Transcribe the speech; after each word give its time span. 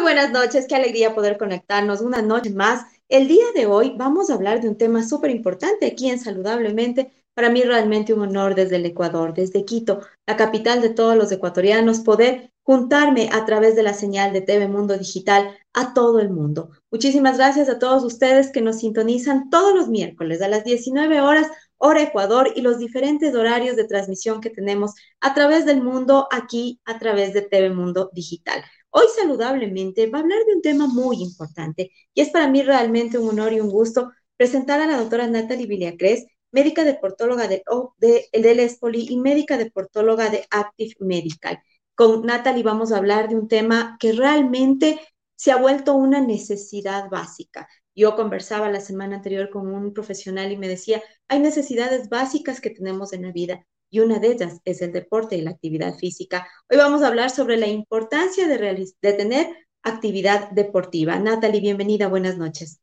Muy 0.00 0.14
buenas 0.14 0.32
noches, 0.32 0.64
qué 0.66 0.76
alegría 0.76 1.14
poder 1.14 1.36
conectarnos 1.36 2.00
una 2.00 2.22
noche 2.22 2.48
más. 2.48 2.86
El 3.10 3.28
día 3.28 3.44
de 3.54 3.66
hoy 3.66 3.96
vamos 3.98 4.30
a 4.30 4.34
hablar 4.34 4.62
de 4.62 4.68
un 4.70 4.78
tema 4.78 5.06
súper 5.06 5.30
importante 5.30 5.84
aquí 5.84 6.08
en 6.08 6.18
Saludablemente. 6.18 7.12
Para 7.34 7.50
mí 7.50 7.62
realmente 7.62 8.14
un 8.14 8.22
honor 8.22 8.54
desde 8.54 8.76
el 8.76 8.86
Ecuador, 8.86 9.34
desde 9.34 9.66
Quito, 9.66 10.00
la 10.26 10.38
capital 10.38 10.80
de 10.80 10.88
todos 10.88 11.18
los 11.18 11.30
ecuatorianos, 11.30 12.00
poder 12.00 12.50
juntarme 12.62 13.28
a 13.30 13.44
través 13.44 13.76
de 13.76 13.82
la 13.82 13.92
señal 13.92 14.32
de 14.32 14.40
TV 14.40 14.68
Mundo 14.68 14.96
Digital 14.96 15.54
a 15.74 15.92
todo 15.92 16.18
el 16.18 16.30
mundo. 16.30 16.70
Muchísimas 16.90 17.36
gracias 17.36 17.68
a 17.68 17.78
todos 17.78 18.02
ustedes 18.02 18.50
que 18.50 18.62
nos 18.62 18.78
sintonizan 18.78 19.50
todos 19.50 19.74
los 19.74 19.88
miércoles 19.88 20.40
a 20.40 20.48
las 20.48 20.64
19 20.64 21.20
horas 21.20 21.46
hora 21.76 22.02
Ecuador 22.02 22.50
y 22.56 22.62
los 22.62 22.78
diferentes 22.78 23.34
horarios 23.34 23.76
de 23.76 23.84
transmisión 23.84 24.40
que 24.40 24.48
tenemos 24.48 24.94
a 25.20 25.34
través 25.34 25.66
del 25.66 25.82
mundo 25.82 26.26
aquí 26.30 26.80
a 26.86 26.98
través 26.98 27.34
de 27.34 27.42
TV 27.42 27.68
Mundo 27.68 28.08
Digital. 28.14 28.64
Hoy 28.90 29.06
saludablemente 29.16 30.08
va 30.08 30.18
a 30.18 30.22
hablar 30.22 30.44
de 30.46 30.54
un 30.54 30.62
tema 30.62 30.86
muy 30.86 31.22
importante 31.22 31.90
y 32.14 32.20
es 32.20 32.30
para 32.30 32.48
mí 32.48 32.62
realmente 32.62 33.18
un 33.18 33.28
honor 33.30 33.52
y 33.52 33.60
un 33.60 33.70
gusto 33.70 34.10
presentar 34.36 34.80
a 34.80 34.86
la 34.86 34.96
doctora 34.96 35.26
Natalie 35.26 35.66
Villacres, 35.66 36.26
médica 36.52 36.84
deportóloga 36.84 37.46
de, 37.48 37.62
de, 37.98 38.28
del 38.32 38.60
ESPOLI 38.60 39.06
y 39.10 39.16
médica 39.18 39.56
deportóloga 39.58 40.30
de 40.30 40.46
Active 40.50 40.94
Medical. 41.00 41.60
Con 41.94 42.22
Natalie 42.26 42.62
vamos 42.62 42.92
a 42.92 42.96
hablar 42.96 43.28
de 43.28 43.36
un 43.36 43.48
tema 43.48 43.96
que 44.00 44.12
realmente 44.12 45.00
se 45.36 45.52
ha 45.52 45.56
vuelto 45.56 45.94
una 45.94 46.20
necesidad 46.20 47.08
básica. 47.10 47.68
Yo 47.94 48.16
conversaba 48.16 48.70
la 48.70 48.80
semana 48.80 49.16
anterior 49.16 49.50
con 49.50 49.72
un 49.72 49.92
profesional 49.92 50.50
y 50.52 50.56
me 50.56 50.68
decía, 50.68 51.02
hay 51.28 51.40
necesidades 51.40 52.08
básicas 52.08 52.60
que 52.60 52.70
tenemos 52.70 53.12
en 53.12 53.22
la 53.22 53.32
vida 53.32 53.66
y 53.90 54.00
una 54.00 54.18
de 54.18 54.28
ellas 54.28 54.60
es 54.64 54.80
el 54.82 54.92
deporte 54.92 55.36
y 55.36 55.42
la 55.42 55.50
actividad 55.50 55.94
física. 55.96 56.46
Hoy 56.70 56.76
vamos 56.76 57.02
a 57.02 57.08
hablar 57.08 57.30
sobre 57.30 57.56
la 57.56 57.66
importancia 57.66 58.46
de, 58.46 58.86
tener 59.00 59.48
actividad 59.82 60.50
deportiva. 60.50 61.18
Natalie, 61.18 61.60
bienvenida, 61.60 62.06
buenas 62.06 62.38
noches. 62.38 62.80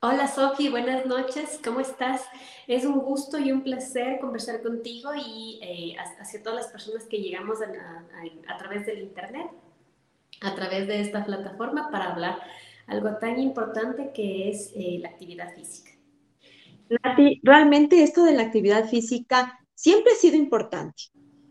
Hola 0.00 0.28
Sofi, 0.28 0.68
buenas 0.68 1.04
noches, 1.06 1.58
¿cómo 1.64 1.80
estás? 1.80 2.22
Es 2.66 2.84
un 2.84 3.00
gusto 3.00 3.38
y 3.38 3.50
un 3.50 3.62
placer 3.62 4.20
conversar 4.20 4.62
contigo 4.62 5.10
y 5.14 5.58
eh, 5.62 5.96
hacia 6.20 6.42
todas 6.42 6.62
las 6.62 6.68
personas 6.68 7.04
que 7.04 7.18
llegamos 7.18 7.58
a, 7.60 7.66
a, 8.46 8.58
través 8.58 8.86
del 8.86 9.00
Internet, 9.00 9.50
a 10.42 10.54
través 10.54 10.86
de 10.86 11.00
esta 11.00 11.24
plataforma 11.24 11.90
para 11.90 12.12
hablar 12.12 12.38
algo 12.86 13.16
tan 13.16 13.40
importante 13.40 14.12
que 14.12 14.50
es 14.50 14.70
eh, 14.76 14.98
la 15.00 15.08
actividad 15.08 15.52
física. 15.54 15.85
Nati, 16.88 17.40
realmente 17.42 18.02
esto 18.02 18.24
de 18.24 18.34
la 18.34 18.42
actividad 18.42 18.88
física 18.88 19.58
siempre 19.74 20.12
ha 20.12 20.16
sido 20.16 20.36
importante, 20.36 21.04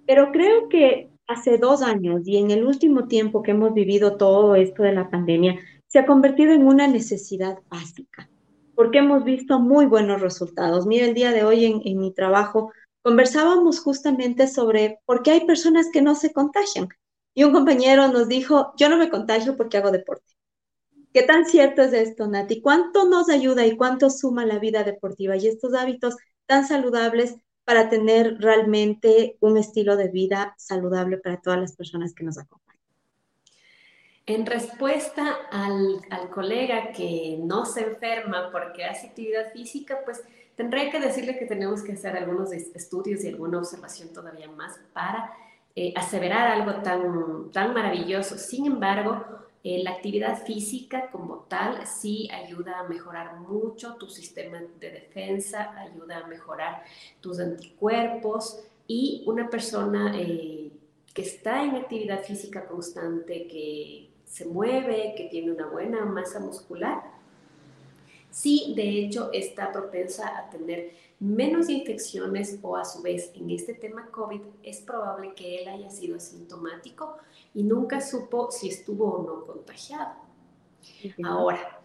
pero 0.06 0.32
creo 0.32 0.70
que 0.70 1.10
hace 1.28 1.58
dos 1.58 1.82
años 1.82 2.22
y 2.26 2.38
en 2.38 2.52
el 2.52 2.66
último 2.66 3.08
tiempo 3.08 3.42
que 3.42 3.52
hemos 3.52 3.74
vivido 3.74 4.18
todo 4.18 4.56
esto 4.56 4.84
de 4.84 4.94
la 4.94 5.10
pandemia, 5.10 5.60
se 5.88 6.00
ha 6.00 6.06
convertido 6.06 6.54
en 6.54 6.68
una 6.68 6.88
necesidad 6.88 7.58
básica, 7.70 8.30
porque 8.76 9.00
hemos 9.00 9.24
visto 9.24 9.60
muy 9.60 9.86
buenos 9.86 10.22
resultados. 10.22 10.86
Mira, 10.86 11.06
el 11.06 11.14
día 11.14 11.32
de 11.32 11.44
hoy 11.44 11.66
en, 11.66 11.82
en 11.84 12.00
mi 12.00 12.14
trabajo 12.14 12.72
conversábamos 13.02 13.80
justamente 13.80 14.48
sobre 14.48 15.00
por 15.06 15.24
qué 15.24 15.32
hay 15.32 15.46
personas 15.46 15.90
que 15.92 16.02
no 16.02 16.16
se 16.16 16.34
contagian. 16.34 16.90
Y 17.34 17.44
un 17.44 17.52
compañero 17.52 18.08
nos 18.08 18.28
dijo, 18.28 18.74
yo 18.78 18.90
no 18.90 18.98
me 18.98 19.10
contagio 19.10 19.58
porque 19.58 19.78
hago 19.78 19.92
deporte. 19.92 20.35
¿Qué 21.16 21.24
tan 21.24 21.46
cierto 21.46 21.82
es 21.82 21.94
esto, 21.94 22.28
Nati? 22.28 22.60
¿Cuánto 22.60 23.08
nos 23.08 23.30
ayuda 23.30 23.66
y 23.66 23.78
cuánto 23.78 24.10
suma 24.10 24.46
la 24.46 24.60
vida 24.60 24.84
deportiva 24.84 25.38
y 25.38 25.48
estos 25.48 25.74
hábitos 25.74 26.18
tan 26.46 26.68
saludables 26.68 27.38
para 27.64 27.88
tener 27.88 28.36
realmente 28.42 29.38
un 29.40 29.56
estilo 29.56 29.96
de 29.96 30.10
vida 30.10 30.54
saludable 30.58 31.18
para 31.18 31.40
todas 31.40 31.58
las 31.58 31.74
personas 31.74 32.14
que 32.14 32.26
nos 32.26 32.38
acompañan? 32.38 32.82
En 34.26 34.46
respuesta 34.46 35.38
al, 35.54 36.02
colega 36.32 36.92
que 36.92 37.40
no 37.42 37.66
se 37.66 37.84
enferma 37.84 38.52
porque 38.52 38.84
hace 38.84 39.08
actividad 39.08 39.54
física, 39.54 40.00
pues 40.04 40.22
tendré 40.58 40.90
que 40.90 41.00
decirle 41.00 41.40
que 41.40 41.46
tenemos 41.46 41.82
que 41.82 41.94
hacer 41.94 42.18
algunos 42.18 42.52
estudios 42.52 43.24
y 43.24 43.30
alguna 43.30 43.60
observación 43.60 44.10
todavía 44.10 44.52
más 44.52 44.78
para 44.92 45.32
eh, 45.78 45.94
aseverar 45.96 46.50
algo 46.50 46.82
tan, 46.82 47.52
tan 47.54 47.74
maravilloso. 47.74 48.38
Sin 48.38 48.66
embargo, 48.66 49.45
eh, 49.68 49.82
la 49.82 49.94
actividad 49.94 50.46
física 50.46 51.10
como 51.10 51.38
tal 51.48 51.88
sí 51.88 52.30
ayuda 52.32 52.82
a 52.82 52.84
mejorar 52.84 53.40
mucho 53.40 53.96
tu 53.96 54.08
sistema 54.08 54.62
de 54.80 54.92
defensa, 54.92 55.76
ayuda 55.80 56.20
a 56.20 56.28
mejorar 56.28 56.84
tus 57.20 57.40
anticuerpos 57.40 58.64
y 58.86 59.24
una 59.26 59.50
persona 59.50 60.14
eh, 60.20 60.72
que 61.16 61.22
está 61.24 61.64
en 61.64 61.78
actividad 61.78 62.22
física 62.22 62.68
constante, 62.68 63.48
que 63.48 64.12
se 64.24 64.46
mueve, 64.46 65.16
que 65.18 65.30
tiene 65.32 65.52
una 65.52 65.66
buena 65.66 66.06
masa 66.06 66.40
muscular, 66.40 67.02
sí 68.36 68.74
de 68.76 69.00
hecho 69.00 69.30
está 69.32 69.72
propensa 69.72 70.38
a 70.38 70.50
tener 70.50 70.92
menos 71.22 71.70
infecciones 71.70 72.60
o 72.62 72.76
a 72.76 72.84
su 72.84 73.02
vez 73.02 73.32
en 73.34 73.50
este 73.50 73.74
tema 73.74 74.12
COVID 74.12 74.42
es 74.62 74.82
probable 74.82 75.34
que 75.34 75.62
él 75.62 75.70
haya 75.70 75.90
sido 75.90 76.18
asintomático 76.18 77.16
y 77.54 77.64
nunca 77.64 78.02
supo 78.02 78.52
si 78.52 78.68
estuvo 78.68 79.06
o 79.06 79.24
no 79.24 79.46
contagiado. 79.46 80.16
Ahora, 81.24 81.80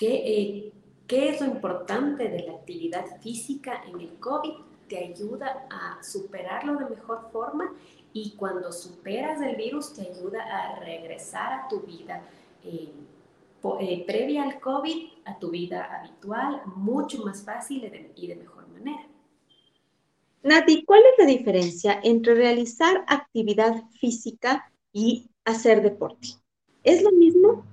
eh, 0.00 0.72
¿qué, 1.08 1.28
es 1.28 1.40
lo 1.40 1.48
importante 1.48 2.28
de 2.28 2.44
la 2.44 2.52
actividad 2.52 3.20
física 3.20 3.82
en 3.88 4.00
el 4.00 4.14
COVID? 4.20 4.52
Te 4.88 4.98
ayuda 4.98 5.66
a 5.70 6.00
superarlo 6.04 6.76
de 6.78 6.90
mejor 6.90 7.28
forma 7.32 7.74
y 8.12 8.36
cuando 8.36 8.70
superas 8.70 9.40
el 9.42 9.56
virus 9.56 9.92
te 9.92 10.02
ayuda 10.02 10.42
a 10.42 10.78
regresar 10.78 11.52
a 11.52 11.68
tu 11.68 11.80
vida 11.80 12.22
eh, 12.62 12.92
eh, 13.80 14.04
previa 14.06 14.44
al 14.44 14.60
COVID, 14.60 15.08
a 15.24 15.38
tu 15.38 15.50
vida 15.50 15.84
habitual, 15.84 16.62
mucho 16.76 17.24
más 17.24 17.44
fácil 17.44 17.84
y 18.16 18.26
de 18.26 18.36
mejor 18.36 18.68
manera. 18.68 19.06
Nati, 20.42 20.84
¿cuál 20.84 21.00
es 21.00 21.18
la 21.18 21.26
diferencia 21.26 22.00
entre 22.02 22.34
realizar 22.34 23.04
actividad 23.06 23.84
física 24.00 24.70
y 24.92 25.30
hacer 25.44 25.82
deporte. 25.82 26.28
¿Es 26.82 27.02
lo 27.02 27.12
mismo? 27.12 27.64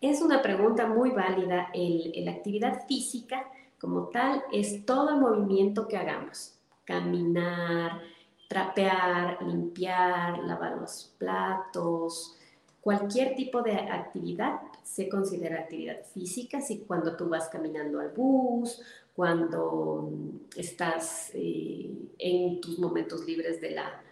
Es 0.00 0.20
una 0.20 0.42
pregunta 0.42 0.86
muy 0.86 1.10
válida. 1.10 1.70
la 1.74 2.30
actividad 2.30 2.86
física 2.86 3.50
como 3.80 4.08
tal 4.08 4.42
es 4.52 4.84
todo 4.84 5.10
el 5.10 5.20
movimiento 5.20 5.88
que 5.88 5.96
hagamos. 5.96 6.54
Caminar, 6.84 8.00
trapear, 8.48 9.42
limpiar, 9.42 10.38
lavar 10.40 10.76
los 10.76 11.14
platos, 11.18 12.36
cualquier 12.80 13.34
tipo 13.34 13.62
de 13.62 13.72
actividad 13.72 14.60
se 14.84 15.08
considera 15.08 15.60
actividad 15.60 16.04
física 16.12 16.60
si 16.60 16.78
cuando 16.80 17.16
tú 17.16 17.28
vas 17.28 17.48
caminando 17.48 17.98
al 17.98 18.10
bus, 18.10 18.80
cuando 19.16 20.12
estás 20.56 21.30
eh, 21.34 21.90
en 22.18 22.60
tus 22.60 22.78
momentos 22.78 23.26
libres 23.26 23.60
de 23.60 23.70
la, 23.72 24.02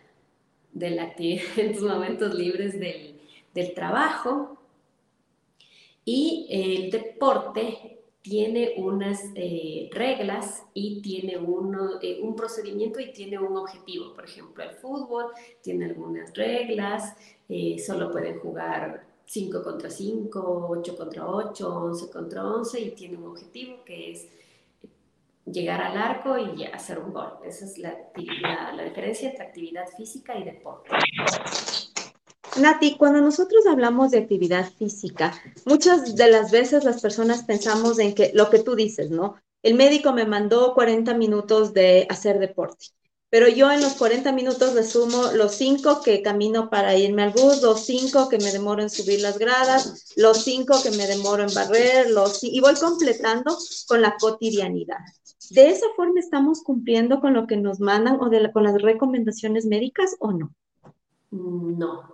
de 0.72 0.90
la 0.90 1.14
en 1.18 1.72
tus 1.72 1.82
momentos 1.82 2.34
libres 2.34 2.78
del, 2.78 3.20
del 3.54 3.74
trabajo. 3.74 4.58
Y 6.04 6.48
el 6.50 6.90
deporte 6.90 8.02
tiene 8.22 8.74
unas 8.76 9.20
eh, 9.34 9.90
reglas 9.92 10.64
y 10.74 11.02
tiene 11.02 11.36
uno, 11.36 12.00
eh, 12.00 12.20
un 12.22 12.36
procedimiento 12.36 13.00
y 13.00 13.12
tiene 13.12 13.38
un 13.38 13.56
objetivo. 13.56 14.14
Por 14.14 14.24
ejemplo, 14.24 14.62
el 14.62 14.70
fútbol 14.70 15.26
tiene 15.60 15.86
algunas 15.86 16.32
reglas, 16.34 17.16
eh, 17.48 17.78
solo 17.80 18.12
pueden 18.12 18.38
jugar 18.38 19.04
5 19.26 19.62
contra 19.62 19.90
5, 19.90 20.66
8 20.68 20.96
contra 20.96 21.26
8, 21.26 21.76
11 21.76 22.10
contra 22.10 22.44
11 22.44 22.80
y 22.80 22.90
tiene 22.90 23.16
un 23.16 23.26
objetivo 23.26 23.84
que 23.84 24.12
es 24.12 24.28
llegar 25.46 25.80
al 25.80 25.96
arco 25.96 26.38
y 26.38 26.64
hacer 26.64 26.98
un 26.98 27.12
gol. 27.12 27.32
Esa 27.44 27.64
es 27.64 27.78
la, 27.78 27.96
la, 28.74 28.84
diferencia 28.84 29.30
entre 29.30 29.44
actividad 29.44 29.86
física 29.96 30.36
y 30.38 30.44
deporte. 30.44 30.90
Nati, 32.60 32.96
cuando 32.96 33.20
nosotros 33.20 33.66
hablamos 33.66 34.10
de 34.10 34.18
actividad 34.18 34.70
física, 34.70 35.32
muchas 35.64 36.16
de 36.16 36.30
las 36.30 36.50
veces 36.50 36.84
las 36.84 37.00
personas 37.00 37.44
pensamos 37.44 37.98
en 37.98 38.14
que 38.14 38.30
lo 38.34 38.50
que 38.50 38.58
tú 38.58 38.74
dices, 38.74 39.10
¿no? 39.10 39.36
El 39.62 39.74
médico 39.74 40.12
me 40.12 40.26
mandó 40.26 40.74
40 40.74 41.14
minutos 41.14 41.72
de 41.72 42.06
hacer 42.10 42.38
deporte, 42.38 42.86
pero 43.32 43.48
yo 43.48 43.72
en 43.72 43.80
los 43.80 43.94
40 43.94 44.30
minutos 44.32 44.74
le 44.74 44.84
sumo 44.84 45.32
los 45.34 45.54
5 45.54 46.02
que 46.04 46.20
camino 46.20 46.68
para 46.68 46.94
irme 46.98 47.22
al 47.22 47.30
bus, 47.30 47.62
los 47.62 47.80
5 47.86 48.28
que 48.28 48.36
me 48.36 48.52
demoro 48.52 48.82
en 48.82 48.90
subir 48.90 49.22
las 49.22 49.38
gradas, 49.38 50.12
los 50.16 50.44
5 50.44 50.82
que 50.82 50.90
me 50.90 51.06
demoro 51.06 51.42
en 51.42 51.54
barrer, 51.54 52.10
los 52.10 52.44
y 52.44 52.60
voy 52.60 52.74
completando 52.74 53.56
con 53.88 54.02
la 54.02 54.16
cotidianidad. 54.20 54.98
¿De 55.48 55.70
esa 55.70 55.86
forma 55.96 56.20
estamos 56.20 56.62
cumpliendo 56.62 57.22
con 57.22 57.32
lo 57.32 57.46
que 57.46 57.56
nos 57.56 57.80
mandan 57.80 58.16
o 58.16 58.30
con 58.52 58.64
las 58.64 58.82
recomendaciones 58.82 59.64
médicas 59.64 60.14
o 60.18 60.32
no? 60.32 60.54
No. 61.30 62.12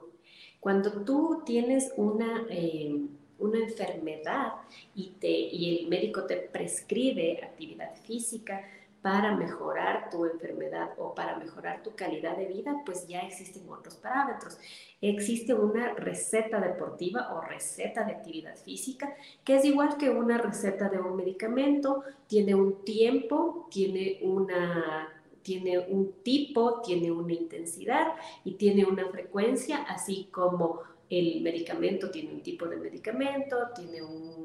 Cuando 0.60 1.02
tú 1.02 1.42
tienes 1.44 1.92
una, 1.96 2.46
eh, 2.48 2.94
una 3.40 3.58
enfermedad 3.58 4.52
y 4.94 5.80
el 5.80 5.88
médico 5.88 6.26
te 6.26 6.36
prescribe 6.36 7.40
actividad 7.42 7.96
física, 8.04 8.62
para 9.02 9.36
mejorar 9.36 10.10
tu 10.10 10.24
enfermedad 10.24 10.90
o 10.98 11.14
para 11.14 11.36
mejorar 11.36 11.82
tu 11.82 11.94
calidad 11.94 12.36
de 12.36 12.46
vida, 12.46 12.82
pues 12.84 13.06
ya 13.06 13.20
existen 13.20 13.68
otros 13.68 13.96
parámetros. 13.96 14.58
Existe 15.00 15.54
una 15.54 15.94
receta 15.94 16.60
deportiva 16.60 17.32
o 17.34 17.40
receta 17.40 18.04
de 18.04 18.12
actividad 18.12 18.56
física, 18.56 19.14
que 19.44 19.56
es 19.56 19.64
igual 19.64 19.96
que 19.96 20.10
una 20.10 20.38
receta 20.38 20.88
de 20.88 20.98
un 20.98 21.16
medicamento, 21.16 22.02
tiene 22.26 22.54
un 22.54 22.84
tiempo, 22.84 23.68
tiene 23.70 24.18
una 24.22 25.14
tiene 25.42 25.78
un 25.78 26.12
tipo, 26.22 26.82
tiene 26.82 27.10
una 27.10 27.32
intensidad 27.32 28.08
y 28.44 28.56
tiene 28.56 28.84
una 28.84 29.08
frecuencia, 29.08 29.78
así 29.88 30.28
como 30.30 30.82
el 31.10 31.40
medicamento 31.40 32.10
tiene 32.10 32.32
un 32.32 32.42
tipo 32.42 32.66
de 32.66 32.76
medicamento, 32.76 33.56
tiene 33.74 34.02
un, 34.02 34.38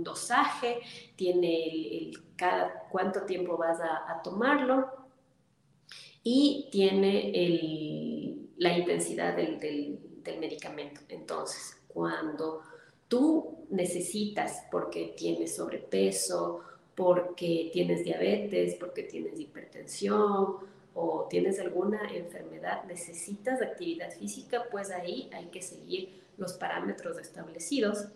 dosaje, 0.00 0.80
tiene 1.16 2.12
cada 2.36 2.86
cuánto 2.90 3.22
tiempo 3.22 3.56
vas 3.56 3.78
a, 3.80 4.20
tomarlo 4.22 4.86
y 6.22 6.68
tiene 6.70 7.32
la 8.56 8.78
intensidad 8.78 9.36
del 9.36 10.38
medicamento. 10.38 11.00
Entonces, 11.08 11.82
cuando 11.88 12.62
tú 13.08 13.66
necesitas, 13.70 14.64
porque 14.70 15.14
tienes 15.16 15.56
sobrepeso, 15.56 16.60
porque 16.94 17.70
tienes 17.72 18.04
diabetes, 18.04 18.74
porque 18.74 19.02
tienes 19.02 19.38
hipertensión 19.40 20.58
o 21.00 21.28
tienes 21.30 21.60
alguna 21.60 22.12
enfermedad, 22.12 22.82
necesitas 22.84 23.62
actividad 23.62 24.10
física, 24.10 24.64
pues 24.68 24.90
ahí 24.90 25.30
hay 25.32 25.46
que 25.46 25.62
seguir 25.62 26.24
los 26.36 26.54
parámetros 26.54 27.18
establecidos, 27.18 28.08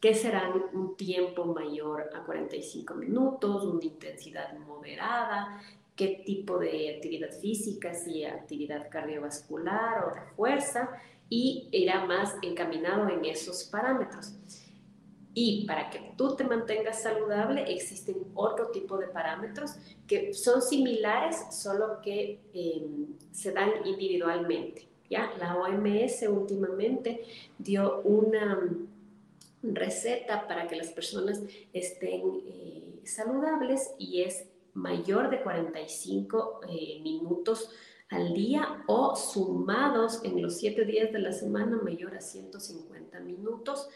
que 0.00 0.14
serán 0.14 0.52
un 0.74 0.96
tiempo 0.98 1.46
mayor 1.46 2.10
a 2.14 2.24
45 2.24 2.94
minutos, 2.94 3.64
una 3.64 3.82
intensidad 3.82 4.52
moderada, 4.58 5.62
qué 5.96 6.22
tipo 6.26 6.58
de 6.58 6.96
actividad 6.96 7.30
física, 7.30 7.94
si 7.94 8.26
actividad 8.26 8.90
cardiovascular 8.90 10.04
o 10.04 10.14
de 10.14 10.20
fuerza, 10.36 10.90
y 11.30 11.70
irá 11.72 12.04
más 12.04 12.36
encaminado 12.42 13.08
en 13.08 13.24
esos 13.24 13.64
parámetros. 13.64 14.34
Y 15.38 15.66
para 15.66 15.90
que 15.90 16.14
tú 16.16 16.34
te 16.34 16.44
mantengas 16.44 17.02
saludable, 17.02 17.70
existen 17.70 18.16
otro 18.32 18.68
tipo 18.68 18.96
de 18.96 19.06
parámetros 19.08 19.72
que 20.06 20.32
son 20.32 20.62
similares, 20.62 21.36
solo 21.50 22.00
que 22.00 22.40
em, 22.54 23.18
se 23.32 23.52
dan 23.52 23.70
individualmente. 23.84 24.88
¿ya? 25.10 25.30
La 25.38 25.54
OMS 25.56 26.26
últimamente 26.26 27.20
dio 27.58 28.00
una 28.04 28.66
receta 29.62 30.48
para 30.48 30.66
que 30.68 30.76
las 30.76 30.88
personas 30.88 31.42
estén 31.74 32.22
eh, 32.46 33.00
saludables 33.04 33.90
y 33.98 34.22
es 34.22 34.46
mayor 34.72 35.28
de 35.28 35.42
45 35.42 36.60
eh, 36.66 37.00
minutos 37.02 37.68
al 38.08 38.32
día 38.32 38.84
o 38.86 39.14
sumados 39.14 40.24
en 40.24 40.40
los 40.40 40.56
7 40.56 40.86
días 40.86 41.12
de 41.12 41.18
la 41.18 41.32
semana 41.32 41.76
mayor 41.76 42.14
a 42.14 42.22
150 42.22 43.20
minutos 43.20 43.90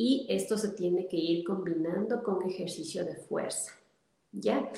y 0.00 0.26
esto 0.28 0.56
se 0.56 0.68
tiene 0.68 1.08
que 1.08 1.16
ir 1.16 1.44
combinando 1.44 2.22
con 2.22 2.48
ejercicio 2.48 3.04
de 3.04 3.16
fuerza, 3.16 3.72
¿ya? 4.30 4.70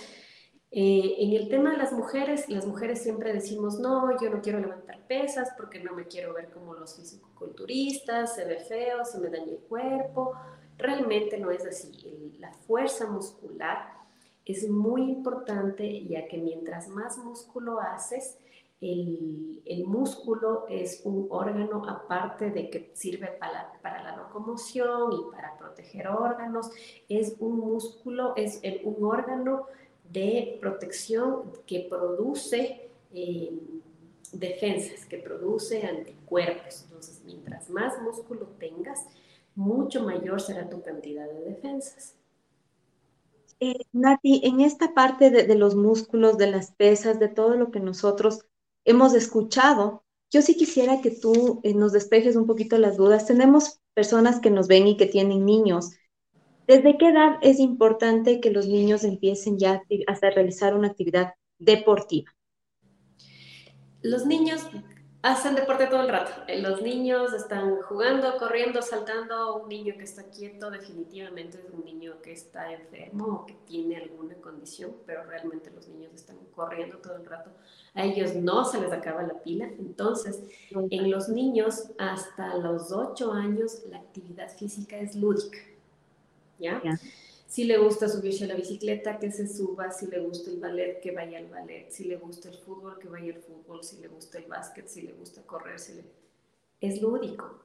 Eh, 0.70 1.17
en 1.19 1.34
el 1.34 1.50
tema 1.50 1.72
de 1.72 1.76
las 1.76 1.93
mujeres, 1.93 2.49
las 2.49 2.67
mujeres 2.67 3.02
siempre 3.02 3.31
decimos, 3.31 3.78
no, 3.78 4.19
yo 4.19 4.31
no 4.31 4.40
quiero 4.40 4.61
levantar 4.61 5.06
pesas 5.06 5.50
porque 5.58 5.78
no 5.81 5.93
me 5.93 6.06
quiero 6.06 6.32
ver 6.32 6.49
como 6.49 6.72
los 6.72 6.96
fisicoculturistas, 6.96 8.34
se 8.34 8.46
ve 8.46 8.61
feo, 8.61 9.05
se 9.05 9.19
me 9.19 9.28
daña 9.28 9.52
el 9.52 9.58
cuerpo. 9.58 10.32
Realmente 10.78 11.37
no 11.37 11.50
es 11.50 11.66
así. 11.66 12.38
la 12.38 12.55
fuerza 12.55 13.06
muscular 13.06 13.93
es 14.46 14.70
muy 14.70 15.02
importante 15.02 16.02
ya 16.06 16.28
que 16.28 16.38
mientras 16.38 16.88
más 16.88 17.19
músculo 17.19 17.78
haces, 17.78 18.38
el, 18.81 19.85
músculo 19.87 20.67
es 20.69 21.03
un 21.05 21.27
órgano 21.31 21.85
aparte 21.87 22.50
de 22.50 22.71
que 22.71 22.91
sirve 22.94 23.29
para, 23.29 23.73
para, 23.82 24.03
la 24.03 24.17
locomoción 24.17 25.12
y 25.12 25.31
para 25.31 25.56
proteger 25.59 26.09
órganos, 26.09 26.71
es 27.09 27.37
un 27.41 27.59
músculo, 27.59 28.35
es 28.37 28.61
un 28.85 29.05
órgano 29.05 29.67
de 30.11 30.59
protección 30.61 31.53
que 31.67 31.87
produce 31.91 32.88
eh, 33.12 33.53
defensas, 34.32 35.05
que 35.06 35.19
produce 35.19 35.83
anticuerpos. 35.87 36.85
Entonces, 36.85 37.23
mientras 37.25 37.69
más 37.69 38.00
músculo 38.03 38.47
tengas, 38.59 39.06
mucho 39.55 40.05
mayor 40.05 40.41
será 40.41 40.69
tu 40.69 40.81
cantidad 40.83 41.29
de 41.29 41.41
defensas. 41.41 42.15
Eh, 43.59 43.75
Nati, 43.93 44.41
en 44.44 44.61
esta 44.61 44.94
parte 44.94 45.31
de, 45.31 45.43
de, 45.44 45.55
los 45.55 45.75
músculos, 45.75 46.38
de 46.38 46.47
las 46.47 46.73
pesas, 46.73 47.19
de 47.19 47.29
todo 47.29 47.56
lo 47.56 47.71
que 47.71 47.81
nosotros 47.81 48.47
hemos 48.85 49.15
escuchado. 49.15 50.05
Yo 50.31 50.43
sí 50.43 50.56
quisiera 50.56 51.00
que 51.00 51.11
tú 51.11 51.61
eh, 51.65 51.75
nos 51.75 51.93
despejes 51.93 52.37
un 52.37 52.47
poquito 52.47 52.79
las 52.79 52.97
dudas. 52.97 53.27
Tenemos 53.27 53.81
personas 53.94 54.41
que 54.41 54.50
nos 54.50 54.69
ven 54.69 54.87
y 54.87 54.97
que 54.97 55.06
tienen 55.06 55.44
niños. 55.44 55.91
¿Desde 56.67 56.97
qué 56.99 57.09
edad 57.09 57.38
es 57.43 57.59
importante 57.59 58.41
que 58.41 58.50
los 58.50 58.69
niños 58.69 59.03
empiecen 59.03 59.59
ya 59.59 59.82
a 60.06 60.31
realizar 60.31 60.77
una 60.77 60.88
actividad 60.88 61.35
deportiva? 61.59 62.31
Los 64.03 64.25
niños 64.25 64.67
hacen 65.22 65.55
deporte 65.55 65.87
todo 65.87 66.02
el 66.02 66.08
rato. 66.08 66.31
Eh, 66.46 66.61
los 66.61 66.82
niños 66.82 67.32
están 67.32 67.76
jugando, 67.82 68.37
corriendo, 68.38 68.81
saltando. 68.82 69.56
Un 69.56 69.69
niño 69.69 69.94
que 69.96 70.05
está 70.05 70.25
quieto 70.31 70.70
definitivamente 70.70 71.58
es 71.58 71.72
un 71.72 71.84
niño 71.84 72.20
que 72.22 72.32
está 72.32 72.72
enfermo 72.72 73.26
o 73.26 73.46
que 73.46 73.55
tiene 73.67 73.96
alguna 73.96 74.34
condición, 74.37 74.93
pero 75.06 75.25
realmente 75.25 75.70
los 75.70 75.88
niños 75.88 76.12
están 76.14 76.38
corriendo 76.55 76.99
todo 76.99 77.17
el 77.17 77.26
rato. 77.26 77.50
A 77.94 78.05
ellos 78.05 78.34
no 78.34 78.64
se 78.64 78.81
les 78.81 78.93
acaba 78.93 79.22
la 79.22 79.34
pila. 79.43 79.66
Entonces, 79.78 80.42
en 80.71 81.11
los 81.11 81.28
niños 81.28 81.90
hasta 81.99 82.56
los 82.56 82.92
8 82.92 83.33
años 83.33 83.83
la 83.90 83.99
actividad 83.99 84.49
física 84.49 84.99
es 84.99 85.14
lúdica. 85.16 85.59
¿Ya? 86.59 86.80
Si 87.50 87.64
le 87.64 87.78
gusta 87.78 88.09
subirse 88.09 88.45
a 88.45 88.47
la 88.47 88.54
bicicleta, 88.54 89.19
que 89.19 89.33
se 89.33 89.49
suba. 89.49 89.90
Si 89.90 90.07
le 90.07 90.21
gusta 90.21 90.52
el 90.52 90.61
ballet, 90.61 91.00
que 91.00 91.11
vaya 91.11 91.37
al 91.38 91.49
ballet. 91.49 91.90
Si 91.90 92.04
le 92.04 92.16
gusta 92.16 92.49
el 92.49 92.54
fútbol, 92.54 92.97
que 93.00 93.09
vaya 93.09 93.35
al 93.35 93.42
fútbol. 93.42 93.83
Si 93.83 93.97
le 93.97 94.07
gusta 94.07 94.38
el 94.38 94.45
básquet, 94.45 94.87
si 94.87 95.02
le 95.02 95.14
gusta 95.14 95.42
correr, 95.42 95.75
es 96.80 97.02
lúdico. 97.02 97.59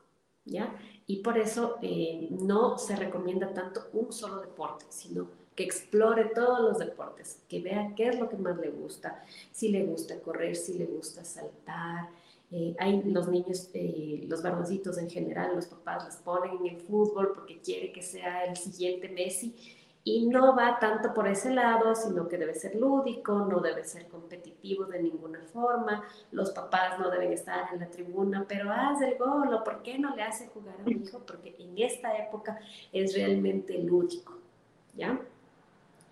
¿Ya? 0.44 0.76
Y 1.06 1.18
por 1.18 1.38
eso 1.38 1.78
eh, 1.84 2.30
no 2.32 2.80
se 2.80 2.96
recomienda 2.96 3.54
tanto 3.54 3.88
un 3.94 4.12
solo 4.12 4.42
deporte, 4.42 4.86
sino 4.90 5.30
que 5.56 5.64
explore 5.64 6.32
todos 6.34 6.62
los 6.62 6.80
deportes, 6.80 7.42
que 7.48 7.62
vea 7.62 7.94
qué 7.96 8.10
es 8.10 8.20
lo 8.20 8.28
que 8.28 8.38
más 8.38 8.58
le 8.58 8.70
gusta, 8.70 9.24
si 9.52 9.70
le 9.70 9.86
gusta 9.86 10.20
correr, 10.20 10.56
si 10.56 10.74
le 10.74 10.86
gusta 10.86 11.24
saltar, 11.24 12.10
eh, 12.58 12.74
hay 12.80 13.04
los 13.04 13.28
niños, 13.28 13.70
eh, 13.74 14.24
los 14.30 14.42
varoncitos 14.42 14.98
en 14.98 15.10
general, 15.10 15.58
los 15.58 15.66
papás 15.66 16.06
les 16.06 16.16
ponen 16.16 16.56
en 16.62 16.68
el 16.68 16.80
fútbol 16.80 17.34
porque 17.36 17.60
quiere 17.60 17.92
que 17.92 18.02
sea 18.02 18.46
el 18.46 18.56
siguiente 18.56 19.10
Messi 19.10 19.54
y 20.06 20.26
no 20.28 20.56
va 20.56 20.80
tanto 20.80 21.14
por 21.14 21.28
ese 21.28 21.54
lado, 21.54 21.94
sino 21.96 22.30
que 22.30 22.38
debe 22.38 22.54
ser 22.54 22.76
lúdico, 22.76 23.40
no 23.40 23.60
debe 23.60 23.84
ser 23.84 24.08
competitivo 24.08 24.86
de 24.86 25.04
ninguna 25.04 25.42
forma, 25.52 26.06
los 26.32 26.52
papás 26.52 26.98
no 26.98 27.10
deben 27.10 27.34
estar 27.34 27.74
en 27.74 27.82
la 27.82 27.90
tribuna, 27.90 28.46
pero 28.48 28.72
haz 28.72 29.02
el 29.02 29.18
gol, 29.18 29.54
o 29.54 29.62
por 29.62 29.84
qué 29.84 30.00
no 30.00 30.16
le 30.16 30.24
hace 30.24 30.48
jugar 30.48 30.76
a 30.80 30.84
un 30.84 31.04
hijo, 31.04 31.20
porque 31.28 31.58
en 31.60 31.78
esta 31.78 32.18
época 32.18 32.58
es 32.94 33.14
realmente 33.16 33.78
lúdico, 33.80 34.38
¿ya? 34.96 35.20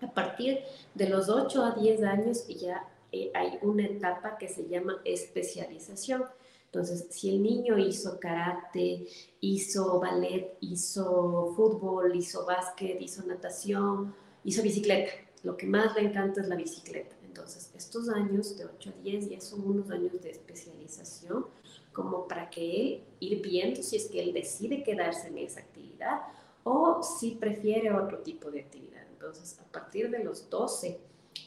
A 0.01 0.11
partir 0.11 0.59
de 0.93 1.07
los 1.07 1.29
8 1.29 1.63
a 1.63 1.71
10 1.71 2.03
años 2.03 2.45
ya 2.47 2.85
eh, 3.13 3.29
hay 3.35 3.59
una 3.61 3.85
etapa 3.85 4.37
que 4.39 4.47
se 4.47 4.67
llama 4.67 4.99
especialización. 5.05 6.25
Entonces, 6.65 7.05
si 7.11 7.29
el 7.29 7.43
niño 7.43 7.77
hizo 7.77 8.19
karate, 8.19 9.05
hizo 9.39 9.99
ballet, 9.99 10.57
hizo 10.61 11.53
fútbol, 11.55 12.15
hizo 12.15 12.43
básquet, 12.43 12.99
hizo 12.99 13.23
natación, 13.27 14.15
hizo 14.43 14.63
bicicleta, 14.63 15.11
lo 15.43 15.55
que 15.55 15.67
más 15.67 15.95
le 15.95 16.01
encanta 16.01 16.41
es 16.41 16.47
la 16.47 16.55
bicicleta. 16.55 17.15
Entonces, 17.23 17.71
estos 17.75 18.09
años 18.09 18.57
de 18.57 18.65
8 18.65 18.89
a 18.89 19.03
10 19.03 19.29
ya 19.29 19.39
son 19.39 19.61
unos 19.61 19.91
años 19.91 20.19
de 20.19 20.31
especialización, 20.31 21.45
como 21.91 22.27
para 22.27 22.49
que 22.49 22.81
él 22.81 23.03
ir 23.19 23.43
viendo 23.43 23.83
si 23.83 23.95
es 23.95 24.07
que 24.07 24.23
él 24.23 24.33
decide 24.33 24.81
quedarse 24.81 25.27
en 25.27 25.37
esa 25.37 25.59
actividad 25.59 26.21
o 26.63 27.03
si 27.03 27.35
prefiere 27.35 27.93
otro 27.93 28.23
tipo 28.23 28.49
de 28.49 28.61
actividad. 28.61 29.03
Entonces, 29.11 29.59
a 29.59 29.71
partir 29.71 30.09
de 30.09 30.23
los 30.23 30.49
12 30.49 30.99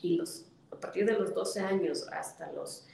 y 0.03 0.17
los 0.17 0.47
a 0.77 0.81
partir 0.81 1.07
de 1.07 1.15
los 1.15 1.35
12 1.35 1.61
años 1.61 2.07
hasta 2.13 2.53
los 2.53 2.87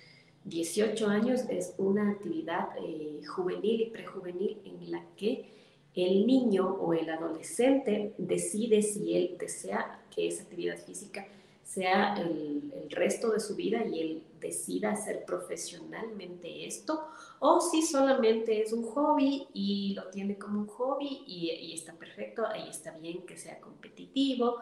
18 0.44 1.06
años 1.08 1.42
es 1.48 1.74
una 1.78 2.10
actividad 2.10 2.68
eh, 2.78 3.20
juvenil 3.26 3.82
y 3.82 3.90
prejuvenil 3.90 4.60
en 4.64 4.90
la 4.90 5.04
que 5.16 5.50
el 5.94 6.26
niño 6.26 6.68
o 6.80 6.94
el 6.94 7.10
adolescente 7.10 8.14
decide 8.18 8.82
si 8.82 9.14
él 9.16 9.36
desea 9.38 10.00
que 10.14 10.28
esa 10.28 10.42
actividad 10.44 10.78
física 10.78 11.26
sea 11.62 12.14
el, 12.16 12.72
resto 12.90 13.30
de 13.30 13.40
su 13.40 13.56
vida 13.56 13.86
y 13.86 14.00
él 14.00 14.22
decida 14.38 14.90
hacer 14.90 15.24
profesionalmente 15.24 16.66
esto, 16.66 17.06
o 17.40 17.58
si 17.60 17.80
solamente 17.80 18.60
es 18.60 18.72
un 18.74 18.82
hobby 18.82 19.48
y 19.54 19.94
lo 19.94 20.10
tiene 20.10 20.36
como 20.36 20.60
un 20.60 20.66
hobby 20.66 21.22
y, 21.26 21.50
y 21.50 21.72
está 21.72 21.94
perfecto, 21.94 22.46
ahí 22.46 22.68
está 22.68 22.90
bien 22.98 23.24
que 23.24 23.38
sea 23.38 23.58
competitivo 23.60 24.58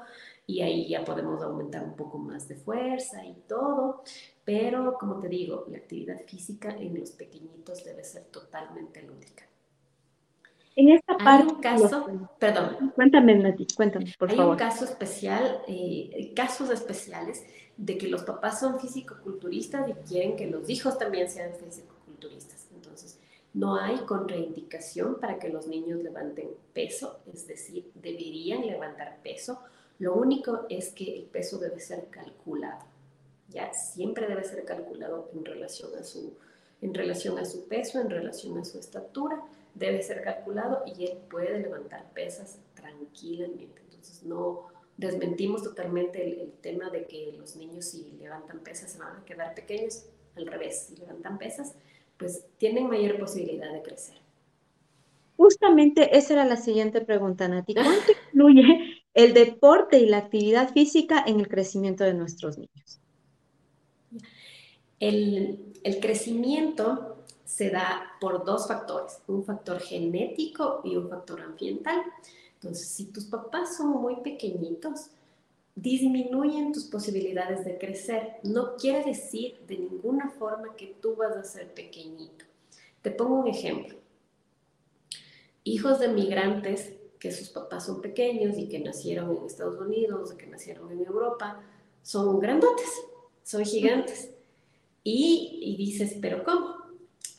y 0.50 0.62
ahí 0.62 0.88
ya 0.88 1.04
podemos 1.04 1.40
aumentar 1.42 1.85
un 1.85 1.95
poco 1.95 2.19
más 2.19 2.49
de 2.49 2.57
fuerza 2.57 3.25
y 3.25 3.35
todo, 3.47 4.02
pero 4.45 4.97
como 4.99 5.21
te 5.21 5.28
digo, 5.28 5.64
la 5.71 5.78
actividad 5.78 6.21
física 6.26 6.71
en 6.76 6.99
los 6.99 7.12
pequeñitos 7.12 7.85
debe 7.85 8.02
ser 8.02 8.25
totalmente 8.25 9.00
lúdica. 9.02 9.45
En 10.75 10.88
esta 10.88 11.16
parte. 11.16 11.45
Hay 11.45 11.49
un 11.49 11.61
caso, 11.61 12.07
perdón. 12.38 12.92
Cuéntame, 12.97 13.35
Nati, 13.37 13.66
cuéntame, 13.76 14.12
por 14.19 14.30
favor. 14.30 14.45
Hay 14.45 14.50
un 14.50 14.57
caso 14.57 14.85
especial, 14.85 15.62
eh, 15.69 16.33
casos 16.35 16.71
especiales 16.71 17.45
de 17.76 17.97
que 17.97 18.09
los 18.09 18.25
papás 18.25 18.61
son 18.61 18.80
físico-culturistas 18.80 19.88
y 19.88 19.92
quieren 20.09 20.37
que 20.37 20.47
los 20.47 20.69
hijos 20.69 20.99
también 20.99 21.30
sean 21.30 21.52
físico-culturistas. 21.54 22.69
Entonces, 22.75 23.21
no 23.54 23.76
hay 23.76 23.99
contraindicación 23.99 25.21
para 25.21 25.38
que 25.38 25.49
los 25.49 25.69
niños 25.69 26.02
levanten 26.02 26.49
peso, 26.73 27.21
es 27.33 27.47
decir, 27.47 27.90
deberían 27.95 28.66
levantar 28.66 29.21
peso. 29.23 29.61
Lo 30.00 30.14
único 30.14 30.66
es 30.69 30.90
que 30.90 31.14
el 31.14 31.23
peso 31.26 31.59
debe 31.59 31.78
ser 31.78 32.09
calculado. 32.11 32.85
Ya 33.49 33.73
siempre 33.73 34.26
debe 34.26 34.42
ser 34.42 34.64
calculado 34.64 35.30
en 35.33 35.45
relación 35.45 35.90
a 35.97 36.02
su, 36.02 36.33
en 36.83 36.92
relación 36.95 37.38
a 37.38 37.45
su 37.45 37.69
peso, 37.69 38.00
en 38.00 38.11
relación 38.11 38.59
a 38.59 38.64
su 38.64 38.78
estatura 38.78 39.40
debe 39.75 40.02
ser 40.02 40.23
calculado 40.23 40.83
y 40.87 41.07
él 41.07 41.19
puede 41.30 41.61
levantar 41.61 42.11
pesas 42.12 42.59
tranquilamente. 42.75 43.83
Entonces 43.85 44.23
no 44.25 44.66
desmentimos 44.97 45.62
totalmente 45.62 46.23
el, 46.42 46.52
tema 46.61 46.90
de 46.90 47.07
que 47.07 47.35
los 47.38 47.57
niños 47.57 47.87
si 47.87 48.12
levantan 48.19 48.61
pesas 48.61 48.92
se 48.92 48.99
van 48.99 49.16
a 49.16 49.25
quedar 49.25 49.54
pequeños. 49.54 50.07
Al 50.37 50.47
revés, 50.47 50.87
si 50.88 50.97
levantan 50.97 51.38
pesas, 51.38 51.75
pues 52.16 52.45
tienen 52.59 52.88
mayor 52.88 53.19
posibilidad 53.19 53.73
de 53.73 53.83
crecer. 53.83 54.16
Justamente 55.37 56.16
esa 56.16 56.35
era 56.35 56.45
la 56.45 56.57
siguiente 56.57 57.00
pregunta, 57.00 57.49
Nati. 57.49 57.75
¿Cuánto 57.75 58.12
influye 58.26 59.00
el 59.25 59.35
deporte 59.35 59.99
y 59.99 60.07
la 60.07 60.19
actividad 60.19 60.73
física 60.73 61.23
en 61.27 61.41
el 61.41 61.49
crecimiento 61.49 62.05
de 62.05 62.15
nuestros 62.15 62.57
niños? 62.57 63.00
El, 64.99 65.73
crecimiento 66.00 67.17
se 67.45 67.71
da 67.71 68.12
por 68.21 68.45
dos 68.45 68.69
factores, 68.69 69.21
un 69.27 69.45
factor 69.45 69.81
genético 69.81 70.81
y 70.85 70.97
un 70.97 71.09
factor 71.09 71.41
ambiental. 71.41 72.03
Entonces, 72.55 72.89
si 72.89 73.07
tus 73.07 73.25
papás 73.25 73.77
son 73.77 73.89
muy 73.89 74.17
pequeñitos, 74.17 75.11
disminuyen 75.75 76.73
tus 76.73 76.85
posibilidades 76.85 77.65
de 77.65 77.79
crecer. 77.79 78.37
No 78.43 78.77
quiere 78.77 79.05
decir 79.05 79.59
de 79.67 79.79
ninguna 79.79 80.31
forma 80.31 80.77
que 80.77 80.95
tú 81.00 81.17
vas 81.17 81.37
a 81.37 81.45
ser 81.45 81.73
pequeñito. 81.73 82.45
Te 83.03 83.11
pongo 83.11 83.41
un 83.41 83.49
ejemplo. 83.49 83.97
Hijos 85.65 85.99
de 85.99 86.09
migrantes 86.09 86.95
que 87.21 87.31
sus 87.31 87.50
papás 87.50 87.87
son 87.87 88.00
pequeños 88.00 88.59
y 88.59 88.69
que 88.69 88.81
nacieron 88.81 89.37
en 89.37 89.45
Estados 89.45 89.79
Unidos, 89.79 90.33
o 90.33 90.37
que 90.37 90.49
nacieron 90.49 90.91
en 90.91 91.05
Europa, 91.05 91.62
son 92.03 92.41
grandotes, 92.41 92.91
son 93.45 93.65
gigantes. 93.65 94.31
Y, 95.05 95.61
y 95.62 95.77
dices, 95.77 96.17
pero 96.21 96.43
¿cómo? 96.43 96.81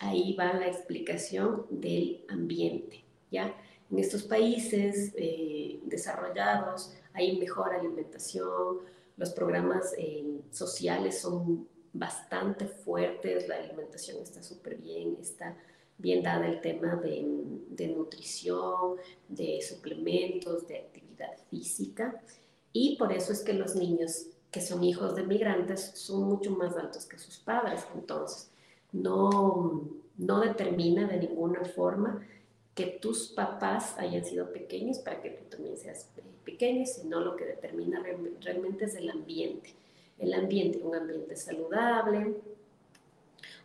ahí 0.01 0.33
va 0.33 0.53
la 0.53 0.67
explicación 0.67 1.65
del 1.69 2.25
ambiente, 2.27 3.03
¿ya? 3.31 3.55
En 3.89 3.99
estos 3.99 4.23
países 4.23 5.13
eh, 5.15 5.79
desarrollados 5.85 6.93
hay 7.13 7.37
mejor 7.37 7.73
alimentación, 7.73 8.79
los 9.17 9.31
programas 9.31 9.93
eh, 9.97 10.39
sociales 10.49 11.19
son 11.19 11.67
bastante 11.93 12.65
fuertes, 12.65 13.47
la 13.47 13.57
alimentación 13.57 14.21
está 14.23 14.41
súper 14.41 14.77
bien, 14.77 15.17
está 15.21 15.55
bien 16.01 16.23
dada 16.23 16.47
el 16.47 16.61
tema 16.61 16.95
de, 16.95 17.87
nutrición, 17.87 18.97
de 19.27 19.61
suplementos, 19.61 20.67
de 20.67 20.77
actividad 20.77 21.37
física. 21.49 22.21
Y 22.73 22.95
por 22.97 23.11
eso 23.13 23.31
es 23.33 23.41
que 23.41 23.53
los 23.53 23.75
niños 23.75 24.27
que 24.51 24.61
son 24.61 24.83
hijos 24.83 25.15
de 25.15 25.23
migrantes 25.23 25.91
son 25.95 26.23
mucho 26.23 26.51
más 26.51 26.75
altos 26.75 27.05
que 27.05 27.17
sus 27.17 27.37
padres. 27.37 27.85
Entonces, 27.95 28.51
no, 28.91 29.87
no 30.17 30.39
determina 30.41 31.07
de 31.07 31.19
ninguna 31.19 31.63
forma 31.63 32.25
que 32.75 32.85
tus 32.85 33.29
papás 33.29 33.97
hayan 33.97 34.23
sido 34.25 34.51
pequeños 34.51 34.99
para 34.99 35.21
que 35.21 35.29
tú 35.29 35.43
también 35.49 35.77
seas 35.77 36.09
pequeño, 36.43 36.85
sino 36.85 37.19
lo 37.19 37.35
que 37.35 37.45
determina 37.45 38.03
realmente 38.41 38.85
es 38.85 38.95
el 38.95 39.09
ambiente. 39.09 39.73
El 40.17 40.33
ambiente, 40.33 40.79
un 40.83 40.95
ambiente 40.95 41.35
saludable, 41.35 42.35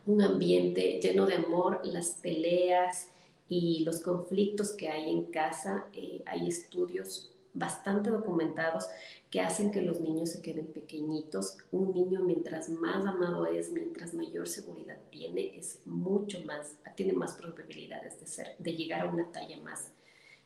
un 0.06 0.22
ambiente 0.22 1.00
lleno 1.02 1.26
de 1.26 1.34
amor, 1.34 1.80
las 1.84 2.10
peleas 2.10 3.08
y 3.48 3.84
los 3.84 4.00
conflictos 4.00 4.72
que 4.72 4.88
hay 4.88 5.10
en 5.10 5.25
casa. 5.26 5.86
Eh, 5.92 6.22
hay 6.26 6.48
estudios 6.48 7.32
bastante 7.52 8.10
documentados 8.10 8.86
que 9.30 9.40
hacen 9.40 9.70
que 9.70 9.82
los 9.82 10.00
niños 10.00 10.30
se 10.30 10.42
queden 10.42 10.66
pequeñitos. 10.66 11.58
Un 11.72 11.92
niño 11.92 12.20
mientras 12.22 12.68
más 12.68 13.04
amado 13.04 13.46
es, 13.46 13.72
mientras 13.72 14.14
mayor 14.14 14.46
seguridad 14.46 14.98
tiene, 15.10 15.56
es 15.58 15.80
mucho 15.84 16.40
más, 16.44 16.76
tiene 16.94 17.12
más 17.12 17.32
probabilidades 17.32 18.20
de, 18.20 18.26
ser, 18.26 18.56
de 18.58 18.72
llegar 18.75 19.06
a 19.06 19.10
una 19.10 19.30
talla 19.32 19.58
más, 19.60 19.90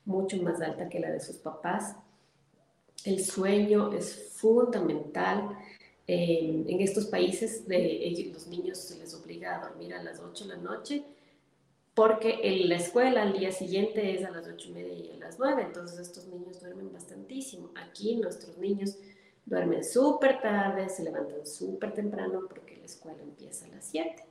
mucho 0.05 0.37
más 0.39 0.61
alta 0.61 0.89
que 0.89 1.01
la 1.01 1.11
de 1.11 1.21
sus 1.21 1.37
papás. 1.37 1.97
El 3.05 3.23
sueño 3.23 3.93
es 3.93 4.31
fundamental. 4.35 5.57
En 6.13 6.81
estos 6.81 7.07
países 7.07 7.69
de, 7.69 8.31
los 8.33 8.47
niños 8.49 8.79
se 8.79 8.99
les 8.99 9.15
obliga 9.15 9.57
a 9.57 9.69
dormir 9.69 9.95
a 9.95 10.03
las 10.03 10.19
8 10.21 10.45
de 10.45 10.57
la 10.57 10.61
noche 10.61 11.05
porque 11.95 12.39
en 12.43 12.69
la 12.69 12.77
escuela 12.77 13.23
al 13.23 13.39
día 13.39 13.53
siguiente 13.53 14.15
es 14.15 14.25
a 14.25 14.31
las 14.31 14.47
ocho 14.47 14.71
y 14.71 14.73
media 14.73 14.95
y 14.95 15.11
a 15.11 15.17
las 15.19 15.39
9, 15.39 15.63
entonces 15.67 15.99
estos 15.99 16.27
niños 16.29 16.61
duermen 16.61 16.93
bastantísimo. 16.93 17.71
Aquí 17.75 18.17
nuestros 18.17 18.57
niños 18.59 18.97
duermen 19.45 19.85
súper 19.85 20.41
tarde, 20.41 20.89
se 20.89 21.03
levantan 21.03 21.47
súper 21.47 21.93
temprano 21.93 22.47
porque 22.49 22.77
la 22.77 22.87
escuela 22.87 23.23
empieza 23.23 23.67
a 23.67 23.69
las 23.69 23.85
7. 23.87 24.25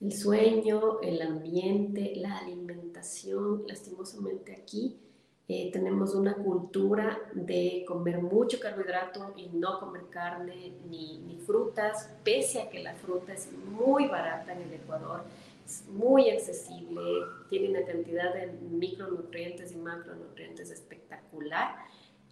El 0.00 0.12
sueño, 0.12 1.00
el 1.00 1.22
ambiente, 1.22 2.14
la 2.16 2.38
alimentación, 2.38 3.64
lastimosamente 3.68 4.52
aquí 4.52 4.98
eh, 5.48 5.70
tenemos 5.72 6.14
una 6.14 6.34
cultura 6.34 7.18
de 7.34 7.84
comer 7.86 8.22
mucho 8.22 8.58
carbohidrato 8.60 9.34
y 9.36 9.48
no 9.48 9.78
comer 9.78 10.08
carne 10.10 10.72
ni, 10.88 11.18
ni 11.18 11.38
frutas, 11.38 12.10
pese 12.24 12.62
a 12.62 12.70
que 12.70 12.82
la 12.82 12.94
fruta 12.94 13.32
es 13.32 13.50
muy 13.52 14.06
barata 14.06 14.52
en 14.52 14.62
el 14.62 14.72
Ecuador 14.74 15.24
es 15.64 15.86
muy 15.88 16.28
accesible, 16.30 17.00
tiene 17.48 17.70
una 17.70 17.86
cantidad 17.86 18.34
de 18.34 18.52
micronutrientes 18.70 19.72
y 19.72 19.76
macronutrientes 19.76 20.70
espectacular. 20.70 21.76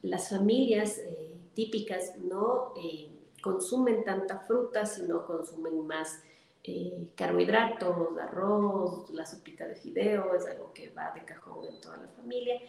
Las 0.02 0.30
familias 0.30 0.98
eh, 0.98 1.34
típicas 1.54 2.18
no 2.18 2.74
eh, 2.76 3.10
consumen 3.40 4.04
tanta 4.04 4.40
fruta, 4.40 4.84
sino 4.84 5.24
consumen 5.24 5.86
más 5.86 6.22
eh, 6.64 7.08
carbohidratos, 7.16 8.18
arroz, 8.18 9.10
la 9.10 9.24
sopita 9.24 9.66
de 9.66 9.76
fideo, 9.76 10.34
es 10.34 10.46
algo 10.46 10.72
que 10.72 10.90
va 10.90 11.12
de 11.12 11.24
cajón 11.24 11.64
en 11.64 11.80
toda 11.80 11.96
la 11.96 12.08
familia. 12.08 12.60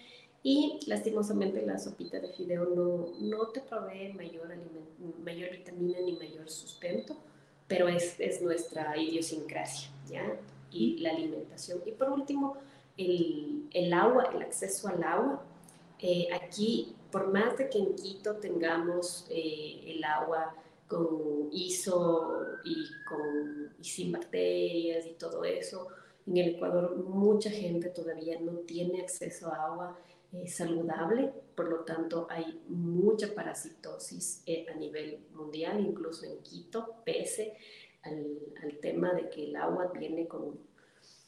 Y 0.44 0.80
lastimosamente 0.88 1.66
la 1.66 1.80
sopita 1.80 2.20
de 2.20 2.28
fideo 2.28 2.66
no, 2.66 3.14
no 3.22 3.48
te 3.48 3.62
provee 3.62 4.12
mayor, 4.14 4.54
mayor 5.24 5.52
vitamina 5.52 6.00
ni 6.02 6.18
mayor 6.18 6.50
sustento, 6.50 7.16
pero 7.68 7.88
es, 7.88 8.20
es 8.20 8.42
nuestra 8.42 8.98
idiosincrasia, 8.98 9.90
¿ya? 10.10 10.38
y 10.74 10.98
la 10.98 11.12
alimentación. 11.12 11.82
Y 11.86 11.92
por 11.92 12.10
último, 12.10 12.58
el, 12.98 13.70
el 13.72 13.94
agua, 13.94 14.30
el 14.34 14.42
acceso 14.42 14.90
al 14.90 15.02
agua. 15.04 15.46
Eh, 16.00 16.28
aquí, 16.34 16.96
por 17.12 17.32
más 17.32 17.58
de 17.58 17.70
que 17.70 17.78
en 17.80 17.96
Quito 17.96 18.36
tengamos 18.36 19.26
eh, 19.30 19.82
el 19.88 20.04
agua 20.04 20.54
con 20.88 21.50
ISO 21.52 22.42
y, 22.66 22.88
con, 23.08 23.74
y 23.80 23.84
sin 23.84 24.12
bacterias 24.12 25.06
y 25.06 25.14
todo 25.14 25.46
eso, 25.46 25.88
en 26.28 26.38
el 26.38 26.56
Ecuador 26.56 26.96
mucha 26.98 27.50
gente 27.50 27.90
todavía 27.90 28.40
no 28.40 28.54
tiene 28.60 29.02
acceso 29.02 29.48
a 29.48 29.66
agua 29.66 29.98
eh, 30.34 30.48
saludable, 30.48 31.32
por 31.56 31.70
lo 31.70 31.80
tanto 31.82 32.28
hay 32.30 32.62
mucha 32.68 33.34
parasitosis 33.34 34.44
a 34.72 34.76
nivel 34.76 35.20
mundial, 35.34 35.80
incluso 35.80 36.26
en 36.26 36.42
Quito, 36.42 36.96
pese 37.06 37.56
al, 38.04 38.80
tema 38.82 39.14
de 39.14 39.30
que 39.30 39.46
el 39.46 39.56
agua 39.56 39.92
viene 39.98 40.28
con, 40.28 40.60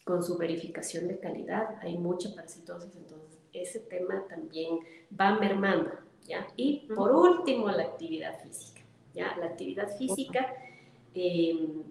con 0.04 0.24
su 0.24 0.38
verificación 0.38 1.08
de 1.08 1.20
calidad. 1.20 1.78
Hay 1.82 1.98
mucha 1.98 2.34
parasitosis, 2.34 2.96
entonces 2.96 3.40
ese 3.54 3.80
tema 3.80 4.26
también 4.28 4.80
va 5.20 5.40
mermando. 5.40 5.92
¿ya? 6.26 6.48
Y 6.56 6.88
por 6.96 7.12
último, 7.12 7.70
la 7.70 7.84
actividad 7.84 8.42
física. 8.42 8.82
¿ya? 9.14 9.36
La 9.38 9.48
actividad 9.48 9.96
física, 9.98 10.54
em, 11.14 11.84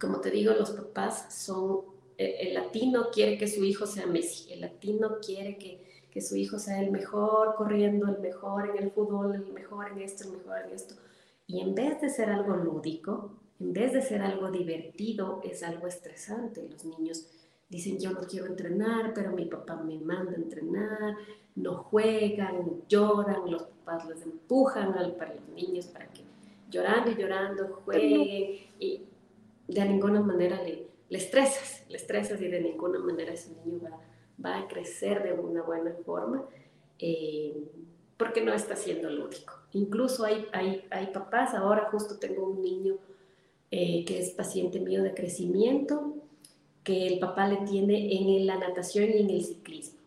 como 0.00 0.20
te 0.20 0.30
digo, 0.30 0.52
los 0.52 0.70
papás 0.70 1.34
son, 1.34 1.80
el, 2.18 2.54
latino 2.54 3.10
quiere 3.12 3.38
que 3.38 3.46
su 3.46 3.64
hijo 3.64 3.86
sea 3.86 4.06
Messi, 4.06 4.52
el 4.52 4.60
latino 4.60 5.18
quiere 5.24 5.56
que, 5.56 6.06
que 6.10 6.20
su 6.20 6.36
hijo 6.36 6.58
sea 6.58 6.80
el 6.82 6.90
mejor 6.90 7.54
corriendo, 7.54 8.08
el 8.08 8.18
mejor 8.18 8.68
en 8.70 8.82
el 8.82 8.90
fútbol, 8.90 9.34
el 9.34 9.52
mejor 9.52 9.92
en 9.92 10.00
esto, 10.00 10.24
el 10.24 10.38
mejor 10.38 10.58
en 10.66 10.74
esto. 10.74 10.94
Y 11.46 11.60
en 11.60 11.74
vez 11.74 12.00
de 12.00 12.10
ser 12.10 12.28
algo 12.30 12.56
lúdico, 12.56 13.30
en 13.60 13.72
vez 13.72 13.92
de 13.92 14.02
ser 14.02 14.22
algo 14.22 14.50
divertido, 14.50 15.40
es 15.44 15.62
algo 15.62 15.86
estresante. 15.86 16.68
Los 16.68 16.84
niños 16.84 17.26
dicen 17.68 17.98
yo 17.98 18.10
no 18.10 18.20
quiero 18.20 18.46
entrenar, 18.46 19.12
pero 19.14 19.32
mi 19.32 19.44
papá 19.44 19.76
me 19.76 19.98
manda 19.98 20.32
a 20.32 20.36
entrenar, 20.36 21.16
no 21.54 21.76
juegan, 21.84 22.82
lloran, 22.88 23.50
los 23.50 23.62
papás 23.62 24.08
les 24.08 24.22
empujan 24.22 24.94
al, 24.94 25.14
para 25.14 25.34
los 25.34 25.48
niños 25.48 25.86
para 25.86 26.06
que 26.08 26.22
llorando 26.70 27.10
y 27.10 27.14
llorando 27.14 27.80
jueguen 27.84 28.58
y 28.78 29.02
de 29.66 29.84
ninguna 29.84 30.20
manera 30.20 30.62
le, 30.62 30.86
le 31.08 31.18
estresas, 31.18 31.77
le 31.88 31.96
estresas 31.96 32.40
y 32.40 32.48
de 32.48 32.60
ninguna 32.60 32.98
manera 32.98 33.32
ese 33.32 33.50
niño 33.64 33.80
va, 33.82 34.00
va 34.44 34.58
a 34.60 34.68
crecer 34.68 35.22
de 35.22 35.32
una 35.32 35.62
buena 35.62 35.92
forma 36.04 36.44
eh, 36.98 37.56
porque 38.16 38.42
no 38.42 38.52
está 38.52 38.76
siendo 38.76 39.08
lúdico. 39.10 39.54
Incluso 39.72 40.24
hay, 40.24 40.46
hay, 40.52 40.84
hay 40.90 41.06
papás, 41.08 41.54
ahora 41.54 41.88
justo 41.90 42.18
tengo 42.18 42.48
un 42.48 42.62
niño 42.62 42.96
eh, 43.70 44.04
que 44.04 44.18
es 44.18 44.30
paciente 44.30 44.80
mío 44.80 45.02
de 45.02 45.14
crecimiento, 45.14 46.14
que 46.82 47.06
el 47.06 47.18
papá 47.18 47.46
le 47.46 47.58
tiene 47.66 48.16
en 48.16 48.46
la 48.46 48.56
natación 48.56 49.10
y 49.10 49.18
en 49.18 49.30
el 49.30 49.44
ciclismo. 49.44 49.98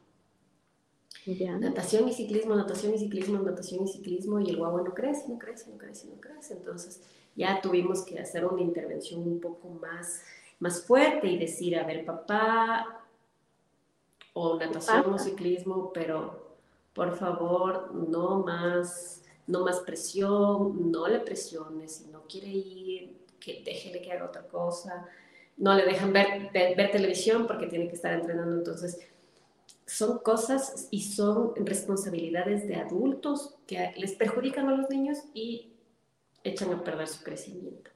Natación 1.60 2.10
y 2.10 2.14
ciclismo, 2.14 2.56
natación 2.56 2.96
y 2.96 2.98
ciclismo, 2.98 3.40
natación 3.40 3.84
y 3.84 3.88
ciclismo, 3.88 4.40
y 4.40 4.50
el 4.50 4.58
guagua 4.58 4.82
no 4.82 4.94
crece, 4.94 5.30
no 5.30 5.38
crece, 5.38 5.70
no 5.70 5.78
crece, 5.78 6.08
no 6.08 6.20
crece. 6.20 6.56
Entonces 6.56 7.00
ya 7.36 7.62
tuvimos 7.62 8.04
que 8.04 8.20
hacer 8.20 8.44
una 8.46 8.62
intervención 8.62 9.22
un 9.22 9.40
poco 9.40 9.70
más, 9.70 10.24
más 10.62 10.84
fuerte 10.84 11.28
y 11.28 11.38
decir, 11.38 11.76
a 11.76 11.84
ver, 11.84 12.06
papá, 12.06 13.04
o 14.34 14.58
natación 14.58 15.14
o 15.14 15.18
ciclismo, 15.18 15.92
pero 15.92 16.56
por 16.94 17.18
favor, 17.18 17.94
no 17.94 18.44
más, 18.44 19.26
no 19.48 19.66
más 19.66 19.80
presión, 19.80 20.92
no 20.92 21.08
le 21.08 21.20
presiones, 21.20 21.96
si 21.96 22.12
no 22.12 22.22
quiere 22.28 22.50
ir, 22.50 23.18
que 23.40 23.64
déjele 23.66 24.02
que 24.02 24.12
haga 24.12 24.26
otra 24.26 24.44
cosa, 24.44 25.08
no 25.58 25.74
le 25.74 25.84
dejan 25.84 26.14
ver, 26.14 26.52
ver, 26.54 26.92
televisión 26.92 27.48
porque 27.48 27.66
tiene 27.66 27.88
que 27.88 27.96
estar 27.96 28.14
entrenando, 28.14 28.56
entonces 28.56 29.00
son 29.88 30.20
cosas 30.20 30.88
y 30.92 31.02
son 31.02 31.54
responsabilidades 31.56 32.68
de 32.68 32.76
adultos 32.76 33.56
que 33.66 33.94
les 33.98 34.14
perjudican 34.14 34.70
a 34.70 34.76
los 34.76 34.90
niños 34.92 35.18
y 35.34 35.74
echan 36.44 36.72
a 36.72 36.84
perder 36.84 37.08
su 37.08 37.24
crecimiento. 37.24 37.90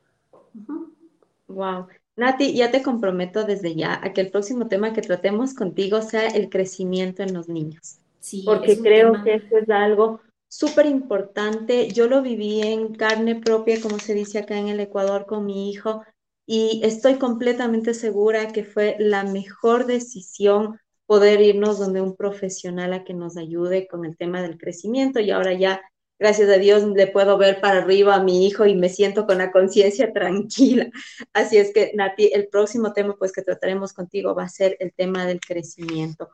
Wow. 1.48 1.88
Nati, 2.18 2.54
ya 2.54 2.72
te 2.72 2.82
comprometo 2.82 3.44
desde 3.44 3.76
ya 3.76 4.00
a 4.02 4.14
que 4.14 4.22
el 4.22 4.32
próximo 4.32 4.68
tema 4.68 4.94
que 4.94 5.02
tratemos 5.02 5.54
contigo 5.54 6.02
sea 6.02 6.28
el 6.28 6.50
crecimiento 6.50 7.24
en 7.24 7.34
los 7.34 7.50
niños. 7.50 8.00
Sí, 8.20 8.44
porque 8.46 8.80
creo 8.80 9.24
que 9.24 9.36
eso 9.36 9.58
es 9.58 9.70
algo 9.70 10.22
súper 10.48 10.86
importante. 10.86 11.90
Yo 11.90 12.08
lo 12.08 12.22
viví 12.22 12.62
en 12.62 12.96
carne 12.96 13.36
propia, 13.36 13.82
como 13.82 14.00
se 14.00 14.14
dice 14.14 14.40
acá 14.40 14.58
en 14.58 14.70
el 14.70 14.80
Ecuador, 14.80 15.26
con 15.26 15.46
mi 15.46 15.70
hijo, 15.70 16.04
y 16.48 16.82
estoy 16.84 17.16
completamente 17.16 17.94
segura 17.94 18.52
que 18.52 18.64
fue 18.64 18.96
la 19.00 19.24
mejor 19.24 19.86
decisión 19.86 20.80
poder 21.06 21.42
irnos 21.42 21.80
donde 21.80 22.02
un 22.02 22.16
profesional 22.16 22.94
a 22.94 23.04
que 23.04 23.14
nos 23.14 23.38
ayude 23.38 23.88
con 23.88 24.06
el 24.06 24.18
tema 24.18 24.42
del 24.42 24.58
crecimiento 24.58 25.20
y 25.20 25.32
ahora 25.32 25.54
ya 25.54 25.82
gracias 26.20 26.50
a 26.50 26.58
Dios 26.58 26.84
le 26.84 27.08
puedo 27.08 27.38
ver 27.38 27.62
para 27.62 27.80
arriba 27.80 28.16
a 28.16 28.24
mi 28.24 28.46
hijo 28.46 28.66
y 28.66 28.76
me 28.76 28.90
siento 28.90 29.26
con 29.26 29.38
la 29.38 29.52
conciencia 29.52 30.12
tranquila. 30.14 30.90
Así 31.34 31.58
es 31.58 31.74
que, 31.74 31.92
Nati, 31.96 32.32
el 32.34 32.48
próximo 32.48 32.94
tema 32.94 33.16
pues 33.18 33.32
que 33.32 33.42
trataremos 33.42 33.94
contigo 33.94 34.36
va 34.36 34.44
a 34.44 34.50
ser 34.50 34.78
el 34.80 34.94
tema 34.94 35.26
del 35.26 35.40
crecimiento. 35.40 36.30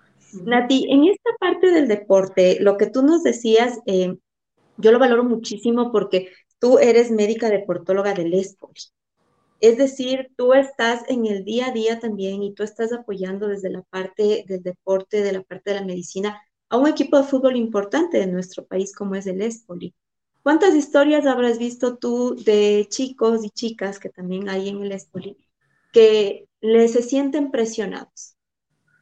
Nati, 0.45 0.87
en 0.89 1.05
esta 1.05 1.29
parte 1.39 1.71
del 1.71 1.87
deporte, 1.87 2.57
lo 2.61 2.77
que 2.77 2.87
tú 2.87 3.01
nos 3.01 3.23
decías, 3.23 3.79
eh, 3.85 4.15
yo 4.77 4.91
lo 4.91 4.99
valoro 4.99 5.23
muchísimo 5.23 5.91
porque 5.91 6.31
tú 6.59 6.79
eres 6.79 7.11
médica 7.11 7.49
deportóloga 7.49 8.13
del 8.13 8.33
ESPORI. 8.33 8.81
Es 9.59 9.77
decir, 9.77 10.31
tú 10.35 10.53
estás 10.53 11.03
en 11.07 11.27
el 11.27 11.45
día 11.45 11.67
a 11.67 11.71
día 11.71 11.99
también 11.99 12.41
y 12.41 12.53
tú 12.53 12.63
estás 12.63 12.91
apoyando 12.91 13.47
desde 13.47 13.69
la 13.69 13.83
parte 13.83 14.43
del 14.47 14.63
deporte, 14.63 15.21
de 15.21 15.33
la 15.33 15.43
parte 15.43 15.71
de 15.71 15.79
la 15.79 15.85
medicina, 15.85 16.41
a 16.71 16.77
un 16.77 16.87
equipo 16.87 17.17
de 17.17 17.23
fútbol 17.23 17.57
importante 17.57 18.17
de 18.17 18.27
nuestro 18.27 18.65
país 18.65 18.95
como 18.95 19.15
es 19.15 19.27
el 19.27 19.41
Espoli. 19.41 19.93
¿Cuántas 20.41 20.73
historias 20.73 21.27
habrás 21.27 21.59
visto 21.59 21.97
tú 21.97 22.33
de 22.45 22.87
chicos 22.89 23.43
y 23.43 23.49
chicas 23.49 23.99
que 23.99 24.09
también 24.09 24.47
hay 24.47 24.69
en 24.69 24.81
el 24.81 24.93
Espoli 24.93 25.37
que 25.91 26.47
les 26.61 26.93
se 26.93 27.03
sienten 27.03 27.51
presionados? 27.51 28.37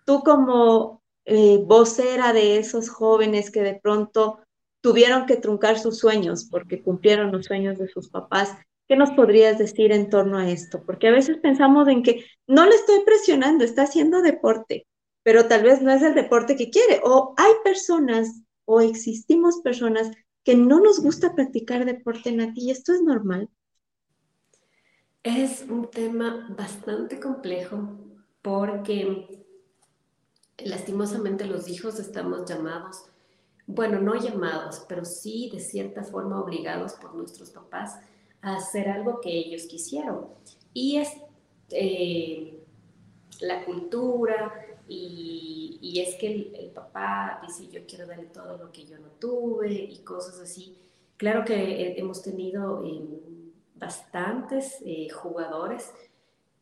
Tú 0.04 0.24
como 0.24 1.04
eh, 1.26 1.62
vocera 1.64 2.34
de 2.34 2.58
esos 2.58 2.90
jóvenes 2.90 3.52
que 3.52 3.62
de 3.62 3.76
pronto 3.76 4.40
tuvieron 4.82 5.28
que 5.28 5.38
truncar 5.38 5.78
sus 5.78 6.00
sueños 6.00 6.48
porque 6.50 6.82
cumplieron 6.82 7.32
los 7.32 7.46
sueños 7.46 7.78
de 7.78 7.88
sus 7.88 8.10
papás, 8.10 8.56
¿qué 8.88 8.96
nos 8.96 9.12
podrías 9.12 9.60
decir 9.60 9.92
en 9.92 10.10
torno 10.10 10.40
a 10.40 10.50
esto? 10.50 10.82
Porque 10.88 11.08
a 11.08 11.12
veces 11.12 11.38
pensamos 11.38 11.88
en 11.88 12.02
que 12.02 12.26
no 12.48 12.66
le 12.66 12.74
estoy 12.74 13.02
presionando, 13.06 13.64
está 13.64 13.84
haciendo 13.84 14.24
deporte, 14.24 14.88
pero 15.24 15.48
tal 15.48 15.64
vez 15.64 15.82
no 15.82 15.92
es 15.92 16.02
el 16.02 16.16
deporte 16.16 16.56
que 16.56 16.70
quiere. 16.70 17.02
O 17.04 17.34
hay 17.38 17.54
personas 17.64 18.42
o 18.66 18.82
existimos 18.82 19.62
personas 19.62 20.12
que 20.44 20.56
no 20.56 20.80
nos 20.80 21.00
gusta 21.00 21.36
practicar 21.36 21.86
deporte, 21.86 22.32
Nati, 22.32 22.62
y 22.62 22.72
esto 22.72 22.94
es 22.94 23.02
normal. 23.02 23.50
Es 25.24 25.66
un 25.70 25.90
tema 25.90 26.48
bastante 26.58 27.20
complejo 27.20 27.90
porque 28.42 29.44
lastimosamente 30.58 31.46
los 31.46 31.68
hijos 31.68 32.00
estamos 32.00 32.50
llamados, 32.50 33.06
bueno, 33.68 34.00
no 34.00 34.16
llamados, 34.16 34.86
pero 34.88 35.06
sí 35.06 35.50
de 35.54 35.60
cierta 35.60 36.04
forma 36.04 36.42
obligados 36.42 36.94
por 36.94 37.14
nuestros 37.14 37.52
papás 37.52 38.00
a 38.42 38.56
hacer 38.56 38.90
algo 38.90 39.20
que 39.22 39.32
ellos 39.32 39.64
quisieron. 39.68 40.28
Y 40.74 40.98
es 40.98 41.10
eh, 41.70 42.64
la 43.42 43.66
cultura, 43.66 44.54
y, 44.92 46.00
es 46.00 46.16
que 46.16 46.52
el, 46.58 46.72
papá 46.72 47.40
dice, 47.46 47.68
yo 47.70 47.86
quiero 47.86 48.08
darle 48.08 48.26
todo 48.26 48.58
lo 48.58 48.72
que 48.72 48.86
yo 48.86 48.98
no 48.98 49.10
tuve 49.20 49.72
y 49.72 50.00
cosas 50.00 50.40
así. 50.40 50.76
Claro 51.18 51.46
que 51.46 51.98
hemos 51.98 52.24
tenido 52.24 52.84
eh, 52.84 53.02
bastantes 53.76 54.78
eh, 54.86 55.10
jugadores 55.10 55.92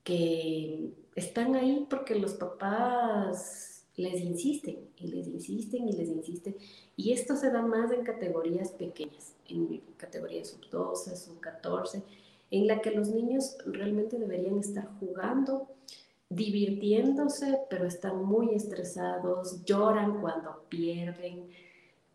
que 0.03 0.91
están 1.15 1.55
ahí 1.55 1.85
porque 1.89 2.15
los 2.15 2.33
papás 2.33 3.85
les 3.95 4.21
insisten 4.21 4.89
y 4.97 5.07
les 5.07 5.27
insisten 5.27 5.87
y 5.87 5.93
les 5.93 6.09
insisten. 6.09 6.55
Y 6.95 7.13
esto 7.13 7.35
se 7.35 7.49
da 7.49 7.61
más 7.61 7.91
en 7.91 8.03
categorías 8.03 8.71
pequeñas, 8.71 9.35
en 9.47 9.81
categorías 9.97 10.49
sub 10.49 10.69
12, 10.69 11.15
sub 11.15 11.39
14, 11.39 12.03
en 12.51 12.67
la 12.67 12.81
que 12.81 12.91
los 12.91 13.09
niños 13.09 13.57
realmente 13.65 14.17
deberían 14.17 14.59
estar 14.59 14.87
jugando 14.99 15.69
divirtiéndose, 16.29 17.61
pero 17.69 17.85
están 17.85 18.23
muy 18.23 18.53
estresados, 18.53 19.63
lloran 19.63 20.21
cuando 20.21 20.63
pierden, 20.69 21.49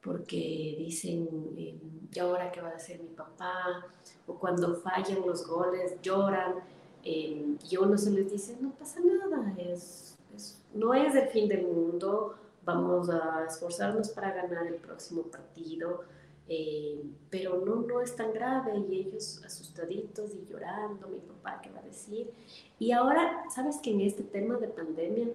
porque 0.03 0.77
dicen, 0.79 1.29
eh, 1.57 1.79
¿y 2.13 2.19
ahora 2.19 2.51
qué 2.51 2.61
va 2.61 2.71
a 2.71 2.77
hacer 2.77 3.01
mi 3.01 3.09
papá? 3.11 3.87
O 4.27 4.35
cuando 4.35 4.75
fallan 4.75 5.25
los 5.25 5.47
goles, 5.47 5.97
lloran, 6.03 6.57
eh, 7.05 7.57
y 7.69 7.77
uno 7.77 7.97
se 7.97 8.11
les 8.11 8.31
dice, 8.31 8.57
no 8.61 8.71
pasa 8.73 9.01
nada, 9.01 9.55
es, 9.59 10.19
no 10.75 10.95
es 10.95 11.15
el 11.15 11.29
fin 11.29 11.49
del 11.49 11.67
mundo, 11.67 12.37
vamos 12.65 13.11
a 13.11 13.45
esforzarnos 13.47 14.11
para 14.11 14.33
ganar 14.33 14.67
el 14.67 14.77
próximo 14.77 15.23
partido, 15.23 16.03
eh, 16.49 17.03
pero 17.31 17.65
no, 17.65 17.77
no 17.77 18.01
es 18.01 18.17
tan 18.17 18.33
grave 18.33 18.73
y 18.91 19.01
ellos 19.01 19.43
asustaditos 19.45 20.35
y 20.35 20.45
llorando, 20.51 21.09
mi 21.09 21.19
papá, 21.21 21.61
¿qué 21.63 21.71
va 21.71 21.81
a 21.81 21.83
decir? 21.83 22.31
Y 22.79 22.93
ahora, 22.93 23.45
¿sabes 23.55 23.79
que 23.83 23.91
en 23.91 24.01
este 24.01 24.23
tema 24.23 24.57
de 24.57 24.69
pandemia, 24.69 25.29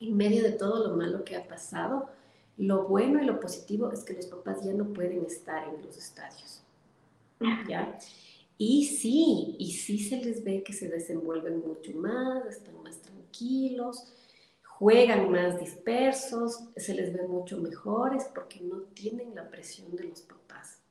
en 0.00 0.16
medio 0.16 0.42
de 0.42 0.52
todo 0.52 0.88
lo 0.88 0.96
malo 0.96 1.24
que 1.24 1.36
ha 1.36 1.46
pasado, 1.46 2.08
lo 2.56 2.84
bueno 2.86 3.22
y 3.22 3.26
lo 3.26 3.40
positivo 3.40 3.90
es 3.92 4.04
que 4.04 4.14
los 4.14 4.26
papás 4.26 4.64
ya 4.64 4.72
no 4.72 4.92
pueden 4.92 5.24
estar 5.24 5.68
en 5.68 5.82
los 5.84 5.96
estadios? 5.96 6.62
¿Ya? 7.68 7.98
Y 8.56 8.86
sí, 8.86 9.56
y 9.58 9.72
sí 9.72 9.98
se 9.98 10.24
les 10.24 10.44
ve 10.44 10.62
que 10.62 10.72
se 10.72 10.88
desenvuelven 10.88 11.60
mucho 11.66 11.92
más, 11.92 12.46
están 12.46 12.80
más 12.82 12.98
tranquilos, 12.98 14.13
juegan 14.84 15.32
más 15.32 15.58
dispersos, 15.58 16.64
se 16.76 16.92
les 16.92 17.10
ve 17.10 17.26
mucho 17.26 17.56
mejores 17.56 18.28
porque 18.34 18.60
no 18.60 18.80
tienen 18.92 19.34
la 19.34 19.48
presión 19.48 19.96
de 19.96 20.04
los 20.04 20.20
papás. 20.20 20.82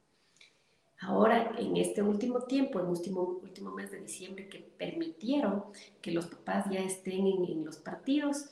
Ahora, 0.99 1.51
en 1.59 1.77
este 1.77 2.01
último 2.01 2.41
tiempo, 2.41 2.79
en 2.79 2.85
el 2.85 2.91
último, 2.91 3.39
último 3.43 3.69
mes 3.69 3.91
de 3.91 3.99
diciembre, 3.99 4.49
que 4.49 4.57
permitieron 4.79 5.65
que 6.01 6.09
los 6.09 6.25
papás 6.25 6.65
ya 6.71 6.79
estén 6.79 7.27
en, 7.27 7.63
los 7.63 7.77
partidos, 7.77 8.49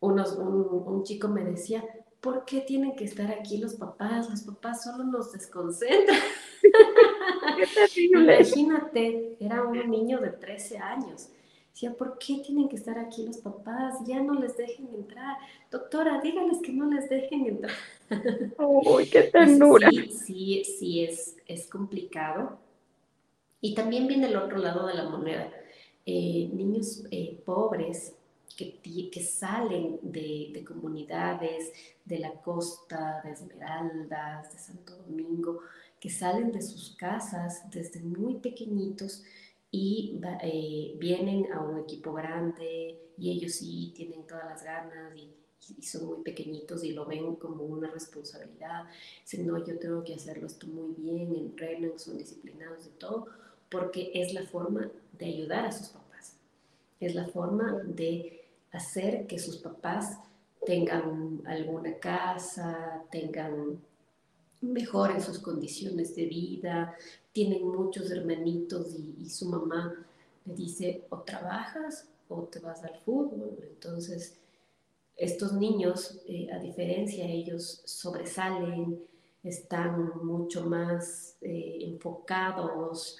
unos, 0.00 0.32
un, 0.34 1.02
chico 1.02 1.28
me 1.28 1.44
decía, 1.44 1.82
¿por 2.20 2.44
qué 2.44 2.60
tienen 2.60 2.94
que 2.94 3.04
estar 3.04 3.30
aquí 3.32 3.56
los 3.56 3.76
papás? 3.76 4.28
Los 4.28 4.42
papás 4.42 4.84
solo 4.84 5.04
nos 5.04 5.32
desconcentran. 5.32 6.18
Imagínate, 7.96 9.38
era 9.40 9.62
un 9.62 9.90
niño 9.90 10.20
de 10.20 10.28
13 10.28 10.76
años 10.76 11.30
Decía, 11.74 11.92
¿por 11.92 12.18
qué 12.18 12.38
tienen 12.38 12.68
que 12.68 12.76
estar 12.76 12.96
aquí 13.00 13.26
los 13.26 13.38
papás? 13.38 13.96
Ya 14.06 14.22
no 14.22 14.34
les 14.34 14.56
dejen 14.56 14.94
entrar. 14.94 15.36
Doctora, 15.72 16.20
dígales 16.20 16.58
que 16.62 16.72
no 16.72 16.88
les 16.88 17.08
dejen 17.08 17.46
entrar. 17.46 17.74
¡Uy, 18.58 19.06
qué 19.06 19.24
ternura! 19.24 19.90
Sí, 19.90 20.08
sí, 20.08 20.64
sí 20.64 21.04
es, 21.04 21.36
es 21.48 21.66
complicado. 21.66 22.60
Y 23.60 23.74
también 23.74 24.06
viene 24.06 24.28
el 24.28 24.36
otro 24.36 24.58
lado 24.58 24.86
de 24.86 24.94
la 24.94 25.08
moneda. 25.08 25.50
Eh, 26.06 26.48
niños 26.52 27.02
eh, 27.10 27.42
pobres 27.44 28.14
que, 28.56 28.78
que 29.10 29.22
salen 29.24 29.98
de, 30.00 30.52
de, 30.54 30.64
comunidades 30.64 31.72
de 32.04 32.20
la 32.20 32.34
costa, 32.34 33.20
de 33.24 33.32
Esmeraldas, 33.32 34.52
de 34.52 34.58
Santo 34.60 34.94
Domingo, 34.98 35.58
que 35.98 36.08
salen 36.08 36.52
de 36.52 36.62
sus 36.62 36.94
casas 36.94 37.68
desde 37.72 37.98
muy 37.98 38.36
pequeñitos 38.36 39.24
y 39.74 40.20
eh, 40.40 40.94
vienen 40.98 41.52
a 41.52 41.60
un 41.60 41.80
equipo 41.80 42.12
grande 42.12 42.96
y 43.18 43.32
ellos 43.32 43.54
sí 43.54 43.92
tienen 43.96 44.24
todas 44.24 44.44
las 44.44 44.62
ganas 44.62 45.16
y, 45.16 45.34
y, 45.76 45.82
son 45.82 46.06
muy 46.06 46.22
pequeñitos 46.22 46.84
y 46.84 46.92
lo 46.92 47.06
ven 47.06 47.34
como 47.34 47.64
una 47.64 47.90
responsabilidad. 47.90 48.84
Dicen, 49.22 49.48
no, 49.48 49.58
yo 49.66 49.76
tengo 49.80 50.04
que 50.04 50.14
hacerlo 50.14 50.46
esto 50.46 50.68
muy 50.68 50.94
bien, 50.94 51.34
entrenan, 51.34 51.98
son 51.98 52.18
disciplinados 52.18 52.86
y 52.86 52.90
todo, 53.00 53.26
porque 53.68 54.12
es 54.14 54.32
la 54.32 54.44
forma 54.44 54.92
de 55.18 55.26
ayudar 55.26 55.66
a 55.66 55.72
sus 55.72 55.88
papás. 55.88 56.36
Es 57.00 57.16
la 57.16 57.26
forma 57.26 57.82
de 57.84 58.44
hacer 58.70 59.26
que 59.26 59.40
sus 59.40 59.56
papás 59.56 60.20
tengan 60.64 61.42
alguna 61.46 61.98
casa, 61.98 63.02
tengan 63.10 63.80
mejoren 64.72 65.20
sus 65.20 65.38
condiciones 65.38 66.14
de 66.14 66.26
vida, 66.26 66.96
tienen 67.32 67.66
muchos 67.66 68.10
hermanitos 68.10 68.94
y, 68.94 69.28
su 69.28 69.48
mamá 69.48 69.94
le 70.44 70.54
dice 70.54 71.04
o 71.10 71.18
trabajas 71.20 72.08
o 72.28 72.42
te 72.44 72.60
vas 72.60 72.84
al 72.84 72.96
fútbol. 73.00 73.58
Entonces, 73.62 74.36
estos 75.16 75.52
niños, 75.52 76.20
eh, 76.26 76.48
a 76.52 76.58
diferencia, 76.58 77.24
ellos 77.26 77.82
sobresalen, 77.84 79.00
están 79.42 80.24
mucho 80.24 80.64
más 80.64 81.36
eh, 81.42 81.78
enfocados, 81.80 83.18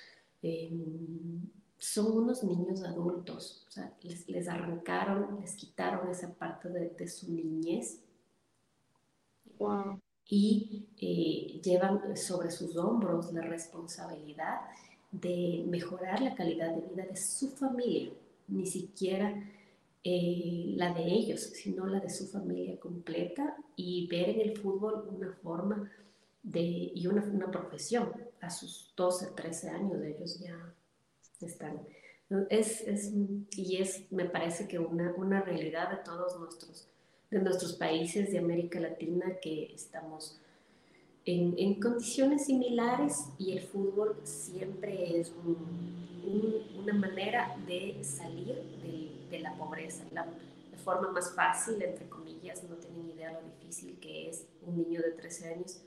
son 1.79 2.19
unos 2.19 2.45
niños 2.45 2.83
adultos, 2.83 3.67
les, 4.03 4.49
arrancaron, 4.49 5.41
les 5.41 5.55
quitaron 5.55 6.11
esa 6.11 6.35
parte 6.35 6.69
de, 6.69 6.91
de 6.91 7.09
su 7.09 7.33
niñez. 7.33 8.01
Wow 9.59 10.04
y 10.29 10.87
eh, 11.01 11.61
llevan 11.63 12.17
sobre 12.17 12.51
sus 12.51 12.77
hombros 12.77 13.33
la 13.33 13.43
responsabilidad 13.43 14.61
de 15.11 15.65
mejorar 15.69 16.21
la 16.21 16.35
calidad 16.35 16.75
de 16.75 16.89
vida 16.89 17.07
de 17.07 17.17
su 17.17 17.51
familia, 17.51 18.13
ni 18.49 18.67
siquiera 18.67 19.35
eh, 20.03 20.75
la 20.77 20.93
de 20.93 21.05
ellos, 21.05 21.41
sino 21.41 21.87
la 21.87 22.01
de 22.01 22.11
su 22.11 22.27
familia 22.27 22.79
completa 22.79 23.57
y 23.77 24.07
ver 24.09 24.31
en 24.31 24.41
el 24.41 24.57
fútbol 24.59 25.09
una 25.09 25.33
forma 25.43 25.91
de, 26.43 26.61
y 26.95 27.07
una, 27.07 27.23
una 27.25 27.51
profesión. 27.51 28.13
A 28.41 28.51
sus 28.51 28.93
12, 28.97 29.29
13 29.35 29.71
años 29.71 30.03
ellos 30.03 30.39
ya 30.39 30.75
están. 31.41 31.81
Es, 32.51 32.83
es, 32.83 33.13
y 33.57 33.77
es, 33.77 34.11
me 34.11 34.27
parece 34.27 34.67
que 34.69 34.79
una, 34.79 35.15
una 35.15 35.41
realidad 35.41 35.91
de 35.91 36.05
todos 36.05 36.39
nuestros 36.39 36.89
de 37.35 37.41
nuestros 37.41 37.73
países 37.73 38.31
de 38.31 38.39
América 38.39 38.79
Latina 38.79 39.27
que 39.43 39.75
estamos 39.75 40.39
en, 41.25 41.55
en 41.59 41.81
condiciones 41.81 42.47
similares 42.47 43.27
y 43.39 43.53
el 43.59 43.61
fútbol 43.61 44.17
siempre 44.23 45.19
es 45.19 45.33
una 45.45 46.93
manera 46.93 47.57
de 47.67 47.99
salir 48.05 48.55
de, 48.81 49.27
de 49.31 49.39
la 49.41 49.53
pobreza. 49.57 50.05
La, 50.13 50.25
la, 50.27 50.79
forma 50.79 51.11
más 51.11 51.35
fácil, 51.35 51.83
entre 51.83 52.09
comillas, 52.09 52.63
no 52.65 52.77
tienen 52.77 53.09
idea 53.09 53.33
lo 53.33 53.41
difícil 53.41 53.99
que 53.99 54.29
es 54.29 54.47
un 54.65 54.77
niño 54.77 55.01
de 55.01 55.13
13 55.13 55.55
años 55.55 55.81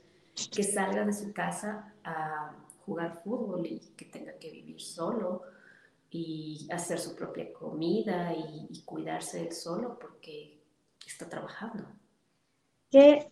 que 0.54 0.62
salga 0.62 1.06
de 1.06 1.12
su 1.14 1.32
casa 1.32 1.94
a 2.04 2.52
jugar 2.84 3.22
fútbol 3.24 3.64
y 3.64 3.78
que 3.96 4.04
tenga 4.04 4.32
que 4.34 4.50
vivir 4.50 4.80
solo 4.80 5.42
y 6.10 6.68
hacer 6.70 6.98
su 6.98 7.14
propia 7.14 7.52
comida 7.52 8.34
y, 8.34 8.66
y 8.70 8.82
cuidarse 8.82 9.46
él 9.46 9.52
solo 9.52 9.98
porque 9.98 10.57
está 11.06 11.28
trabajando. 11.28 11.84
Que 12.90 13.30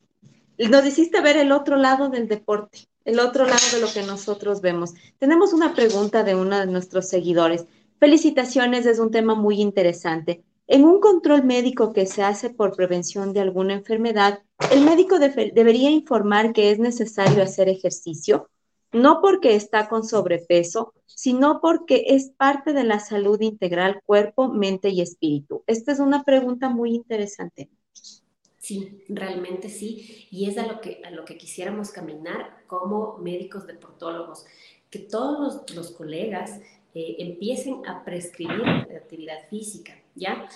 nos 0.59 0.85
hiciste 0.87 1.21
ver 1.21 1.37
el 1.37 1.53
otro 1.53 1.77
lado 1.77 2.09
del 2.09 2.29
deporte, 2.29 2.89
el 3.05 3.21
otro 3.21 3.45
lado 3.45 3.63
de 3.73 3.81
lo 3.81 3.93
que 3.93 4.03
nosotros 4.03 4.61
vemos. 4.61 4.95
Tenemos 5.19 5.53
una 5.53 5.75
pregunta 5.75 6.25
de 6.25 6.35
uno 6.35 6.59
de 6.59 6.67
nuestros 6.67 7.09
seguidores. 7.09 7.67
Felicitaciones, 7.99 8.87
es 8.87 8.99
un 8.99 9.11
tema 9.11 9.35
muy 9.35 9.61
interesante. 9.61 10.45
En 10.67 10.85
un 10.85 11.01
control 11.01 11.45
médico 11.45 11.93
que 11.93 12.07
se 12.07 12.23
hace 12.23 12.51
por 12.51 12.75
prevención 12.75 13.33
de 13.33 13.41
alguna 13.41 13.75
enfermedad, 13.75 14.43
el 14.73 14.81
médico 14.81 15.19
de 15.19 15.53
debería 15.55 15.91
informar 15.91 16.53
que 16.53 16.73
es 16.73 16.79
necesario 16.81 17.43
hacer 17.43 17.69
ejercicio, 17.69 18.49
no 18.97 19.21
porque 19.21 19.55
está 19.55 19.89
con 19.89 20.05
sobrepeso, 20.05 20.93
sino 21.07 21.61
porque 21.61 22.05
es 22.09 22.31
parte 22.31 22.73
de 22.73 22.85
la 22.85 23.01
salud 23.01 23.41
integral 23.41 24.03
cuerpo, 24.05 24.49
mente 24.49 24.91
y 24.91 25.01
espíritu. 25.01 25.63
Esta 25.67 25.93
es 25.93 26.01
una 26.01 26.25
pregunta 26.25 26.69
muy 26.69 26.95
interesante. 26.95 27.71
Sí, 28.59 29.05
realmente 29.09 29.69
sí, 29.69 30.27
y 30.31 30.51
es 30.51 30.59
a 30.59 30.67
lo 30.67 30.81
que, 30.81 31.01
a 31.05 31.11
lo 31.11 31.25
que 31.25 31.39
quisiéramos 31.39 31.91
caminar 31.91 32.65
como 32.67 33.17
médicos 33.19 33.67
deportólogos, 33.67 34.45
que 34.91 34.99
todos 34.99 35.63
los, 35.73 35.91
colegas 35.93 36.61
eh, 36.95 37.17
empiecen 37.21 37.87
a 37.87 38.05
prescribir 38.05 38.63
actividad 38.97 39.49
física, 39.49 39.93
¿ya? 40.17 40.49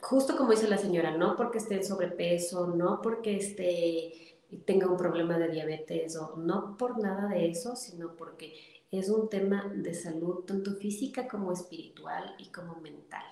Justo 0.00 0.36
como 0.36 0.50
dice 0.50 0.68
la 0.68 0.78
señora, 0.78 1.16
no 1.16 1.36
porque 1.36 1.58
esté 1.58 1.76
en 1.76 1.84
sobrepeso, 1.84 2.66
no 2.66 3.00
porque 3.02 3.36
esté 3.36 4.27
tenga 4.64 4.88
un 4.88 4.96
problema 4.96 5.38
de 5.38 5.48
diabetes 5.48 6.16
o 6.16 6.36
no 6.36 6.76
por 6.76 6.98
nada 6.98 7.28
de 7.28 7.48
eso, 7.48 7.76
sino 7.76 8.14
porque 8.16 8.54
es 8.90 9.10
un 9.10 9.28
tema 9.28 9.70
de 9.74 9.92
salud 9.94 10.44
tanto 10.46 10.74
física 10.76 11.28
como 11.28 11.52
espiritual 11.52 12.34
y 12.38 12.46
como 12.46 12.80
mental. 12.80 13.24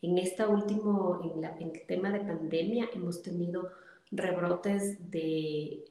En 0.00 0.18
esta 0.18 0.48
último, 0.48 1.20
en, 1.22 1.44
el 1.44 1.86
tema 1.86 2.10
de 2.10 2.20
pandemia, 2.20 2.88
hemos 2.94 3.22
tenido 3.22 3.70
rebrotes 4.10 5.10
de 5.10 5.84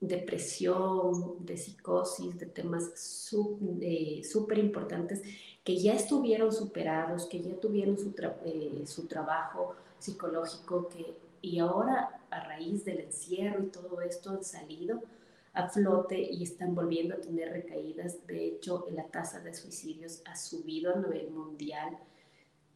depresión, 0.00 1.46
de 1.46 1.56
psicosis, 1.56 2.38
de 2.38 2.46
temas 2.46 2.90
súper 2.94 4.58
importantes 4.58 5.22
que 5.62 5.78
ya 5.78 5.94
estuvieron 5.94 6.52
superados, 6.52 7.26
que 7.26 7.40
ya 7.40 7.54
tuvieron 7.58 7.96
su, 7.96 8.14
eh, 8.44 8.82
su 8.84 9.06
trabajo 9.06 9.76
psicológico, 9.98 10.88
que 10.88 11.16
y 11.44 11.58
ahora 11.58 12.20
a 12.30 12.40
raíz 12.40 12.84
del 12.84 13.00
encierro 13.00 13.64
y 13.64 13.66
todo 13.68 14.00
esto 14.00 14.30
han 14.30 14.42
salido 14.42 15.02
a 15.52 15.68
flote 15.68 16.18
y 16.18 16.42
están 16.42 16.74
volviendo 16.74 17.14
a 17.14 17.20
tener 17.20 17.52
recaídas. 17.52 18.26
De 18.26 18.46
hecho, 18.46 18.86
la 18.90 19.04
tasa 19.04 19.40
de 19.40 19.52
suicidios 19.52 20.22
ha 20.24 20.36
subido 20.36 20.94
a 20.94 20.98
nivel 20.98 21.30
mundial 21.30 21.98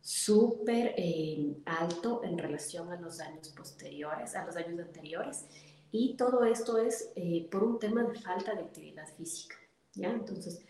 súper 0.02 0.94
eh, 0.98 1.56
alto 1.64 2.20
en 2.22 2.36
relación 2.36 2.92
a 2.92 3.00
los 3.00 3.20
años 3.20 3.48
posteriores, 3.48 4.36
a 4.36 4.44
los 4.44 4.54
años 4.56 4.78
anteriores. 4.78 5.46
Y 5.90 6.14
todo 6.16 6.44
esto 6.44 6.76
es 6.76 7.10
eh, 7.16 7.48
por 7.50 7.64
un 7.64 7.78
tema 7.78 8.04
de 8.04 8.20
falta 8.20 8.54
de 8.54 8.60
actividad 8.60 9.08
física. 9.16 9.56
¿ya? 9.94 10.10
Entonces, 10.10 10.60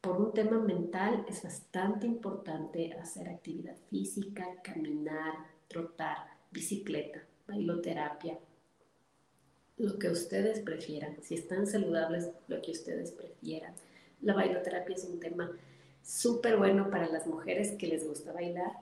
por 0.00 0.18
un 0.18 0.32
tema 0.32 0.58
mental 0.58 1.26
es 1.28 1.42
bastante 1.42 2.06
importante 2.06 2.94
hacer 2.94 3.28
actividad 3.28 3.76
física, 3.90 4.46
caminar, 4.62 5.34
trotar, 5.68 6.16
bicicleta 6.50 7.22
bailoterapia, 7.46 8.38
lo 9.78 9.98
que 9.98 10.08
ustedes 10.08 10.60
prefieran, 10.60 11.16
si 11.22 11.34
están 11.34 11.66
saludables, 11.66 12.30
lo 12.48 12.60
que 12.62 12.70
ustedes 12.70 13.10
prefieran. 13.12 13.74
La 14.20 14.34
bailoterapia 14.34 14.94
es 14.94 15.04
un 15.04 15.18
tema 15.18 15.50
súper 16.02 16.56
bueno 16.56 16.90
para 16.90 17.08
las 17.08 17.26
mujeres 17.26 17.72
que 17.72 17.86
les 17.86 18.06
gusta 18.06 18.32
bailar, 18.32 18.72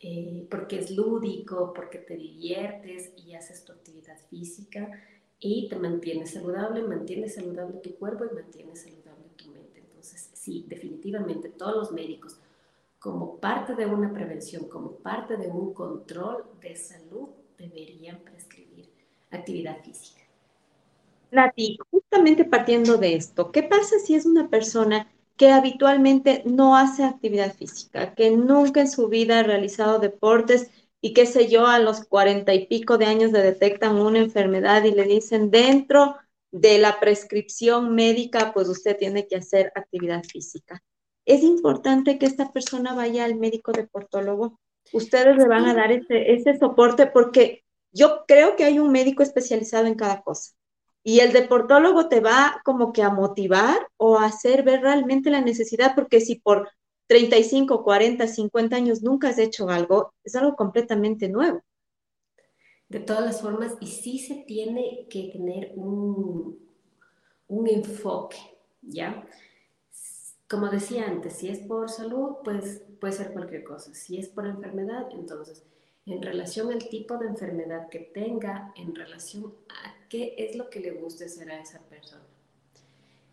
eh, 0.00 0.46
porque 0.50 0.78
es 0.78 0.90
lúdico, 0.90 1.72
porque 1.74 1.98
te 1.98 2.16
diviertes 2.16 3.12
y 3.16 3.34
haces 3.34 3.64
tu 3.64 3.72
actividad 3.72 4.18
física 4.30 4.90
y 5.38 5.68
te 5.68 5.76
mantienes 5.76 6.30
saludable, 6.32 6.82
mantienes 6.82 7.34
saludable 7.34 7.78
tu 7.78 7.94
cuerpo 7.96 8.24
y 8.24 8.34
mantienes 8.34 8.82
saludable 8.82 9.26
tu 9.36 9.48
mente. 9.48 9.80
Entonces, 9.80 10.30
sí, 10.34 10.64
definitivamente 10.68 11.48
todos 11.50 11.76
los 11.76 11.92
médicos, 11.92 12.38
como 12.98 13.38
parte 13.38 13.74
de 13.74 13.86
una 13.86 14.12
prevención, 14.12 14.68
como 14.68 14.92
parte 14.92 15.36
de 15.36 15.48
un 15.48 15.72
control 15.72 16.44
de 16.60 16.76
salud, 16.76 17.30
deberían 17.68 18.18
prescribir 18.20 18.90
actividad 19.30 19.82
física. 19.82 20.22
Nati, 21.30 21.78
justamente 21.90 22.44
partiendo 22.44 22.96
de 22.96 23.14
esto, 23.14 23.52
¿qué 23.52 23.62
pasa 23.62 23.98
si 24.04 24.14
es 24.14 24.26
una 24.26 24.48
persona 24.48 25.06
que 25.36 25.50
habitualmente 25.50 26.42
no 26.44 26.76
hace 26.76 27.04
actividad 27.04 27.54
física, 27.54 28.14
que 28.14 28.30
nunca 28.30 28.80
en 28.80 28.90
su 28.90 29.08
vida 29.08 29.38
ha 29.38 29.42
realizado 29.42 29.98
deportes 29.98 30.70
y 31.00 31.14
qué 31.14 31.24
sé 31.24 31.48
yo, 31.48 31.66
a 31.66 31.78
los 31.78 32.04
cuarenta 32.04 32.52
y 32.52 32.66
pico 32.66 32.98
de 32.98 33.06
años 33.06 33.32
le 33.32 33.40
detectan 33.40 33.96
una 33.96 34.18
enfermedad 34.18 34.84
y 34.84 34.90
le 34.90 35.04
dicen 35.04 35.50
dentro 35.50 36.16
de 36.52 36.78
la 36.78 37.00
prescripción 37.00 37.94
médica, 37.94 38.52
pues 38.52 38.68
usted 38.68 38.98
tiene 38.98 39.26
que 39.26 39.36
hacer 39.36 39.72
actividad 39.74 40.24
física. 40.24 40.82
Es 41.24 41.42
importante 41.42 42.18
que 42.18 42.26
esta 42.26 42.52
persona 42.52 42.94
vaya 42.94 43.24
al 43.24 43.36
médico 43.36 43.72
deportólogo 43.72 44.58
ustedes 44.92 45.36
le 45.36 45.48
van 45.48 45.66
a 45.66 45.74
dar 45.74 45.92
ese, 45.92 46.32
ese 46.32 46.58
soporte 46.58 47.06
porque 47.06 47.64
yo 47.92 48.24
creo 48.26 48.56
que 48.56 48.64
hay 48.64 48.78
un 48.78 48.92
médico 48.92 49.22
especializado 49.22 49.86
en 49.86 49.94
cada 49.94 50.22
cosa. 50.22 50.52
Y 51.02 51.20
el 51.20 51.32
deportólogo 51.32 52.08
te 52.08 52.20
va 52.20 52.60
como 52.64 52.92
que 52.92 53.02
a 53.02 53.10
motivar 53.10 53.88
o 53.96 54.18
a 54.18 54.26
hacer 54.26 54.62
ver 54.62 54.82
realmente 54.82 55.30
la 55.30 55.40
necesidad, 55.40 55.94
porque 55.94 56.20
si 56.20 56.36
por 56.36 56.70
35, 57.06 57.82
40, 57.82 58.26
50 58.26 58.76
años 58.76 59.02
nunca 59.02 59.30
has 59.30 59.38
hecho 59.38 59.68
algo, 59.68 60.14
es 60.22 60.36
algo 60.36 60.54
completamente 60.56 61.28
nuevo. 61.28 61.62
De 62.88 63.00
todas 63.00 63.24
las 63.24 63.40
formas, 63.40 63.76
y 63.80 63.86
sí 63.86 64.18
se 64.18 64.34
tiene 64.46 65.06
que 65.08 65.30
tener 65.32 65.72
un, 65.74 66.58
un 67.48 67.68
enfoque, 67.68 68.36
¿ya? 68.82 69.26
Como 70.50 70.68
decía 70.68 71.06
antes, 71.06 71.34
si 71.34 71.48
es 71.48 71.60
por 71.60 71.88
salud, 71.88 72.38
pues 72.42 72.82
puede 72.98 73.12
ser 73.12 73.32
cualquier 73.32 73.62
cosa. 73.62 73.94
Si 73.94 74.18
es 74.18 74.26
por 74.26 74.48
enfermedad, 74.48 75.06
entonces, 75.12 75.62
en 76.06 76.20
relación 76.20 76.72
al 76.72 76.88
tipo 76.88 77.18
de 77.18 77.28
enfermedad 77.28 77.88
que 77.88 78.00
tenga, 78.00 78.72
en 78.74 78.92
relación 78.92 79.54
a 79.68 79.94
qué 80.08 80.34
es 80.36 80.56
lo 80.56 80.68
que 80.68 80.80
le 80.80 80.90
guste 80.90 81.26
hacer 81.26 81.52
a 81.52 81.60
esa 81.60 81.78
persona. 81.82 82.24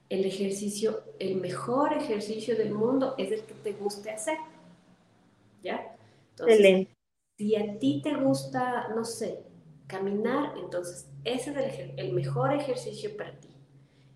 El 0.09 0.25
ejercicio, 0.25 1.01
el 1.17 1.37
mejor 1.37 1.91
ejercicio 1.93 2.55
del 2.55 2.71
mundo 2.71 3.15
es 3.17 3.31
el 3.31 3.41
que 3.41 3.55
te 3.55 3.73
guste 3.73 4.11
hacer. 4.11 4.37
¿Ya? 5.63 5.97
Entonces, 6.29 6.87
si 7.35 7.55
a 7.55 7.79
ti 7.79 7.99
te 8.03 8.13
gusta, 8.13 8.89
no 8.89 9.03
sé, 9.03 9.39
caminar, 9.87 10.55
entonces 10.55 11.07
ese 11.23 11.49
es 11.49 11.79
el, 11.79 11.99
el 11.99 12.13
mejor 12.13 12.53
ejercicio 12.53 13.17
para 13.17 13.31
ti 13.39 13.56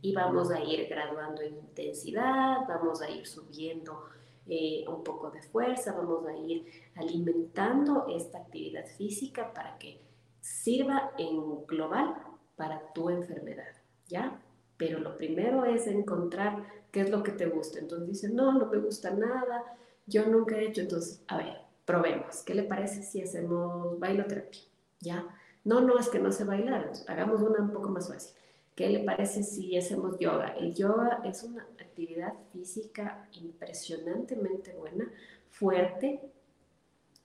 y 0.01 0.13
vamos 0.13 0.51
a 0.51 0.59
ir 0.59 0.87
graduando 0.87 1.41
en 1.41 1.55
intensidad, 1.55 2.67
vamos 2.67 3.01
a 3.01 3.09
ir 3.09 3.25
subiendo 3.27 4.03
eh, 4.47 4.83
un 4.87 5.03
poco 5.03 5.29
de 5.29 5.41
fuerza, 5.41 5.93
vamos 5.93 6.25
a 6.25 6.35
ir 6.35 6.65
alimentando 6.95 8.07
esta 8.09 8.39
actividad 8.39 8.85
física 8.97 9.53
para 9.53 9.77
que 9.77 10.01
sirva 10.39 11.11
en 11.17 11.65
global 11.67 12.15
para 12.55 12.91
tu 12.93 13.09
enfermedad, 13.09 13.73
¿ya? 14.07 14.41
Pero 14.77 14.99
lo 14.99 15.15
primero 15.15 15.65
es 15.65 15.85
encontrar 15.85 16.65
qué 16.91 17.01
es 17.01 17.09
lo 17.11 17.21
que 17.21 17.31
te 17.31 17.45
gusta. 17.45 17.79
Entonces 17.79 18.07
dicen, 18.07 18.35
no, 18.35 18.51
no 18.53 18.65
me 18.65 18.79
gusta 18.79 19.11
nada, 19.11 19.63
yo 20.07 20.25
nunca 20.25 20.57
he 20.57 20.67
hecho, 20.67 20.81
entonces, 20.81 21.23
a 21.27 21.37
ver, 21.37 21.57
probemos, 21.85 22.41
¿qué 22.43 22.55
le 22.55 22.63
parece 22.63 23.03
si 23.03 23.21
hacemos 23.21 23.99
bailoterapia? 23.99 24.61
¿Ya? 24.99 25.27
No, 25.63 25.81
no, 25.81 25.99
es 25.99 26.09
que 26.09 26.19
no 26.19 26.31
sé 26.31 26.43
bailar, 26.43 26.91
hagamos 27.07 27.41
una 27.41 27.61
un 27.61 27.71
poco 27.71 27.89
más 27.89 28.09
fácil. 28.09 28.35
¿Qué 28.81 28.89
le 28.89 29.03
parece 29.03 29.43
si 29.43 29.77
hacemos 29.77 30.17
yoga? 30.17 30.55
El 30.57 30.73
yoga 30.73 31.21
es 31.23 31.43
una 31.43 31.61
actividad 31.79 32.33
física 32.51 33.29
impresionantemente 33.33 34.73
buena, 34.73 35.07
fuerte, 35.51 36.19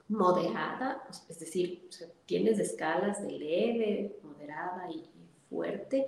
moderada, 0.06 1.08
es 1.30 1.40
decir, 1.40 1.88
tienes 2.26 2.58
escalas 2.58 3.22
de 3.22 3.32
leve, 3.32 4.18
moderada 4.22 4.90
y, 4.90 5.08
fuerte, 5.48 6.06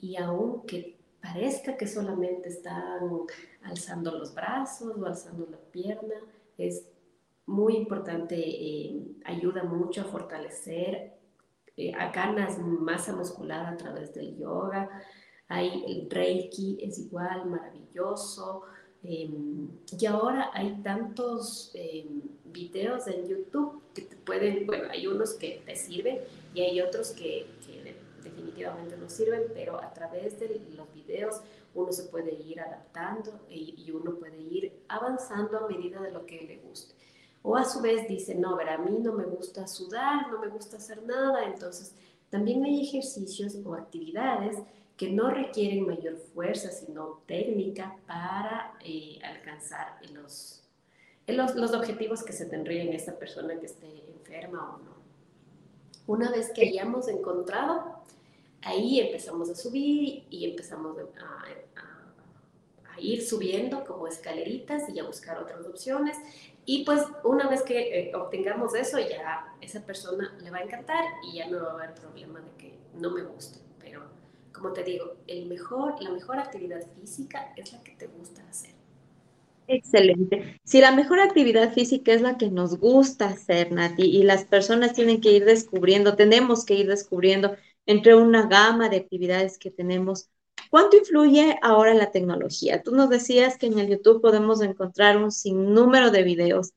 y 0.00 0.16
aunque 0.16 0.96
parezca 1.20 1.76
que 1.76 1.86
solamente 1.86 2.48
están 2.48 3.10
alzando 3.64 4.12
los 4.12 4.34
brazos 4.34 4.96
o 4.96 5.04
alzando 5.04 5.48
la 5.50 5.58
pierna, 5.70 6.14
es 6.56 6.88
muy 7.44 7.76
importante, 7.76 8.36
eh, 8.38 9.02
ayuda 9.26 9.64
mucho 9.64 10.00
a 10.00 10.04
fortalecer 10.04 11.17
eh, 11.78 11.92
ganas 12.12 12.58
masa 12.58 13.14
muscular 13.14 13.64
a 13.66 13.76
través 13.76 14.12
del 14.12 14.36
yoga. 14.36 14.90
Hay 15.46 15.84
el 15.86 16.10
Reiki, 16.10 16.78
es 16.82 16.98
igual, 16.98 17.46
maravilloso. 17.46 18.64
Em, 19.04 19.68
y 19.96 20.06
ahora 20.06 20.50
hay 20.52 20.82
tantos 20.82 21.70
em, 21.74 22.20
videos 22.46 23.06
en 23.06 23.28
YouTube 23.28 23.80
que 23.94 24.02
te 24.02 24.16
pueden, 24.16 24.66
bueno, 24.66 24.88
hay 24.90 25.06
unos 25.06 25.34
que 25.34 25.62
te 25.64 25.76
sirven 25.76 26.18
y 26.52 26.62
hay 26.62 26.80
otros 26.80 27.12
que, 27.12 27.46
definitivamente 28.24 28.96
no 28.96 29.08
sirven, 29.08 29.44
pero 29.54 29.80
a 29.80 29.94
través 29.94 30.38
de 30.40 30.60
los 30.76 30.92
videos 30.92 31.40
uno 31.74 31.92
se 31.92 32.04
puede 32.10 32.34
ir 32.34 32.60
adaptando 32.60 33.40
y, 33.48 33.74
y 33.78 33.92
uno 33.92 34.16
puede 34.16 34.38
ir 34.40 34.82
avanzando 34.88 35.58
a 35.58 35.68
medida 35.68 36.02
de 36.02 36.10
lo 36.10 36.26
que 36.26 36.42
le 36.42 36.58
guste. 36.58 36.97
O 37.50 37.56
a 37.56 37.64
su 37.64 37.80
vez 37.80 38.06
dice, 38.06 38.34
no, 38.34 38.56
ver, 38.56 38.68
a 38.68 38.76
mí 38.76 38.98
no 39.00 39.14
me 39.14 39.24
gusta 39.24 39.66
sudar, 39.66 40.30
no 40.30 40.38
me 40.38 40.48
gusta 40.48 40.76
hacer 40.76 41.02
nada. 41.04 41.46
Entonces, 41.46 41.94
también 42.28 42.62
hay 42.62 42.82
ejercicios 42.82 43.56
o 43.64 43.72
actividades 43.72 44.58
que 44.98 45.10
no 45.10 45.30
requieren 45.30 45.86
mayor 45.86 46.18
fuerza, 46.34 46.70
sino 46.70 47.22
técnica 47.24 47.96
para 48.06 48.74
eh, 48.84 49.18
alcanzar 49.24 49.98
los, 50.12 50.62
los, 51.26 51.54
los, 51.54 51.72
objetivos 51.72 52.22
que 52.22 52.34
se 52.34 52.44
tendrían 52.44 52.88
en 52.88 52.92
esta 52.92 53.18
persona 53.18 53.58
que 53.58 53.64
esté 53.64 53.86
enferma 54.10 54.74
o 54.74 54.78
no. 54.84 54.92
Una 56.06 56.30
vez 56.30 56.52
que 56.52 56.68
hayamos 56.68 57.08
encontrado, 57.08 58.02
ahí 58.60 59.00
empezamos 59.00 59.48
a 59.48 59.54
subir 59.54 60.26
y 60.28 60.44
empezamos 60.44 60.98
a, 60.98 61.44
a 62.94 63.00
ir 63.00 63.22
subiendo 63.22 63.84
como 63.84 64.06
escaleritas 64.06 64.88
y 64.90 64.98
a 64.98 65.04
buscar 65.04 65.38
otras 65.38 65.64
opciones. 65.66 66.16
Y 66.70 66.84
pues 66.84 67.00
una 67.24 67.48
vez 67.48 67.62
que 67.62 67.98
eh, 67.98 68.14
obtengamos 68.14 68.74
eso, 68.74 68.98
ya 68.98 69.54
esa 69.58 69.86
persona 69.86 70.36
le 70.42 70.50
va 70.50 70.58
a 70.58 70.60
encantar 70.60 71.02
y 71.24 71.38
ya 71.38 71.48
no 71.48 71.62
va 71.62 71.70
a 71.70 71.72
haber 71.72 71.94
problema 71.94 72.40
de 72.40 72.50
que 72.58 72.74
no 72.92 73.10
me 73.10 73.22
guste. 73.22 73.60
Pero 73.80 74.02
como 74.52 74.74
te 74.74 74.84
digo, 74.84 75.14
el 75.26 75.46
mejor, 75.46 75.94
la 76.02 76.10
mejor 76.10 76.38
actividad 76.38 76.82
física 77.00 77.54
es 77.56 77.72
la 77.72 77.80
que 77.80 77.92
te 77.92 78.06
gusta 78.08 78.46
hacer. 78.46 78.72
Excelente. 79.66 80.60
Si 80.62 80.82
la 80.82 80.92
mejor 80.92 81.20
actividad 81.20 81.72
física 81.72 82.12
es 82.12 82.20
la 82.20 82.36
que 82.36 82.50
nos 82.50 82.78
gusta 82.78 83.28
hacer, 83.30 83.72
Nati, 83.72 84.02
y 84.02 84.22
las 84.24 84.44
personas 84.44 84.92
tienen 84.92 85.22
que 85.22 85.32
ir 85.32 85.46
descubriendo, 85.46 86.16
tenemos 86.16 86.66
que 86.66 86.74
ir 86.74 86.86
descubriendo 86.86 87.56
entre 87.86 88.14
una 88.14 88.46
gama 88.46 88.90
de 88.90 88.98
actividades 88.98 89.56
que 89.56 89.70
tenemos 89.70 90.28
¿Cuánto 90.70 90.96
influye 90.96 91.58
ahora 91.62 91.94
la 91.94 92.10
tecnología? 92.10 92.82
Tú 92.82 92.94
nos 92.94 93.08
decías 93.08 93.56
que 93.56 93.66
en 93.66 93.78
el 93.78 93.88
YouTube 93.88 94.20
podemos 94.20 94.60
encontrar 94.60 95.16
un 95.16 95.32
sinnúmero 95.32 96.10
de 96.10 96.22
videos, 96.22 96.72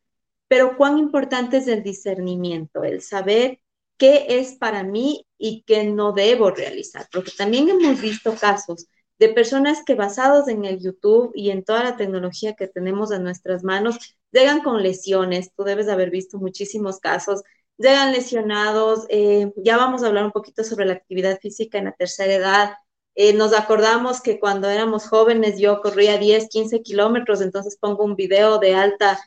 pero 0.47 0.77
¿cuán 0.77 0.97
importante 0.97 1.57
es 1.57 1.67
el 1.67 1.83
discernimiento, 1.83 2.83
el 2.83 3.01
saber 3.01 3.59
qué 3.97 4.25
es 4.29 4.53
para 4.53 4.83
mí 4.83 5.25
y 5.37 5.63
qué 5.63 5.85
no 5.85 6.13
debo 6.13 6.51
realizar? 6.51 7.07
Porque 7.11 7.31
también 7.37 7.69
hemos 7.69 8.01
visto 8.01 8.33
casos 8.35 8.87
de 9.19 9.29
personas 9.29 9.83
que 9.85 9.95
basados 9.95 10.47
en 10.47 10.65
el 10.65 10.79
YouTube 10.79 11.31
y 11.35 11.51
en 11.51 11.63
toda 11.63 11.83
la 11.83 11.97
tecnología 11.97 12.55
que 12.55 12.67
tenemos 12.67 13.11
en 13.11 13.23
nuestras 13.23 13.63
manos, 13.63 14.17
llegan 14.31 14.61
con 14.61 14.81
lesiones. 14.81 15.53
Tú 15.55 15.63
debes 15.63 15.89
haber 15.89 16.09
visto 16.09 16.39
muchísimos 16.39 16.99
casos. 16.99 17.43
Llegan 17.77 18.13
lesionados. 18.13 19.05
Eh, 19.09 19.51
ya 19.57 19.77
vamos 19.77 20.01
a 20.01 20.07
hablar 20.07 20.25
un 20.25 20.31
poquito 20.31 20.63
sobre 20.63 20.85
la 20.85 20.93
actividad 20.93 21.39
física 21.39 21.77
en 21.77 21.85
la 21.85 21.91
tercera 21.91 22.33
edad 22.33 22.73
eh, 23.15 23.33
nos 23.33 23.53
acordamos 23.53 24.21
que 24.21 24.39
cuando 24.39 24.69
éramos 24.69 25.07
jóvenes 25.07 25.59
yo 25.59 25.81
corría 25.81 26.17
10, 26.17 26.47
15 26.49 26.81
kilómetros, 26.81 27.41
entonces 27.41 27.77
pongo 27.77 28.05
un 28.05 28.15
video 28.15 28.57
de 28.57 28.73
alta, 28.73 29.19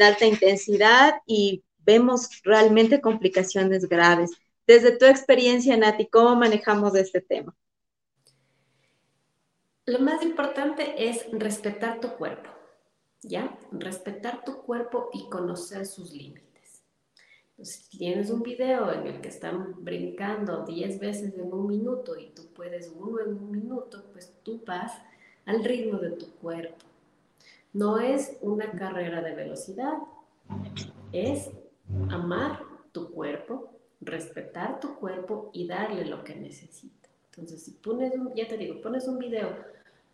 alta 0.00 0.26
intensidad 0.26 1.14
y 1.26 1.62
vemos 1.78 2.28
realmente 2.44 3.00
complicaciones 3.00 3.88
graves. 3.88 4.30
Desde 4.66 4.96
tu 4.96 5.06
experiencia, 5.06 5.76
Nati, 5.76 6.06
¿cómo 6.06 6.36
manejamos 6.36 6.94
este 6.94 7.20
tema? 7.20 7.56
Lo 9.86 9.98
más 9.98 10.22
importante 10.22 11.08
es 11.08 11.26
respetar 11.32 12.00
tu 12.00 12.10
cuerpo, 12.10 12.50
¿ya? 13.22 13.58
Respetar 13.72 14.44
tu 14.44 14.62
cuerpo 14.62 15.10
y 15.12 15.28
conocer 15.28 15.86
sus 15.86 16.12
límites 16.12 16.51
si 17.62 17.98
tienes 17.98 18.30
un 18.30 18.42
video 18.42 18.92
en 18.92 19.06
el 19.06 19.20
que 19.20 19.28
están 19.28 19.84
brincando 19.84 20.64
10 20.64 20.98
veces 20.98 21.34
en 21.34 21.52
un 21.52 21.66
minuto 21.66 22.16
y 22.18 22.30
tú 22.30 22.42
puedes 22.54 22.92
uno 22.98 23.20
en 23.20 23.34
un 23.34 23.50
minuto, 23.50 24.04
pues 24.12 24.34
tú 24.42 24.62
vas 24.66 24.92
al 25.46 25.64
ritmo 25.64 25.98
de 25.98 26.10
tu 26.12 26.30
cuerpo. 26.34 26.84
No 27.72 27.98
es 27.98 28.36
una 28.40 28.70
carrera 28.72 29.22
de 29.22 29.34
velocidad, 29.34 29.94
es 31.12 31.50
amar 32.10 32.62
tu 32.92 33.10
cuerpo, 33.12 33.70
respetar 34.00 34.80
tu 34.80 34.96
cuerpo 34.96 35.50
y 35.52 35.66
darle 35.66 36.04
lo 36.04 36.22
que 36.24 36.34
necesita. 36.34 37.08
Entonces, 37.30 37.62
si 37.62 37.70
pones 37.72 38.12
un, 38.14 38.34
ya 38.34 38.46
te 38.46 38.58
digo, 38.58 38.80
pones 38.80 39.08
un 39.08 39.18
video 39.18 39.56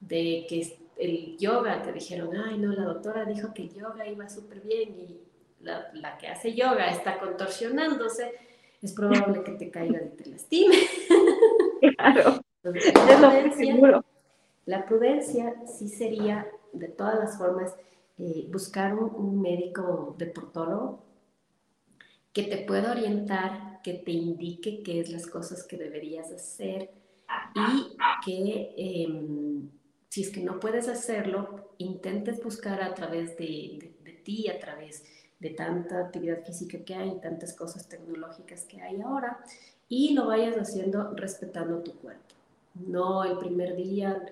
de 0.01 0.47
que 0.49 0.79
el 0.99 1.37
yoga, 1.37 1.83
te 1.83 1.93
dijeron, 1.93 2.37
ay, 2.37 2.59
no, 2.59 2.73
la 2.73 2.85
doctora 2.85 3.25
dijo 3.25 3.53
que 3.55 3.63
el 3.63 3.75
yoga 3.75 4.07
iba 4.07 4.29
súper 4.29 4.61
bien 4.61 4.91
y 4.91 5.21
la, 5.61 6.19
que 6.19 6.29
hace 6.29 6.55
yoga 6.55 6.91
está 6.91 7.19
contorsionándose, 7.19 8.33
es 8.81 8.93
probable 8.93 9.43
que 9.43 9.53
te 9.53 9.71
caiga 9.71 10.01
y 10.03 10.17
te 10.17 10.31
lastime. 10.31 10.77
Claro. 11.97 12.41
la, 14.67 14.85
prudencia, 14.85 15.55
sí 15.65 15.89
sería, 15.89 16.49
de 16.73 16.89
todas 16.89 17.15
las 17.21 17.39
formas, 17.39 17.73
eh, 18.19 18.49
buscar 18.51 18.95
un, 18.95 19.15
un, 19.15 19.41
médico 19.41 20.17
deportólogo 20.19 21.05
que 22.33 22.43
te 22.43 22.59
pueda 22.59 22.91
orientar, 22.91 23.81
que 23.85 23.95
te 23.95 24.11
indique 24.11 24.83
qué 24.83 25.01
es 25.01 25.11
las 25.11 25.29
cosas 25.29 25.63
que 25.63 25.77
deberías 25.77 26.33
hacer 26.33 26.91
y 27.55 27.97
que 28.25 28.75
em, 28.77 29.71
si 30.09 30.23
es 30.23 30.31
que 30.31 30.41
no 30.41 30.59
puedes 30.59 30.89
hacerlo, 30.89 31.75
intentes 31.79 32.43
buscar 32.43 32.83
a 32.83 32.95
través 32.95 33.37
de, 33.37 33.95
de 34.03 34.13
ti, 34.13 34.49
a 34.49 34.59
través 34.59 35.05
de 35.41 35.51
tanta 35.51 36.01
actividad 36.01 36.45
física 36.45 36.79
que 36.85 36.95
hay, 36.95 37.21
tantas 37.21 37.55
cosas 37.55 37.89
tecnológicas 37.89 38.65
que 38.65 38.81
hay 38.81 39.01
ahora, 39.01 39.39
y 39.89 40.15
lo 40.15 40.27
vayas 40.27 40.57
haciendo 40.57 41.13
respetando 41.15 41.79
tu 41.79 41.95
cuerpo. 41.95 42.35
No 42.75 43.25
el 43.25 43.39
primer 43.39 43.77
día, 43.77 44.25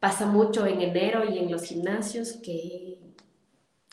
pasa 0.00 0.26
mucho 0.26 0.66
en 0.66 0.80
enero 0.80 1.24
y 1.24 1.38
en 1.38 1.50
los 1.50 1.62
gimnasios 1.62 2.32
que 2.34 2.98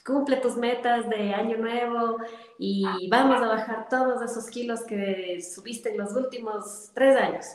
cumple 0.05 0.37
tus 0.37 0.55
metas 0.55 1.09
de 1.09 1.33
año 1.33 1.57
nuevo 1.57 2.17
y 2.59 2.85
vamos 3.09 3.41
a 3.41 3.47
bajar 3.47 3.89
todos 3.89 4.21
esos 4.21 4.45
kilos 4.51 4.83
que 4.83 5.41
subiste 5.41 5.89
en 5.89 5.97
los 5.97 6.13
últimos 6.15 6.91
tres 6.93 7.17
años. 7.17 7.45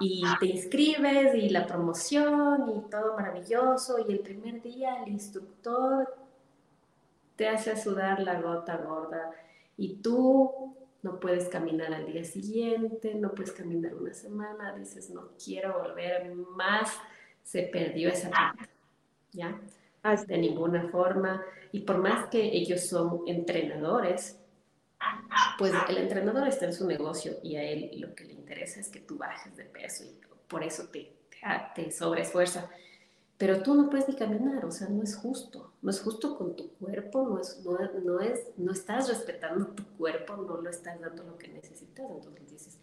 Y 0.00 0.24
te 0.40 0.46
inscribes 0.46 1.34
y 1.34 1.50
la 1.50 1.66
promoción 1.66 2.68
y 2.68 2.90
todo 2.90 3.14
maravilloso 3.14 3.98
y 4.06 4.12
el 4.12 4.20
primer 4.20 4.62
día 4.62 5.02
el 5.04 5.12
instructor 5.12 6.12
te 7.36 7.48
hace 7.48 7.76
sudar 7.76 8.20
la 8.20 8.40
gota 8.40 8.76
gorda 8.78 9.30
y 9.76 9.96
tú 9.96 10.74
no 11.02 11.20
puedes 11.20 11.48
caminar 11.48 11.92
al 11.94 12.06
día 12.06 12.24
siguiente, 12.24 13.14
no 13.14 13.32
puedes 13.32 13.52
caminar 13.52 13.94
una 13.94 14.12
semana, 14.12 14.74
dices 14.76 15.10
no 15.10 15.30
quiero 15.42 15.78
volver 15.78 16.34
más, 16.34 16.90
se 17.42 17.62
perdió 17.62 18.08
esa 18.08 18.30
parte, 18.30 18.68
¿ya? 19.32 19.60
de 20.26 20.38
ninguna 20.38 20.88
forma. 20.88 21.44
Y 21.72 21.80
por 21.80 21.98
más 21.98 22.28
que 22.28 22.40
ellos 22.42 22.86
son 22.86 23.22
entrenadores, 23.26 24.40
pues 25.58 25.72
el 25.88 25.98
entrenador 25.98 26.46
está 26.48 26.66
en 26.66 26.72
su 26.72 26.86
negocio 26.86 27.34
y 27.42 27.56
a 27.56 27.62
él 27.62 27.90
lo 28.00 28.14
que 28.14 28.24
le 28.24 28.32
interesa 28.32 28.80
es 28.80 28.88
que 28.88 29.00
tú 29.00 29.18
bajes 29.18 29.56
de 29.56 29.64
peso 29.64 30.04
y 30.04 30.20
por 30.48 30.62
eso 30.62 30.88
te, 30.88 31.12
te, 31.30 31.38
te 31.74 31.90
sobreesfuerza. 31.90 32.70
Pero 33.38 33.62
tú 33.62 33.74
no 33.74 33.90
puedes 33.90 34.08
ni 34.08 34.16
caminar, 34.16 34.64
o 34.64 34.70
sea, 34.70 34.88
no 34.88 35.02
es 35.02 35.16
justo. 35.16 35.72
No 35.82 35.90
es 35.90 36.00
justo 36.00 36.36
con 36.36 36.56
tu 36.56 36.72
cuerpo, 36.74 37.28
no, 37.28 37.38
es, 37.38 37.62
no, 37.64 37.78
no, 38.02 38.20
es, 38.20 38.48
no 38.56 38.72
estás 38.72 39.08
respetando 39.08 39.66
tu 39.68 39.84
cuerpo, 39.96 40.36
no 40.36 40.60
lo 40.60 40.70
estás 40.70 41.00
dando 41.00 41.22
lo 41.22 41.36
que 41.36 41.48
necesitas. 41.48 42.10
Entonces 42.10 42.50
dices, 42.50 42.78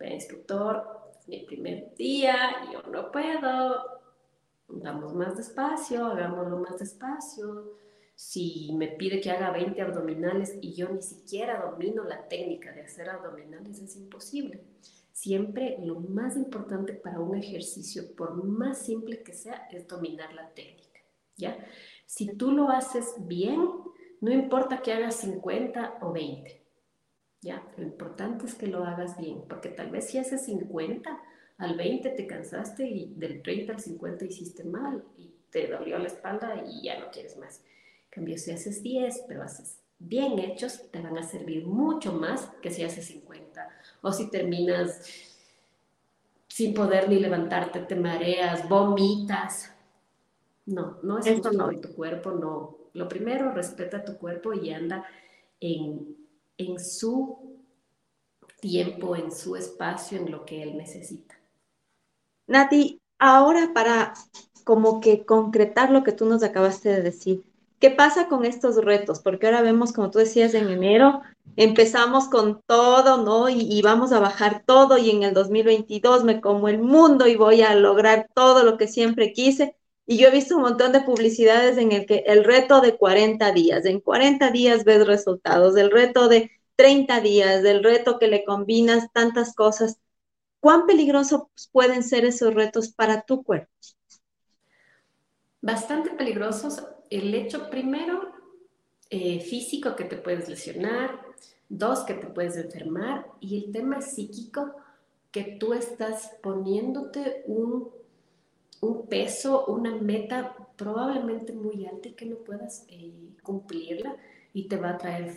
instructor, 0.00 0.84
mi 1.26 1.44
primer 1.44 1.94
día, 1.94 2.36
yo 2.72 2.82
no 2.90 3.10
puedo, 3.10 3.94
Vamos 4.68 5.14
más 5.14 5.36
despacio, 5.36 6.06
hagámoslo 6.06 6.58
más 6.58 6.78
despacio. 6.78 7.74
Si 8.14 8.72
me 8.74 8.88
pide 8.88 9.20
que 9.20 9.30
haga 9.30 9.50
20 9.50 9.80
abdominales 9.82 10.56
y 10.60 10.74
yo 10.74 10.88
ni 10.88 11.02
siquiera 11.02 11.60
domino 11.60 12.04
la 12.04 12.28
técnica 12.28 12.72
de 12.72 12.82
hacer 12.82 13.10
abdominales, 13.10 13.80
es 13.80 13.96
imposible. 13.96 14.64
Siempre 15.14 15.78
lo 15.80 16.00
más 16.00 16.36
importante 16.36 16.92
para 16.92 17.20
un 17.20 17.36
ejercicio, 17.36 18.16
por 18.16 18.34
más 18.42 18.78
simple 18.84 19.22
que 19.22 19.32
sea, 19.32 19.68
es 19.70 19.86
dominar 19.86 20.34
la 20.34 20.52
técnica. 20.52 21.00
¿ya? 21.36 21.56
Si 22.04 22.34
tú 22.36 22.50
lo 22.50 22.68
haces 22.68 23.14
bien, 23.20 23.60
no 24.20 24.32
importa 24.32 24.82
que 24.82 24.92
hagas 24.92 25.14
50 25.14 25.98
o 26.02 26.12
20. 26.12 26.60
¿ya? 27.40 27.64
Lo 27.76 27.84
importante 27.84 28.44
es 28.46 28.56
que 28.56 28.66
lo 28.66 28.82
hagas 28.82 29.16
bien, 29.16 29.44
porque 29.48 29.68
tal 29.68 29.90
vez 29.92 30.08
si 30.08 30.18
haces 30.18 30.46
50, 30.46 31.22
al 31.58 31.76
20 31.76 32.10
te 32.10 32.26
cansaste 32.26 32.84
y 32.84 33.14
del 33.14 33.40
30 33.40 33.72
al 33.72 33.80
50 33.80 34.24
hiciste 34.24 34.64
mal 34.64 35.04
y 35.16 35.32
te 35.48 35.68
dolió 35.68 35.96
la 36.00 36.08
espalda 36.08 36.60
y 36.66 36.82
ya 36.82 36.98
no 36.98 37.12
quieres 37.12 37.36
más. 37.36 37.58
En 37.58 38.10
cambio, 38.10 38.36
si 38.36 38.50
haces 38.50 38.82
10, 38.82 39.26
pero 39.28 39.44
haces 39.44 39.80
bien 40.00 40.40
hechos, 40.40 40.90
te 40.90 41.00
van 41.00 41.16
a 41.16 41.22
servir 41.22 41.66
mucho 41.66 42.12
más 42.12 42.46
que 42.60 42.72
si 42.72 42.82
haces 42.82 43.06
50. 43.06 43.70
O 44.04 44.12
si 44.12 44.30
terminas 44.30 45.00
sin 46.46 46.74
poder 46.74 47.08
ni 47.08 47.18
levantarte, 47.18 47.80
te 47.80 47.96
mareas, 47.96 48.68
vomitas. 48.68 49.72
No, 50.66 50.98
no 51.02 51.18
es 51.18 51.26
justo 51.26 51.50
no. 51.52 51.70
tu 51.80 51.94
cuerpo, 51.94 52.30
no. 52.30 52.76
Lo 52.92 53.08
primero, 53.08 53.50
respeta 53.50 54.04
tu 54.04 54.18
cuerpo 54.18 54.52
y 54.52 54.70
anda 54.70 55.04
en, 55.58 56.16
en 56.58 56.78
su 56.78 57.58
tiempo, 58.60 59.16
en 59.16 59.32
su 59.32 59.56
espacio, 59.56 60.18
en 60.18 60.30
lo 60.30 60.44
que 60.44 60.62
él 60.62 60.76
necesita. 60.76 61.34
Nati, 62.46 63.00
ahora 63.18 63.72
para 63.74 64.12
como 64.64 65.00
que 65.00 65.24
concretar 65.24 65.90
lo 65.90 66.04
que 66.04 66.12
tú 66.12 66.26
nos 66.26 66.42
acabaste 66.42 66.90
de 66.90 67.02
decir, 67.02 67.42
¿qué 67.84 67.90
pasa 67.90 68.28
con 68.28 68.46
estos 68.46 68.82
retos? 68.82 69.20
Porque 69.20 69.44
ahora 69.44 69.60
vemos, 69.60 69.92
como 69.92 70.10
tú 70.10 70.18
decías, 70.18 70.54
en 70.54 70.70
enero 70.70 71.20
empezamos 71.54 72.28
con 72.28 72.62
todo, 72.64 73.18
¿no? 73.22 73.50
Y, 73.50 73.82
vamos 73.82 74.10
a 74.10 74.20
bajar 74.20 74.62
todo 74.64 74.96
y 74.96 75.10
en 75.10 75.22
el 75.22 75.34
2022 75.34 76.24
me 76.24 76.40
como 76.40 76.68
el 76.68 76.78
mundo 76.78 77.26
y 77.26 77.36
voy 77.36 77.60
a 77.60 77.74
lograr 77.74 78.30
todo 78.34 78.64
lo 78.64 78.78
que 78.78 78.88
siempre 78.88 79.34
quise. 79.34 79.76
Y 80.06 80.16
yo 80.16 80.28
he 80.28 80.30
visto 80.30 80.56
un 80.56 80.62
montón 80.62 80.92
de 80.92 81.02
publicidades 81.02 81.76
en 81.76 81.92
el 81.92 82.06
que 82.06 82.24
el 82.26 82.44
reto 82.44 82.80
de 82.80 82.96
40 82.96 83.52
días, 83.52 83.84
en 83.84 84.00
40 84.00 84.50
días 84.50 84.84
ves 84.84 85.06
resultados, 85.06 85.76
el 85.76 85.90
reto 85.90 86.28
de 86.28 86.52
30 86.76 87.20
días, 87.20 87.62
del 87.62 87.84
reto 87.84 88.18
que 88.18 88.28
le 88.28 88.46
combinas 88.46 89.12
tantas 89.12 89.54
cosas. 89.54 89.98
¿Cuán 90.58 90.86
peligrosos 90.86 91.42
pueden 91.70 92.02
ser 92.02 92.24
esos 92.24 92.54
retos 92.54 92.88
para 92.88 93.20
tu 93.20 93.42
cuerpo? 93.42 93.70
Bastante 95.60 96.08
peligrosos. 96.08 96.82
El 97.10 97.34
hecho 97.34 97.70
primero 97.70 98.32
eh, 99.10 99.40
físico 99.40 99.94
que 99.96 100.04
te 100.04 100.16
puedes 100.16 100.48
lesionar, 100.48 101.20
dos 101.68 102.00
que 102.00 102.14
te 102.14 102.26
puedes 102.26 102.56
enfermar 102.56 103.26
y 103.40 103.64
el 103.64 103.72
tema 103.72 104.00
psíquico 104.00 104.74
que 105.30 105.56
tú 105.58 105.72
estás 105.72 106.32
poniéndote 106.42 107.42
un, 107.46 107.90
un 108.80 109.06
peso, 109.06 109.66
una 109.66 109.94
meta 109.96 110.56
probablemente 110.76 111.52
muy 111.52 111.86
alta 111.86 112.08
y 112.08 112.12
que 112.12 112.26
no 112.26 112.36
puedas 112.36 112.84
eh, 112.88 113.12
cumplirla 113.42 114.16
y 114.52 114.68
te 114.68 114.76
va 114.76 114.90
a 114.90 114.98
traer 114.98 115.30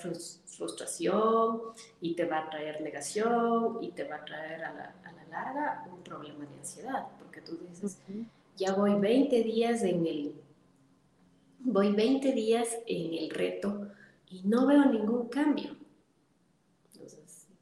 frustración 0.46 1.62
y 2.02 2.16
te 2.16 2.26
va 2.26 2.40
a 2.40 2.50
traer 2.50 2.82
negación 2.82 3.80
y 3.82 3.92
te 3.92 4.04
va 4.04 4.18
a 4.18 4.26
traer 4.26 4.64
a 4.64 4.74
la, 4.74 4.96
larga 5.30 5.86
un 5.92 6.02
problema 6.04 6.46
de 6.46 6.56
ansiedad, 6.56 7.06
porque 7.20 7.42
tú 7.42 7.58
dices, 7.70 8.00
ya 8.56 8.74
voy 8.74 8.96
20 8.96 9.44
días 9.44 9.84
en 9.84 10.08
el, 10.08 10.34
voy 11.60 11.92
20 11.92 12.32
días 12.32 12.70
en 12.86 13.14
el 13.14 13.30
reto 13.30 13.88
y 14.30 14.44
no 14.44 14.66
veo 14.68 14.86
ningún 14.86 15.30
cambio. 15.30 15.76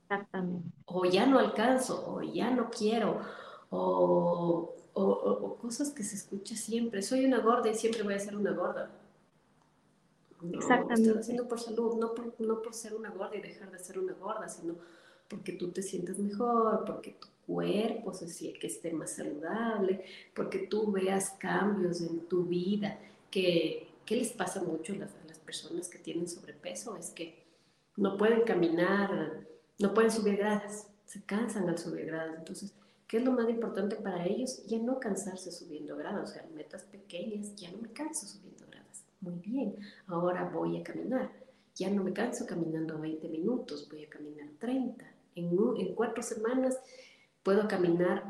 Exactamente. 0.05 0.69
O 0.85 1.05
ya 1.05 1.25
no 1.25 1.39
alcanzo, 1.39 2.05
o 2.07 2.21
ya 2.21 2.51
no 2.51 2.69
quiero, 2.69 3.21
o, 3.69 4.75
o, 4.93 5.55
cosas 5.57 5.89
que 5.89 6.03
se 6.03 6.15
escucha 6.15 6.55
siempre. 6.55 7.01
Soy 7.01 7.25
una 7.25 7.39
gorda 7.39 7.69
y 7.69 7.75
siempre 7.75 8.03
voy 8.03 8.13
a 8.13 8.19
ser 8.19 8.35
una 8.35 8.51
gorda. 8.51 8.91
No, 10.41 10.59
Exactamente. 10.59 11.09
Estoy 11.09 11.21
haciendo 11.21 11.47
por 11.47 11.59
salud, 11.59 11.95
no 11.95 12.13
por, 12.13 12.39
no 12.39 12.61
por 12.61 12.73
ser 12.73 12.93
una 12.93 13.09
gorda 13.09 13.35
y 13.35 13.41
dejar 13.41 13.71
de 13.71 13.79
ser 13.79 13.97
una 13.97 14.13
gorda, 14.13 14.47
sino 14.47 14.75
porque 15.27 15.53
tú 15.53 15.71
te 15.71 15.81
sientes 15.81 16.19
mejor, 16.19 16.85
porque 16.85 17.15
tu 17.19 17.27
cuerpo 17.47 18.13
se, 18.13 18.53
que 18.53 18.67
esté 18.67 18.93
más 18.93 19.13
saludable, 19.13 20.05
porque 20.35 20.59
tú 20.59 20.91
veas 20.91 21.31
cambios 21.31 22.01
en 22.01 22.27
tu 22.27 22.43
vida. 22.43 22.99
Que, 23.31 23.84
¿Qué 24.05 24.15
les 24.15 24.31
pasa 24.31 24.61
mucho 24.61 24.93
a 24.93 24.97
las, 24.97 25.11
a 25.11 25.27
las 25.27 25.39
personas 25.39 25.89
que 25.89 25.97
tienen 25.97 26.27
sobrepeso? 26.27 26.95
Es 26.95 27.09
que 27.09 27.45
no 27.97 28.17
pueden 28.17 28.41
caminar, 28.41 29.47
no 29.79 29.93
pueden 29.93 30.11
subir 30.11 30.37
gradas, 30.37 30.87
se 31.05 31.23
cansan 31.23 31.69
al 31.69 31.77
subir 31.77 32.05
gradas. 32.05 32.37
Entonces, 32.37 32.73
¿qué 33.07 33.17
es 33.17 33.23
lo 33.23 33.31
más 33.31 33.49
importante 33.49 33.95
para 33.95 34.25
ellos? 34.25 34.65
Ya 34.67 34.79
no 34.79 34.99
cansarse 34.99 35.51
subiendo 35.51 35.95
gradas, 35.97 36.29
o 36.29 36.33
sea, 36.33 36.45
metas 36.53 36.83
pequeñas, 36.83 37.55
ya 37.55 37.71
no 37.71 37.79
me 37.79 37.91
canso 37.91 38.27
subiendo 38.27 38.65
gradas. 38.67 39.03
Muy 39.21 39.39
bien, 39.39 39.75
ahora 40.07 40.49
voy 40.53 40.79
a 40.79 40.83
caminar. 40.83 41.31
Ya 41.75 41.89
no 41.89 42.03
me 42.03 42.13
canso 42.13 42.45
caminando 42.45 42.99
20 42.99 43.27
minutos, 43.27 43.89
voy 43.89 44.05
a 44.05 44.09
caminar 44.09 44.47
30 44.59 45.15
en, 45.35 45.93
cuatro 45.95 46.23
semanas 46.23 46.79
puedo 47.43 47.67
caminar 47.67 48.23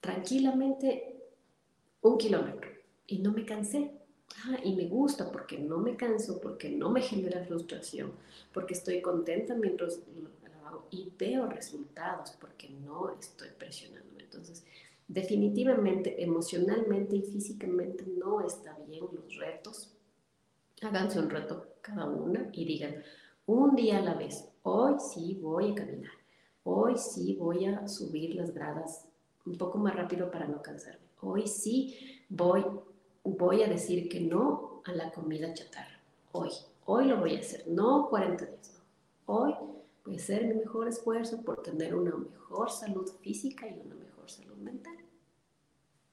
tranquilamente 0.00 1.16
un 2.02 2.18
kilómetro 2.18 2.70
y 3.06 3.18
no 3.18 3.32
me 3.32 3.44
cansé. 3.44 3.92
Ah, 4.44 4.58
y 4.64 4.74
me 4.74 4.86
gusta 4.86 5.30
porque 5.30 5.58
no 5.58 5.78
me 5.78 5.96
canso, 5.96 6.40
porque 6.40 6.70
no 6.70 6.90
me 6.90 7.02
genera 7.02 7.44
frustración, 7.44 8.12
porque 8.52 8.74
estoy 8.74 9.02
contenta 9.02 9.54
mientras 9.54 10.00
lo 10.16 10.66
hago 10.68 10.86
y 10.90 11.12
veo 11.18 11.46
resultados 11.46 12.32
porque 12.40 12.70
no 12.70 13.10
estoy 13.18 13.48
presionándome. 13.58 14.22
Entonces, 14.22 14.64
definitivamente, 15.08 16.22
emocionalmente 16.22 17.16
y 17.16 17.22
físicamente 17.22 18.04
no 18.06 18.40
está 18.40 18.78
bien 18.88 19.04
los 19.12 19.36
retos. 19.36 19.92
Háganse 20.80 21.18
un 21.18 21.28
reto 21.28 21.74
cada 21.82 22.06
una 22.06 22.48
y 22.52 22.64
digan, 22.64 23.02
un 23.46 23.74
día 23.74 23.98
a 23.98 24.02
la 24.02 24.14
vez, 24.14 24.48
hoy 24.62 24.94
sí 24.98 25.38
voy 25.40 25.72
a 25.72 25.74
caminar 25.74 26.20
Hoy 26.62 26.98
sí 26.98 27.36
voy 27.36 27.64
a 27.64 27.88
subir 27.88 28.34
las 28.34 28.52
gradas 28.52 29.08
un 29.46 29.56
poco 29.56 29.78
más 29.78 29.96
rápido 29.96 30.30
para 30.30 30.46
no 30.46 30.60
cansarme. 30.60 31.00
Hoy 31.22 31.46
sí 31.46 32.22
voy, 32.28 32.64
voy 33.24 33.62
a 33.62 33.68
decir 33.68 34.08
que 34.08 34.20
no 34.20 34.82
a 34.84 34.92
la 34.92 35.10
comida 35.10 35.52
chatarra. 35.52 36.00
Hoy, 36.32 36.50
hoy 36.84 37.06
lo 37.06 37.18
voy 37.18 37.36
a 37.36 37.40
hacer, 37.40 37.64
no 37.66 38.08
40 38.08 38.44
días. 38.46 38.82
Hoy 39.26 39.54
voy 40.04 40.14
a 40.14 40.16
hacer 40.16 40.46
mi 40.46 40.54
mejor 40.54 40.88
esfuerzo 40.88 41.42
por 41.42 41.62
tener 41.62 41.94
una 41.94 42.16
mejor 42.16 42.70
salud 42.70 43.10
física 43.22 43.68
y 43.68 43.80
una 43.84 43.94
mejor 43.94 44.30
salud 44.30 44.56
mental. 44.56 44.96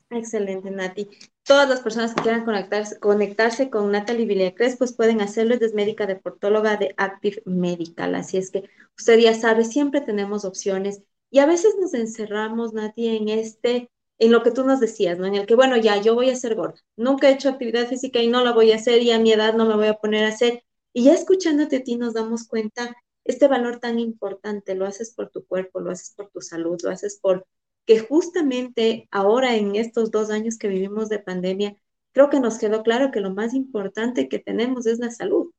Excelente, 0.10 0.72
Nati. 0.72 1.10
Todas 1.44 1.68
las 1.68 1.82
personas 1.82 2.14
que 2.14 2.22
quieran 2.22 2.46
conectarse, 2.46 3.00
conectarse 3.00 3.70
con 3.70 3.92
Natalie 3.92 4.26
Villacres, 4.26 4.78
pues 4.78 4.94
pueden 4.94 5.22
hacerlo. 5.22 5.56
Es 5.56 5.74
médica 5.74 6.06
deportóloga 6.06 6.78
de 6.78 6.94
Active 6.98 7.42
Medical. 7.46 8.16
Así 8.16 8.38
es 8.38 8.52
que 8.52 8.70
usted 8.98 9.20
ya 9.20 9.34
sabe, 9.34 9.66
siempre 9.66 10.02
tenemos 10.02 10.46
opciones. 10.46 11.02
Y 11.30 11.40
a 11.40 11.46
veces 11.46 11.76
nos 11.80 11.94
encerramos, 11.94 12.74
Nati, 12.74 13.18
en 13.18 13.28
este 13.28 13.90
en 14.20 14.32
lo 14.32 14.44
que 14.44 14.52
tú 14.52 14.64
nos 14.66 14.80
decías, 14.80 15.20
¿no? 15.20 15.26
En 15.28 15.36
el 15.36 15.46
que, 15.46 15.56
bueno, 15.56 15.78
ya, 15.78 16.02
yo 16.02 16.16
voy 16.16 16.30
a 16.30 16.36
ser 16.36 16.56
gorda. 16.56 16.80
Nunca 16.96 17.30
he 17.30 17.34
hecho 17.34 17.50
actividad 17.50 17.88
física 17.88 18.20
y 18.22 18.28
no 18.28 18.44
la 18.44 18.54
voy 18.54 18.72
a 18.72 18.76
hacer 18.76 19.02
y 19.02 19.12
a 19.12 19.20
mi 19.20 19.32
edad 19.32 19.54
no 19.54 19.66
me 19.66 19.76
voy 19.76 19.88
a 19.88 19.96
poner 19.96 20.26
a 20.26 20.30
hacer. 20.30 20.64
Y 20.94 21.04
ya 21.06 21.14
escuchándote 21.14 21.78
a 21.78 21.84
ti 21.84 21.98
nos 21.98 22.14
damos 22.14 22.48
cuenta 22.48 22.96
este 23.26 23.48
valor 23.48 23.80
tan 23.80 24.00
importante, 24.00 24.74
lo 24.76 24.86
haces 24.86 25.14
por 25.14 25.30
tu 25.30 25.46
cuerpo, 25.46 25.80
lo 25.82 25.92
haces 25.92 26.14
por 26.16 26.30
tu 26.30 26.42
salud, 26.42 26.80
lo 26.84 26.90
haces 26.90 27.20
por 27.22 27.46
que 27.86 28.00
justamente 28.00 29.08
ahora 29.12 29.56
en 29.56 29.76
estos 29.76 30.12
dos 30.12 30.30
años 30.30 30.58
que 30.58 30.68
vivimos 30.68 31.10
de 31.10 31.20
pandemia, 31.20 31.78
creo 32.12 32.30
que 32.30 32.40
nos 32.40 32.58
quedó 32.58 32.84
claro 32.84 33.12
que 33.12 33.22
lo 33.22 33.34
más 33.34 33.54
importante 33.54 34.28
que 34.30 34.40
tenemos 34.40 34.88
es 34.88 35.00
la 35.00 35.12
salud. 35.12 35.52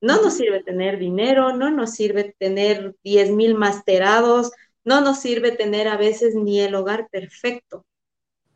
No 0.00 0.22
nos 0.22 0.34
sirve 0.34 0.62
tener 0.62 0.98
dinero, 0.98 1.56
no 1.56 1.70
nos 1.70 1.92
sirve 1.92 2.34
tener 2.38 2.96
10 3.04 3.32
mil 3.32 3.54
masterados, 3.54 4.52
no 4.84 5.00
nos 5.00 5.20
sirve 5.20 5.52
tener 5.52 5.88
a 5.88 5.96
veces 5.96 6.34
ni 6.34 6.60
el 6.60 6.74
hogar 6.74 7.08
perfecto 7.10 7.84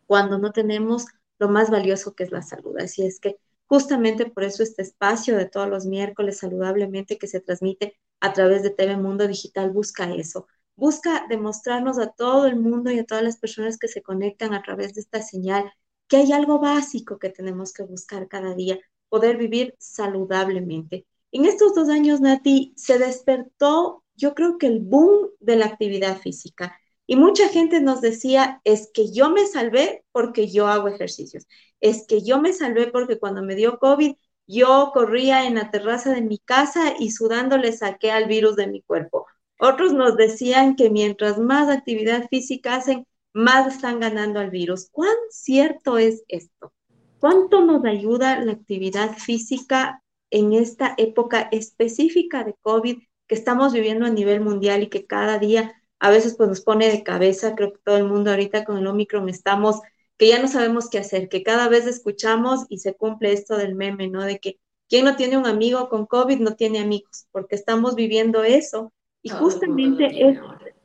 cuando 0.08 0.38
no 0.38 0.52
tenemos 0.52 1.04
lo 1.38 1.48
más 1.50 1.70
valioso 1.70 2.14
que 2.14 2.24
es 2.24 2.32
la 2.32 2.42
salud. 2.42 2.78
Así 2.78 3.06
es 3.06 3.20
que 3.20 3.36
justamente 3.66 4.24
por 4.26 4.42
eso 4.42 4.62
este 4.62 4.82
espacio 4.82 5.36
de 5.36 5.44
todos 5.46 5.68
los 5.68 5.84
miércoles 5.84 6.38
saludablemente 6.38 7.18
que 7.18 7.26
se 7.26 7.40
transmite 7.40 7.94
a 8.20 8.32
través 8.32 8.62
de 8.62 8.70
TV 8.70 8.96
Mundo 8.96 9.28
Digital 9.28 9.70
busca 9.70 10.12
eso, 10.14 10.48
busca 10.76 11.26
demostrarnos 11.28 11.98
a 11.98 12.08
todo 12.08 12.46
el 12.46 12.56
mundo 12.56 12.90
y 12.90 12.98
a 12.98 13.04
todas 13.04 13.22
las 13.22 13.36
personas 13.36 13.76
que 13.78 13.88
se 13.88 14.02
conectan 14.02 14.54
a 14.54 14.62
través 14.62 14.94
de 14.94 15.02
esta 15.02 15.20
señal 15.20 15.70
que 16.08 16.16
hay 16.16 16.32
algo 16.32 16.58
básico 16.58 17.18
que 17.18 17.28
tenemos 17.28 17.74
que 17.74 17.82
buscar 17.82 18.28
cada 18.28 18.54
día, 18.54 18.78
poder 19.10 19.36
vivir 19.36 19.74
saludablemente. 19.78 21.06
En 21.32 21.44
estos 21.44 21.74
dos 21.74 21.90
años, 21.90 22.22
Nati, 22.22 22.72
se 22.76 22.98
despertó, 22.98 24.02
yo 24.16 24.34
creo 24.34 24.56
que 24.56 24.68
el 24.68 24.80
boom 24.80 25.28
de 25.38 25.56
la 25.56 25.66
actividad 25.66 26.18
física. 26.18 26.80
Y 27.10 27.16
mucha 27.16 27.48
gente 27.48 27.80
nos 27.80 28.02
decía, 28.02 28.60
es 28.64 28.90
que 28.92 29.10
yo 29.10 29.30
me 29.30 29.46
salvé 29.46 30.04
porque 30.12 30.48
yo 30.48 30.66
hago 30.66 30.88
ejercicios, 30.88 31.46
es 31.80 32.04
que 32.06 32.22
yo 32.22 32.38
me 32.38 32.52
salvé 32.52 32.88
porque 32.88 33.18
cuando 33.18 33.42
me 33.42 33.54
dio 33.54 33.78
COVID, 33.78 34.14
yo 34.46 34.90
corría 34.92 35.46
en 35.46 35.54
la 35.54 35.70
terraza 35.70 36.12
de 36.12 36.20
mi 36.20 36.38
casa 36.38 36.92
y 36.98 37.10
sudando 37.12 37.56
le 37.56 37.72
saqué 37.72 38.10
al 38.10 38.26
virus 38.26 38.56
de 38.56 38.66
mi 38.66 38.82
cuerpo. 38.82 39.26
Otros 39.58 39.94
nos 39.94 40.18
decían 40.18 40.76
que 40.76 40.90
mientras 40.90 41.38
más 41.38 41.70
actividad 41.70 42.28
física 42.28 42.74
hacen, 42.76 43.06
más 43.32 43.74
están 43.74 44.00
ganando 44.00 44.38
al 44.38 44.50
virus. 44.50 44.90
¿Cuán 44.92 45.16
cierto 45.30 45.96
es 45.96 46.24
esto? 46.28 46.74
¿Cuánto 47.20 47.64
nos 47.64 47.86
ayuda 47.86 48.38
la 48.40 48.52
actividad 48.52 49.16
física 49.16 50.02
en 50.30 50.52
esta 50.52 50.92
época 50.98 51.48
específica 51.52 52.44
de 52.44 52.54
COVID 52.60 52.98
que 53.26 53.34
estamos 53.34 53.72
viviendo 53.72 54.04
a 54.04 54.10
nivel 54.10 54.42
mundial 54.42 54.82
y 54.82 54.88
que 54.88 55.06
cada 55.06 55.38
día 55.38 55.74
a 56.00 56.10
veces 56.10 56.36
pues 56.36 56.48
nos 56.48 56.60
pone 56.60 56.90
de 56.90 57.02
cabeza, 57.02 57.54
creo 57.54 57.72
que 57.72 57.80
todo 57.84 57.96
el 57.96 58.04
mundo 58.04 58.30
ahorita 58.30 58.64
con 58.64 58.78
el 58.78 58.86
Omicron 58.86 59.28
estamos, 59.28 59.80
que 60.16 60.28
ya 60.28 60.40
no 60.40 60.48
sabemos 60.48 60.88
qué 60.90 60.98
hacer, 60.98 61.28
que 61.28 61.42
cada 61.42 61.68
vez 61.68 61.86
escuchamos 61.86 62.66
y 62.68 62.78
se 62.78 62.94
cumple 62.94 63.32
esto 63.32 63.56
del 63.56 63.74
meme, 63.74 64.08
¿no? 64.08 64.22
De 64.22 64.38
que 64.38 64.58
quien 64.88 65.04
no 65.04 65.16
tiene 65.16 65.36
un 65.36 65.46
amigo 65.46 65.88
con 65.88 66.06
COVID 66.06 66.38
no 66.40 66.54
tiene 66.54 66.80
amigos, 66.80 67.26
porque 67.30 67.54
estamos 67.54 67.94
viviendo 67.94 68.42
eso. 68.42 68.92
Y 69.22 69.30
justamente 69.30 70.28
es, 70.28 70.38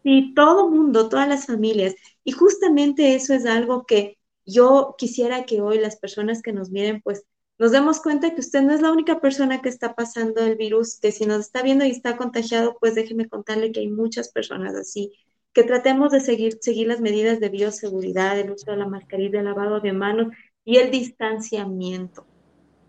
sí, 0.04 0.34
todo 0.36 0.70
mundo, 0.70 1.08
todas 1.08 1.28
las 1.28 1.46
familias, 1.46 1.96
y 2.24 2.32
justamente 2.32 3.16
eso 3.16 3.34
es 3.34 3.46
algo 3.46 3.86
que 3.86 4.18
yo 4.46 4.96
quisiera 4.98 5.46
que 5.46 5.62
hoy 5.62 5.80
las 5.80 5.98
personas 5.98 6.42
que 6.42 6.52
nos 6.52 6.70
miren, 6.70 7.02
pues 7.02 7.24
nos 7.60 7.72
demos 7.72 8.02
cuenta 8.02 8.34
que 8.34 8.42
usted 8.42 8.62
no 8.62 8.74
es 8.74 8.82
la 8.82 8.92
única 8.92 9.20
persona 9.20 9.62
que 9.62 9.70
está 9.70 9.96
pasando 9.96 10.42
el 10.42 10.56
virus, 10.56 11.00
que 11.00 11.12
si 11.12 11.26
nos 11.26 11.42
está 11.42 11.62
viendo 11.62 11.86
y 11.86 11.92
está 11.92 12.18
contagiado, 12.18 12.78
pues 12.80 12.96
déjeme 12.96 13.30
contarle 13.30 13.72
que 13.72 13.82
hay 13.82 13.90
muchas 13.90 14.30
personas 14.30 14.76
así, 14.76 15.14
que 15.54 15.64
tratemos 15.64 16.12
de 16.12 16.20
seguir, 16.20 16.58
seguir 16.62 16.88
las 16.88 17.00
medidas 17.00 17.40
de 17.40 17.50
bioseguridad, 17.50 18.40
el 18.40 18.52
uso 18.52 18.72
de 18.72 18.78
la 18.78 18.88
mascarilla, 18.88 19.40
el 19.40 19.46
lavado 19.46 19.80
de 19.80 19.94
manos 19.94 20.34
y 20.66 20.78
el 20.78 20.90
distanciamiento. 20.90 22.26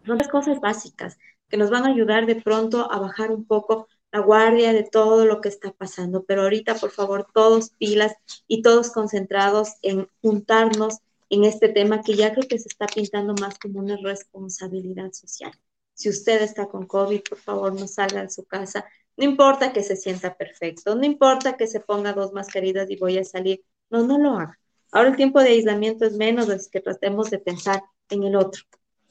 Son 0.07 0.19
las 0.19 0.29
cosas 0.29 0.61
básicas 0.61 1.19
que 1.49 1.57
nos 1.57 1.71
van 1.71 1.85
a 1.85 1.91
ayudar 1.91 2.27
de 2.27 2.37
pronto 2.37 2.91
a 2.91 2.99
bajar 2.99 3.31
un 3.31 3.45
poco 3.45 3.89
la 4.13 4.21
guardia 4.21 4.73
de 4.73 4.85
todo 4.85 5.27
lo 5.27 5.41
que 5.41 5.49
está 5.49 5.73
pasando. 5.73 6.25
Pero 6.25 6.43
ahorita, 6.43 6.77
por 6.77 6.91
favor, 6.91 7.27
todos 7.35 7.71
pilas 7.71 8.15
y 8.47 8.63
todos 8.63 8.91
concentrados 8.91 9.75
en 9.83 10.09
juntarnos 10.23 10.99
en 11.35 11.45
este 11.45 11.69
tema 11.69 12.03
que 12.03 12.15
ya 12.15 12.33
creo 12.33 12.47
que 12.49 12.59
se 12.59 12.69
está 12.69 12.87
pintando 12.87 13.35
más 13.35 13.59
como 13.59 13.81
una 13.81 13.97
responsabilidad 13.97 15.13
social. 15.13 15.53
Si 15.93 16.09
usted 16.09 16.43
está 16.43 16.67
con 16.67 16.87
COVID, 16.87 17.23
por 17.29 17.39
favor, 17.39 17.73
no 17.73 17.87
salga 17.87 18.23
de 18.23 18.31
su 18.31 18.45
casa. 18.45 18.85
No 19.17 19.25
importa 19.25 19.73
que 19.73 19.83
se 19.83 19.97
sienta 19.97 20.37
perfecto, 20.37 20.95
no 20.95 21.05
importa 21.05 21.57
que 21.57 21.67
se 21.67 21.81
ponga 21.81 22.13
dos 22.13 22.33
mascarillas 22.33 22.91
y 22.91 22.97
voy 22.97 23.19
a 23.19 23.25
salir. 23.25 23.63
No, 23.91 24.05
no 24.05 24.19
lo 24.19 24.31
haga. 24.31 24.59
Ahora 24.91 25.11
el 25.11 25.17
tiempo 25.17 25.41
de 25.41 25.51
aislamiento 25.51 26.05
es 26.05 26.15
menos, 26.15 26.49
así 26.49 26.71
que 26.71 26.81
tratemos 26.81 27.31
de 27.31 27.39
pensar 27.39 27.83
en 28.11 28.25
el 28.25 28.37
otro. 28.37 28.63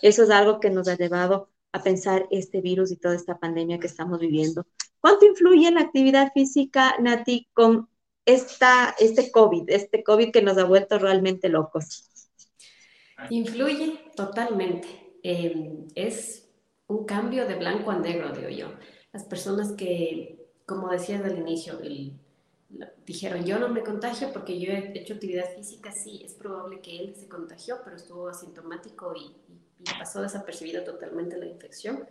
Eso 0.02 0.24
es 0.24 0.30
algo 0.30 0.60
que 0.60 0.70
nos 0.70 0.88
ha 0.88 0.98
llevado 0.98 1.50
a 1.72 1.84
pensar 1.84 2.28
este 2.32 2.62
virus 2.62 2.92
y 2.92 2.98
toda 2.98 3.16
esta 3.16 3.40
pandemia 3.40 3.80
que 3.80 3.88
estamos 3.88 4.20
viviendo. 4.20 4.66
¿Cuánto 5.00 5.26
influye 5.26 5.72
la 5.72 5.82
actividad 5.82 6.32
física, 6.34 6.96
Nati, 7.00 7.50
con 7.54 7.90
esta, 8.26 8.96
este 9.00 9.32
COVID, 9.32 9.70
este 9.70 10.04
COVID 10.04 10.32
que 10.32 10.42
nos 10.42 10.58
ha 10.58 10.64
vuelto 10.64 11.00
realmente 11.00 11.50
locos? 11.50 12.10
Influye 13.30 14.12
totalmente. 14.16 14.88
Em, 15.24 15.88
es 15.96 16.50
un 16.88 17.06
cambio 17.06 17.48
de 17.48 17.56
blanco 17.56 17.92
a 17.92 18.00
negro, 18.00 18.32
digo 18.32 18.50
yo. 18.50 18.68
Las 19.12 19.24
personas 19.24 19.72
que, 19.74 20.50
como 20.66 20.90
decías 20.90 21.24
al 21.24 21.38
inicio, 21.38 21.80
dijeron, 23.06 23.46
yo 23.46 23.60
no 23.60 23.70
me 23.70 23.84
contagio 23.84 24.32
porque 24.34 24.60
yo 24.60 24.72
he 24.72 24.98
hecho 24.98 25.14
actividad 25.14 25.54
física, 25.56 25.92
sí, 25.92 26.22
es 26.26 26.34
probable 26.34 26.82
que 26.82 27.00
él 27.00 27.16
se 27.16 27.28
contagió, 27.28 27.80
pero 27.84 27.96
estuvo 27.96 28.28
asintomático 28.28 29.14
y, 29.16 29.36
pasó 30.00 30.22
desapercibido 30.22 30.84
totalmente 30.84 31.38
la 31.38 31.46
infección. 31.46 32.06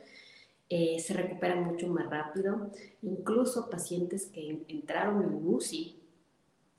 Eh, 0.69 1.01
se 1.01 1.15
recuperan 1.15 1.65
mucho 1.65 1.87
más 1.89 2.09
rápido. 2.09 2.71
Incluso 3.01 3.71
pacientes 3.71 4.27
que 4.27 4.65
entraron 4.69 5.23
en 5.23 5.47
UCI 5.47 5.99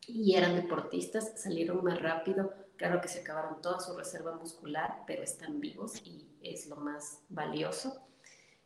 y 0.07 0.35
eran 0.35 0.55
deportistas 0.55 1.33
salieron 1.35 1.83
más 1.83 1.99
rápido 1.99 2.53
Claro 2.77 3.01
que 3.01 3.07
se 3.07 3.21
acabaron 3.21 3.61
toda 3.61 3.79
su 3.79 3.95
reserva 3.95 4.35
muscular, 4.35 5.03
pero 5.05 5.23
están 5.23 5.59
vivos 5.59 6.01
y 6.05 6.25
es 6.41 6.67
lo 6.67 6.75
más 6.75 7.19
valioso. 7.29 8.01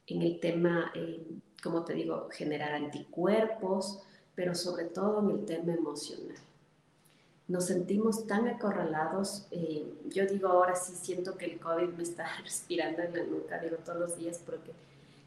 En 0.07 0.21
el 0.21 0.39
tema, 0.39 0.91
eh, 0.95 1.25
como 1.61 1.83
te 1.83 1.93
digo, 1.93 2.29
generar 2.31 2.73
anticuerpos, 2.73 4.01
pero 4.35 4.55
sobre 4.55 4.85
todo 4.85 5.19
en 5.19 5.39
el 5.39 5.45
tema 5.45 5.73
emocional. 5.73 6.37
Nos 7.47 7.65
sentimos 7.65 8.27
tan 8.27 8.47
acorralados. 8.47 9.47
Eh, 9.51 9.85
yo 10.09 10.25
digo 10.25 10.49
ahora 10.49 10.75
sí 10.75 10.93
siento 10.95 11.37
que 11.37 11.45
el 11.45 11.59
COVID 11.59 11.89
me 11.89 12.03
está 12.03 12.27
respirando 12.43 13.01
en 13.01 13.13
la 13.13 13.23
nuca, 13.23 13.59
digo 13.59 13.77
todos 13.77 13.99
los 13.99 14.17
días, 14.17 14.41
porque 14.45 14.73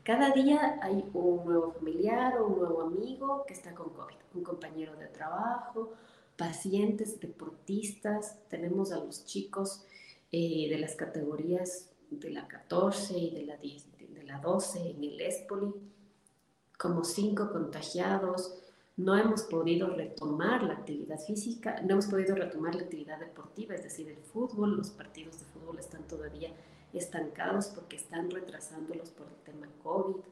cada 0.04 0.30
día 0.30 0.78
hay 0.82 1.04
un 1.12 1.44
nuevo 1.44 1.72
familiar 1.72 2.38
o 2.38 2.46
un 2.46 2.58
nuevo 2.58 2.82
amigo 2.82 3.44
que 3.46 3.54
está 3.54 3.74
con 3.74 3.90
COVID, 3.90 4.16
un 4.34 4.42
compañero 4.42 4.96
de 4.96 5.06
trabajo, 5.06 5.92
pacientes, 6.40 7.20
deportistas, 7.20 8.38
tenemos 8.48 8.92
a 8.92 8.96
los 8.96 9.26
chicos 9.26 9.84
eh, 10.32 10.70
de 10.70 10.78
las 10.78 10.94
categorías 10.94 11.90
de 12.08 12.30
la 12.30 12.48
14 12.48 13.18
y 13.18 13.30
de 13.30 13.42
la, 13.44 13.58
10, 13.58 13.86
de 14.14 14.22
la 14.22 14.38
12 14.38 14.92
en 14.92 15.04
el 15.04 15.20
Espoli, 15.20 15.70
como 16.78 17.04
cinco 17.04 17.52
contagiados. 17.52 18.54
No 18.96 19.18
hemos 19.18 19.42
podido 19.42 19.88
retomar 19.88 20.62
la 20.62 20.72
actividad 20.72 21.20
física, 21.20 21.82
no 21.82 21.92
hemos 21.92 22.06
podido 22.06 22.34
retomar 22.34 22.74
la 22.74 22.84
actividad 22.84 23.20
deportiva, 23.20 23.74
es 23.74 23.82
decir, 23.82 24.08
el 24.08 24.16
fútbol, 24.16 24.78
los 24.78 24.88
partidos 24.88 25.38
de 25.40 25.44
fútbol 25.44 25.78
están 25.78 26.08
todavía 26.08 26.54
estancados 26.94 27.66
porque 27.66 27.96
están 27.96 28.30
retrasándolos 28.30 29.10
por 29.10 29.26
el 29.26 29.36
tema 29.44 29.68
COVID. 29.82 30.22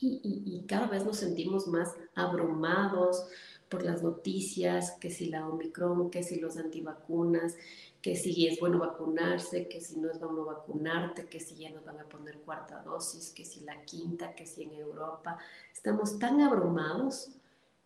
Y, 0.00 0.20
y, 0.22 0.56
y 0.56 0.66
cada 0.68 0.86
vez 0.86 1.04
nos 1.04 1.16
sentimos 1.16 1.66
más 1.66 1.96
abrumados, 2.14 3.26
por 3.68 3.84
las 3.84 4.02
noticias, 4.02 4.92
que 4.92 5.10
si 5.10 5.26
la 5.26 5.46
Omicron, 5.46 6.10
que 6.10 6.22
si 6.22 6.40
los 6.40 6.56
antivacunas, 6.56 7.56
que 8.00 8.16
si 8.16 8.46
es 8.46 8.60
bueno 8.60 8.78
vacunarse, 8.78 9.68
que 9.68 9.80
si 9.80 9.98
no 9.98 10.10
es 10.10 10.20
bueno 10.20 10.44
vacunarte, 10.44 11.26
que 11.26 11.40
si 11.40 11.56
ya 11.56 11.70
nos 11.70 11.84
van 11.84 11.98
a 11.98 12.08
poner 12.08 12.38
cuarta 12.38 12.82
dosis, 12.82 13.32
que 13.32 13.44
si 13.44 13.60
la 13.60 13.82
quinta, 13.82 14.34
que 14.34 14.46
si 14.46 14.62
en 14.62 14.72
Europa. 14.72 15.38
Estamos 15.72 16.18
tan 16.18 16.40
abrumados 16.40 17.30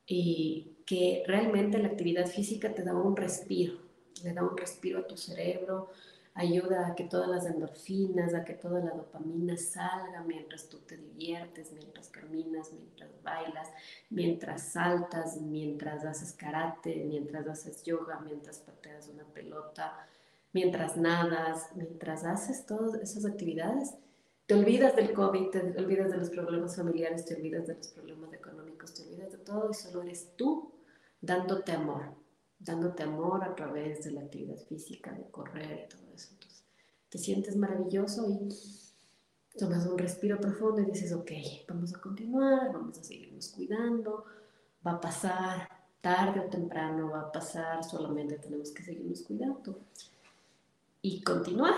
y 0.07 0.77
que 0.87 1.23
realmente 1.27 1.79
la 1.79 1.89
actividad 1.89 2.27
física 2.27 2.75
te 2.75 2.83
da 2.83 2.95
un 2.95 3.17
respiro, 3.17 3.75
le 4.23 4.33
da 4.33 4.43
un 4.43 4.57
respiro 4.57 5.01
a 5.01 5.07
tu 5.07 5.17
cerebro, 5.17 5.89
ayuda 6.35 6.87
a 6.87 6.95
que 6.95 7.05
todas 7.05 7.29
las 7.29 7.47
endorfinas, 7.47 8.35
a 8.35 8.45
que 8.45 8.55
toda 8.55 8.81
la 8.81 8.93
dopamina 8.93 9.57
salga 9.57 10.23
mientras 10.23 10.69
tú 10.69 10.79
te 10.79 10.97
diviertes, 10.97 11.73
mientras 11.73 12.09
caminas, 12.09 12.73
mientras 12.73 13.11
bailas, 13.23 13.69
mientras 14.09 14.73
saltas, 14.73 15.41
mientras 15.41 16.05
haces 16.05 16.33
karate, 16.33 17.05
mientras 17.07 17.47
haces 17.47 17.83
yoga, 17.83 18.21
mientras 18.21 18.59
pateas 18.61 19.09
una 19.09 19.25
pelota, 19.25 20.07
mientras 20.53 20.97
nadas, 20.97 21.69
mientras 21.75 22.25
haces 22.25 22.65
todas 22.65 22.95
esas 22.95 23.27
actividades. 23.27 23.95
Te 24.47 24.55
olvidas 24.55 24.97
del 24.97 25.13
COVID, 25.13 25.51
te 25.51 25.61
olvidas 25.79 26.11
de 26.11 26.17
los 26.17 26.31
problemas 26.31 26.77
familiares, 26.77 27.25
te 27.25 27.35
olvidas 27.35 27.67
de 27.67 27.75
los 27.75 27.89
problemas 27.89 28.33
económicos, 28.33 28.95
te 28.95 29.03
olvidas 29.03 29.33
de 29.33 29.39
todo 29.39 29.71
y 29.71 29.75
solo 29.75 30.03
eres 30.03 30.35
tú 30.37 30.73
dándote 31.21 31.73
amor 31.73 32.22
dándote 32.65 33.03
amor 33.03 33.45
a 33.45 33.55
través 33.55 34.05
de 34.05 34.13
la 34.13 34.23
actividad 34.23 34.57
física, 34.57 35.13
de 35.13 35.31
correr 35.31 35.87
y 35.87 35.89
todo 35.89 36.03
eso. 36.15 36.29
Entonces, 36.33 36.65
te 37.09 37.19
sientes 37.19 37.57
maravilloso 37.57 38.29
y 38.31 39.59
tomas 39.59 39.87
un 39.87 39.99
respiro 39.99 40.41
profundo 40.41 40.81
y 40.81 40.87
dices, 40.87 41.13
ok, 41.13 41.31
vamos 41.69 41.95
a 41.95 42.01
continuar, 42.01 42.73
vamos 42.73 42.99
a 42.99 43.05
seguirnos 43.05 43.49
cuidando, 43.49 44.25
va 44.87 44.93
a 44.93 45.01
pasar 45.01 45.69
tarde 46.01 46.41
o 46.41 46.51
temprano, 46.51 47.11
va 47.11 47.21
a 47.21 47.33
pasar, 47.33 47.85
solamente 47.85 48.37
tenemos 48.39 48.71
que 48.71 48.83
seguirnos 48.83 49.23
cuidando 49.23 49.79
y 51.01 51.23
continuar. 51.23 51.75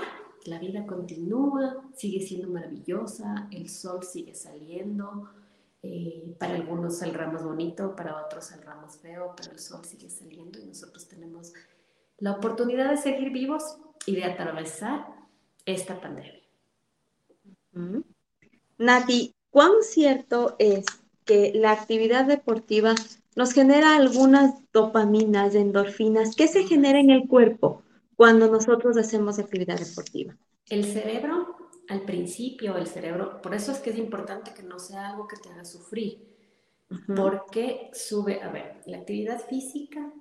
La 0.47 0.59
vida 0.59 0.87
continúa, 0.87 1.83
sigue 1.95 2.21
siendo 2.21 2.49
maravillosa, 2.49 3.49
el 3.51 3.69
sol 3.69 4.03
sigue 4.03 4.35
saliendo. 4.35 5.31
Eh, 5.87 6.35
para 6.39 6.55
algunos 6.55 6.97
saldrá 6.97 7.27
más 7.27 7.45
bonito, 7.45 7.95
para 7.95 8.25
otros 8.25 8.47
saldrá 8.47 8.75
más 8.75 8.97
feo, 8.97 9.35
pero 9.37 9.53
el 9.53 9.59
sol 9.59 9.85
sigue 9.85 10.09
saliendo 10.09 10.59
y 10.59 10.65
nosotros 10.65 11.07
tenemos 11.07 11.53
la 12.17 12.33
oportunidad 12.33 12.91
de 12.91 12.97
seguir 12.97 13.31
vivos 13.31 13.77
y 14.07 14.17
de 14.17 14.25
atravesar 14.25 15.07
esta 15.67 16.01
pandemia. 16.01 16.41
Nati, 18.79 19.35
¿cuán 19.51 19.73
cierto 19.83 20.57
es 20.59 20.87
que 21.27 21.53
la 21.55 21.73
actividad 21.73 22.25
deportiva 22.25 22.95
nos 23.37 23.53
genera 23.53 23.95
algunas 23.95 24.55
dopaminas, 24.73 25.55
endorfinas? 25.55 26.35
¿Qué 26.35 26.49
se 26.49 26.65
genera 26.65 26.99
en 26.99 27.11
el 27.11 27.29
cuerpo 27.29 27.83
cuando 28.17 28.51
nosotros 28.51 28.97
hacemos 28.97 29.39
actividad 29.39 29.79
deportiva? 29.79 30.35
El 30.71 30.87
cerebro, 30.87 31.54
al 31.89 32.03
principio, 32.03 32.77
el 32.77 32.87
cerebro, 32.87 33.43
por 33.43 33.55
eso 33.55 33.73
es 33.73 33.79
que 33.79 33.91
es 33.91 33.99
importante 33.99 34.55
que 34.55 34.63
no 34.63 34.79
sea 34.79 35.11
algo 35.11 35.29
que 35.29 35.37
te 35.37 35.51
haga 35.51 35.65
sufrir, 35.65 36.35
porque 37.15 37.91
sube, 37.93 38.43
a 38.43 38.51
ver, 38.51 38.83
la 38.87 38.99
actividad 38.99 39.41
física 39.41 40.13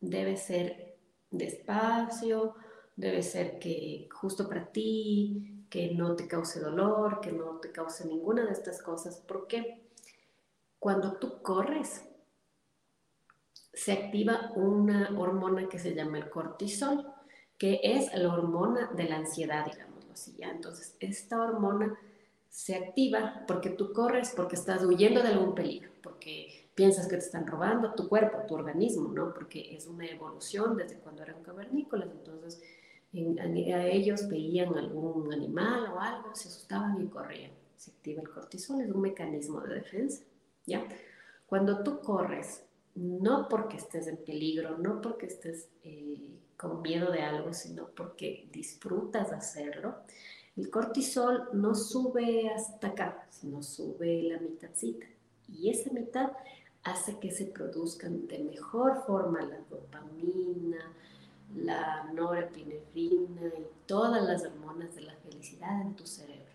debe 0.00 0.36
ser 0.36 0.96
despacio, 1.30 2.54
debe 2.96 3.22
ser 3.22 3.58
que 3.58 4.08
justo 4.12 4.48
para 4.48 4.66
ti, 4.66 5.66
que 5.68 5.94
no 5.94 6.14
te 6.16 6.28
cause 6.28 6.60
dolor, 6.60 7.20
que 7.20 7.32
no 7.32 7.58
te 7.58 7.72
cause 7.72 8.06
ninguna 8.06 8.44
de 8.44 8.52
estas 8.52 8.80
cosas, 8.82 9.22
porque 9.26 9.88
cuando 10.78 11.18
tú 11.18 11.42
corres, 11.42 12.04
se 13.72 13.92
activa 13.92 14.52
una 14.54 15.18
hormona 15.18 15.68
que 15.68 15.78
se 15.78 15.94
llama 15.94 16.18
el 16.18 16.30
cortisol, 16.30 17.12
que 17.58 17.80
es 17.82 18.14
la 18.14 18.32
hormona 18.32 18.90
de 18.94 19.04
la 19.04 19.16
ansiedad, 19.16 19.64
digámoslo 19.64 19.93
Entonces, 20.38 20.96
esta 21.00 21.40
hormona 21.40 21.98
se 22.48 22.76
activa 22.76 23.44
porque 23.46 23.70
tú 23.70 23.92
corres, 23.92 24.32
porque 24.36 24.56
estás 24.56 24.84
huyendo 24.84 25.22
de 25.22 25.28
algún 25.28 25.54
peligro, 25.54 25.90
porque 26.02 26.70
piensas 26.74 27.06
que 27.06 27.16
te 27.16 27.24
están 27.24 27.46
robando 27.46 27.94
tu 27.94 28.08
cuerpo, 28.08 28.46
tu 28.46 28.54
organismo, 28.54 29.12
¿no? 29.12 29.34
Porque 29.34 29.74
es 29.74 29.86
una 29.86 30.06
evolución 30.06 30.76
desde 30.76 30.98
cuando 30.98 31.22
eran 31.22 31.42
cavernícolas. 31.42 32.08
Entonces, 32.10 32.62
a 33.12 33.86
ellos 33.86 34.28
veían 34.28 34.76
algún 34.76 35.32
animal 35.32 35.92
o 35.92 36.00
algo, 36.00 36.34
se 36.34 36.48
asustaban 36.48 37.00
y 37.00 37.06
corrían. 37.08 37.52
Se 37.76 37.90
activa 37.90 38.22
el 38.22 38.30
cortisol, 38.30 38.80
es 38.80 38.90
un 38.90 39.00
mecanismo 39.00 39.60
de 39.60 39.74
defensa, 39.74 40.22
¿ya? 40.66 40.86
Cuando 41.46 41.82
tú 41.82 42.00
corres, 42.00 42.64
no 42.94 43.48
porque 43.48 43.76
estés 43.76 44.06
en 44.06 44.16
peligro, 44.16 44.78
no 44.78 45.00
porque 45.00 45.26
estés 45.26 45.68
eh, 45.82 46.38
con 46.56 46.82
miedo 46.82 47.10
de 47.10 47.22
algo, 47.22 47.52
sino 47.52 47.88
porque 47.88 48.48
disfrutas 48.52 49.32
hacerlo, 49.32 49.96
el 50.56 50.70
cortisol 50.70 51.48
no 51.52 51.74
sube 51.74 52.48
hasta 52.48 52.88
acá, 52.88 53.26
sino 53.30 53.62
sube 53.62 54.22
la 54.22 54.38
mitadcita. 54.38 55.06
Y 55.48 55.70
esa 55.70 55.90
mitad 55.90 56.32
hace 56.84 57.18
que 57.18 57.30
se 57.30 57.46
produzcan 57.46 58.28
de 58.28 58.38
mejor 58.38 59.04
forma 59.04 59.42
la 59.42 59.58
dopamina, 59.68 60.94
la 61.56 62.04
norepinefrina 62.12 63.46
y 63.46 63.66
todas 63.86 64.22
las 64.22 64.44
hormonas 64.44 64.94
de 64.94 65.02
la 65.02 65.14
felicidad 65.16 65.82
en 65.82 65.96
tu 65.96 66.06
cerebro. 66.06 66.52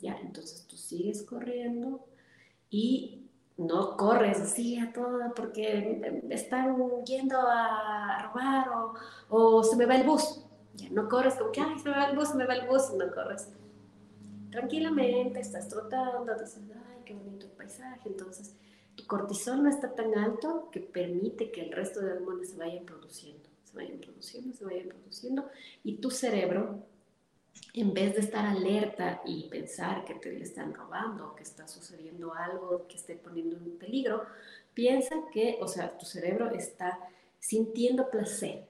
¿Ya? 0.00 0.18
Entonces 0.20 0.66
tú 0.66 0.76
sigues 0.76 1.22
corriendo 1.22 2.04
y 2.70 3.21
no 3.66 3.96
corres 3.96 4.40
así 4.40 4.78
a 4.78 4.92
todo 4.92 5.34
porque 5.34 6.20
están 6.30 7.04
yendo 7.04 7.38
a 7.40 8.28
robar 8.28 8.68
o, 8.68 8.94
o, 9.28 9.62
se 9.62 9.76
me 9.76 9.86
va 9.86 9.96
el 9.96 10.06
bus. 10.06 10.44
Ya 10.74 10.88
no 10.90 11.08
corres 11.08 11.34
como 11.34 11.52
que, 11.52 11.60
ay, 11.60 11.78
se 11.78 11.88
me 11.88 11.96
va 11.96 12.06
el 12.06 12.16
bus, 12.16 12.28
se 12.28 12.36
me 12.36 12.46
va 12.46 12.54
el 12.54 12.66
bus, 12.66 12.92
no 12.92 13.12
corres. 13.12 13.48
Tranquilamente 14.50 15.40
estás 15.40 15.68
trotando, 15.68 16.34
dices, 16.34 16.60
ay, 16.74 17.02
qué 17.04 17.14
bonito 17.14 17.46
el 17.46 17.52
paisaje. 17.52 18.08
Entonces, 18.08 18.56
tu 18.94 19.06
cortisol 19.06 19.62
no 19.62 19.68
está 19.68 19.94
tan 19.94 20.16
alto 20.18 20.68
que 20.70 20.80
permite 20.80 21.50
que 21.50 21.62
el 21.62 21.72
resto 21.72 22.00
de 22.00 22.12
hormonas 22.12 22.50
se 22.50 22.56
vayan 22.56 22.84
produciendo 22.84 23.52
se 23.72 23.78
vayan 23.78 23.98
produciendo, 23.98 24.54
se 24.54 24.64
vayan 24.64 24.88
produciendo, 24.88 25.48
y 25.82 25.96
tu 25.96 26.10
cerebro, 26.10 26.84
en 27.74 27.94
vez 27.94 28.14
de 28.14 28.20
estar 28.20 28.44
alerta 28.44 29.22
y 29.24 29.48
pensar 29.48 30.04
que 30.04 30.14
te 30.14 30.32
le 30.32 30.42
están 30.42 30.74
robando, 30.74 31.34
que 31.34 31.42
está 31.42 31.66
sucediendo 31.66 32.34
algo 32.34 32.86
que 32.86 32.96
esté 32.96 33.16
poniendo 33.16 33.56
en 33.56 33.78
peligro, 33.78 34.24
piensa 34.74 35.16
que, 35.32 35.58
o 35.60 35.68
sea, 35.68 35.96
tu 35.96 36.04
cerebro 36.04 36.50
está 36.50 36.98
sintiendo 37.38 38.10
placer, 38.10 38.66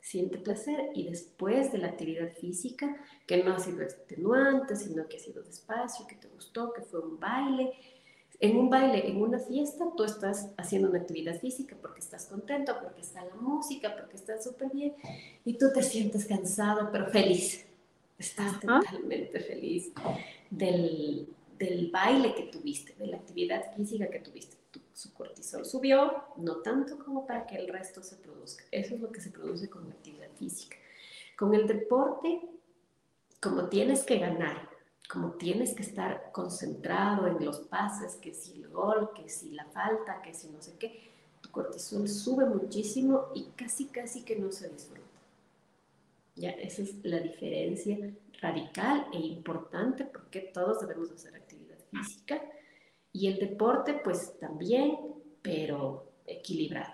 siente 0.00 0.38
placer 0.38 0.90
y 0.94 1.08
después 1.08 1.72
de 1.72 1.78
la 1.78 1.88
actividad 1.88 2.30
física, 2.32 2.96
que 3.26 3.42
no 3.42 3.54
ha 3.54 3.58
sido 3.58 3.82
extenuante, 3.82 4.76
sino 4.76 5.08
que 5.08 5.16
ha 5.16 5.20
sido 5.20 5.42
despacio, 5.42 6.06
que 6.06 6.16
te 6.16 6.28
gustó, 6.28 6.72
que 6.72 6.82
fue 6.82 7.00
un 7.00 7.18
baile, 7.18 7.72
en 8.40 8.56
un 8.56 8.70
baile, 8.70 9.08
en 9.08 9.20
una 9.20 9.38
fiesta, 9.38 9.86
tú 9.96 10.04
estás 10.04 10.50
haciendo 10.56 10.90
una 10.90 11.00
actividad 11.00 11.40
física 11.40 11.76
porque 11.80 12.00
estás 12.00 12.26
contento, 12.26 12.76
porque 12.80 13.00
está 13.00 13.24
la 13.24 13.34
música, 13.34 13.96
porque 13.96 14.16
estás 14.16 14.44
súper 14.44 14.70
bien 14.70 14.94
y 15.44 15.54
tú 15.54 15.72
te 15.74 15.82
sientes 15.82 16.24
cansado, 16.24 16.90
pero 16.92 17.10
feliz. 17.10 17.67
Estás 18.18 18.58
totalmente 18.58 19.38
feliz 19.38 19.92
del, 20.50 21.28
del, 21.56 21.90
baile 21.92 22.34
que 22.34 22.44
tuviste, 22.44 22.94
de 22.94 23.06
la 23.06 23.16
actividad 23.18 23.72
física 23.76 24.10
que 24.10 24.18
tuviste. 24.18 24.56
su 24.92 25.14
cortisol 25.14 25.64
subió, 25.64 26.24
no 26.36 26.56
tanto 26.56 26.98
como 26.98 27.24
para 27.26 27.46
que 27.46 27.56
el 27.56 27.68
resto 27.68 28.02
se 28.02 28.16
produzca. 28.16 28.64
Eso 28.72 28.96
es 28.96 29.00
lo 29.00 29.12
que 29.12 29.20
se 29.20 29.30
produce 29.30 29.70
con 29.70 29.88
la 29.88 29.94
actividad 29.94 30.30
física. 30.36 30.76
Con 31.36 31.54
el 31.54 31.68
deporte, 31.68 32.40
como 33.40 33.68
tienes 33.68 34.02
que 34.02 34.18
ganar, 34.18 34.68
como 35.08 35.32
tienes 35.34 35.74
que 35.74 35.82
estar 35.82 36.32
concentrado 36.32 37.28
en 37.28 37.44
los 37.44 37.60
pases, 37.60 38.16
que 38.16 38.34
si 38.34 38.60
el 38.60 38.68
gol, 38.68 39.10
que 39.14 39.28
si 39.28 39.52
la 39.52 39.64
falta, 39.66 40.20
que 40.22 40.34
si 40.34 40.48
no 40.48 40.60
sé 40.60 40.76
qué, 40.76 41.12
tu 41.40 41.50
cortisol 41.50 42.08
sube 42.08 42.44
muchísimo 42.46 43.28
y 43.34 43.44
casi, 43.56 43.86
casi 43.86 44.24
que 44.24 44.34
no 44.34 44.50
se 44.50 44.68
disfruta. 44.68 45.07
Ya, 46.38 46.50
esa 46.50 46.82
es 46.82 46.94
la 47.02 47.18
diferencia 47.18 47.98
radical 48.40 49.06
e 49.12 49.18
importante 49.18 50.04
porque 50.04 50.50
todos 50.54 50.80
debemos 50.80 51.10
hacer 51.10 51.34
actividad 51.34 51.76
física 51.90 52.40
y 53.12 53.26
el 53.26 53.38
deporte 53.38 54.00
pues 54.04 54.38
también, 54.38 54.96
pero 55.42 56.12
equilibrado. 56.26 56.92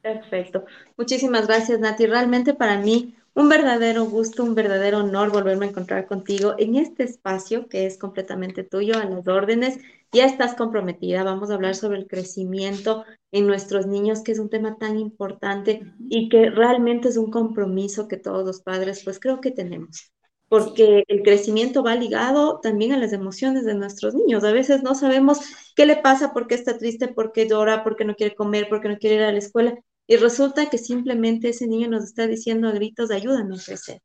Perfecto. 0.00 0.64
Muchísimas 0.96 1.46
gracias, 1.46 1.78
Nati. 1.80 2.06
Realmente 2.06 2.54
para 2.54 2.78
mí 2.78 3.14
un 3.34 3.50
verdadero 3.50 4.06
gusto, 4.06 4.44
un 4.44 4.54
verdadero 4.54 4.98
honor 4.98 5.30
volverme 5.30 5.66
a 5.66 5.68
encontrar 5.68 6.06
contigo 6.06 6.54
en 6.58 6.76
este 6.76 7.02
espacio 7.02 7.68
que 7.68 7.84
es 7.84 7.98
completamente 7.98 8.64
tuyo, 8.64 8.96
a 8.96 9.04
las 9.04 9.28
órdenes. 9.28 9.78
Ya 10.16 10.24
estás 10.24 10.54
comprometida. 10.54 11.24
Vamos 11.24 11.50
a 11.50 11.54
hablar 11.56 11.74
sobre 11.74 11.98
el 11.98 12.06
crecimiento 12.06 13.04
en 13.32 13.46
nuestros 13.46 13.86
niños, 13.86 14.22
que 14.22 14.32
es 14.32 14.38
un 14.38 14.48
tema 14.48 14.78
tan 14.78 14.98
importante 14.98 15.92
y 16.08 16.30
que 16.30 16.48
realmente 16.48 17.08
es 17.08 17.18
un 17.18 17.30
compromiso 17.30 18.08
que 18.08 18.16
todos 18.16 18.42
los 18.46 18.62
padres, 18.62 19.04
pues 19.04 19.20
creo 19.20 19.42
que 19.42 19.50
tenemos. 19.50 20.14
Porque 20.48 21.04
el 21.08 21.22
crecimiento 21.22 21.82
va 21.82 21.94
ligado 21.96 22.60
también 22.60 22.92
a 22.92 22.96
las 22.96 23.12
emociones 23.12 23.66
de 23.66 23.74
nuestros 23.74 24.14
niños. 24.14 24.42
A 24.42 24.52
veces 24.52 24.82
no 24.82 24.94
sabemos 24.94 25.38
qué 25.74 25.84
le 25.84 25.96
pasa, 25.96 26.32
por 26.32 26.46
qué 26.46 26.54
está 26.54 26.78
triste, 26.78 27.08
por 27.08 27.32
qué 27.32 27.46
llora, 27.46 27.84
por 27.84 27.94
qué 27.94 28.06
no 28.06 28.14
quiere 28.14 28.34
comer, 28.34 28.70
por 28.70 28.80
qué 28.80 28.88
no 28.88 28.96
quiere 28.96 29.16
ir 29.16 29.22
a 29.22 29.32
la 29.32 29.38
escuela. 29.38 29.74
Y 30.06 30.16
resulta 30.16 30.70
que 30.70 30.78
simplemente 30.78 31.50
ese 31.50 31.66
niño 31.66 31.90
nos 31.90 32.04
está 32.04 32.26
diciendo 32.26 32.68
a 32.68 32.72
gritos, 32.72 33.10
ayúdanos 33.10 33.64
a 33.64 33.66
crecer. 33.66 34.00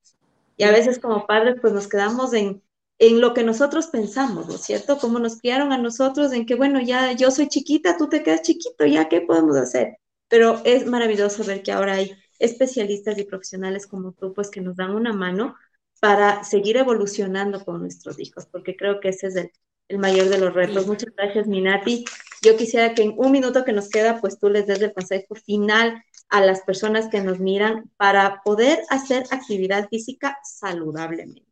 Y 0.58 0.64
a 0.66 0.72
veces 0.72 1.00
como 1.00 1.26
padres 1.26 1.56
pues 1.62 1.72
nos 1.72 1.88
quedamos 1.88 2.34
en, 2.34 2.62
en 3.02 3.20
lo 3.20 3.34
que 3.34 3.44
nosotros 3.44 3.88
pensamos, 3.88 4.48
¿no 4.48 4.56
es 4.56 4.62
cierto? 4.62 5.00
Como 5.00 5.18
nos 5.18 5.40
criaron 5.40 5.74
a 5.74 5.78
nosotros 5.80 6.32
en 6.34 6.46
que, 6.46 6.54
bueno, 6.54 6.80
ya 6.80 7.14
yo 7.14 7.32
soy 7.32 7.48
chiquita, 7.48 7.98
tú 7.98 8.08
te 8.08 8.22
quedas 8.22 8.44
chiquito, 8.44 8.86
ya, 8.86 9.10
¿qué 9.10 9.22
podemos 9.22 9.58
hacer? 9.58 9.98
Pero 10.28 10.62
es 10.66 10.86
maravilloso 10.86 11.44
ver 11.44 11.64
que 11.64 11.72
ahora 11.72 11.96
hay 11.96 12.12
especialistas 12.38 13.18
y 13.18 13.24
profesionales 13.24 13.88
como 13.88 14.12
tú, 14.14 14.34
pues 14.36 14.52
que 14.52 14.62
nos 14.62 14.76
dan 14.76 14.92
una 14.92 15.14
mano 15.14 15.56
para 16.00 16.44
seguir 16.44 16.78
evolucionando 16.78 17.66
con 17.66 17.82
nuestros 17.82 18.20
hijos, 18.20 18.46
porque 18.46 18.76
creo 18.76 19.00
que 19.00 19.10
ese 19.10 19.28
es 19.28 19.36
el, 19.36 19.52
el 19.88 19.98
mayor 19.98 20.30
de 20.30 20.38
los 20.38 20.54
retos. 20.54 20.86
Muchas 20.86 21.10
gracias, 21.18 21.48
Minati. 21.48 22.06
Yo 22.44 22.56
quisiera 22.56 22.94
que 22.94 23.02
en 23.02 23.16
un 23.18 23.32
minuto 23.32 23.66
que 23.66 23.74
nos 23.74 23.90
queda, 23.90 24.22
pues 24.22 24.38
tú 24.38 24.48
les 24.48 24.68
des 24.68 24.80
el 24.80 24.94
consejo 24.94 25.34
final 25.34 26.04
a 26.30 26.42
las 26.42 26.62
personas 26.62 27.08
que 27.08 27.22
nos 27.22 27.40
miran 27.40 27.90
para 27.98 28.42
poder 28.44 28.84
hacer 28.92 29.24
actividad 29.32 29.90
física 29.90 30.38
saludablemente. 30.44 31.51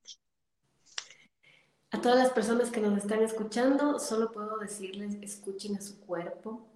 A 1.91 2.01
todas 2.01 2.19
las 2.19 2.29
personas 2.29 2.69
que 2.69 2.81
nos 2.81 2.95
están 2.99 3.23
escuchando, 3.23 3.97
solo 3.97 4.31
puedo 4.31 4.59
decirles, 4.59 5.17
escuchen 5.21 5.75
a 5.75 5.81
su 5.81 5.99
cuerpo, 6.01 6.67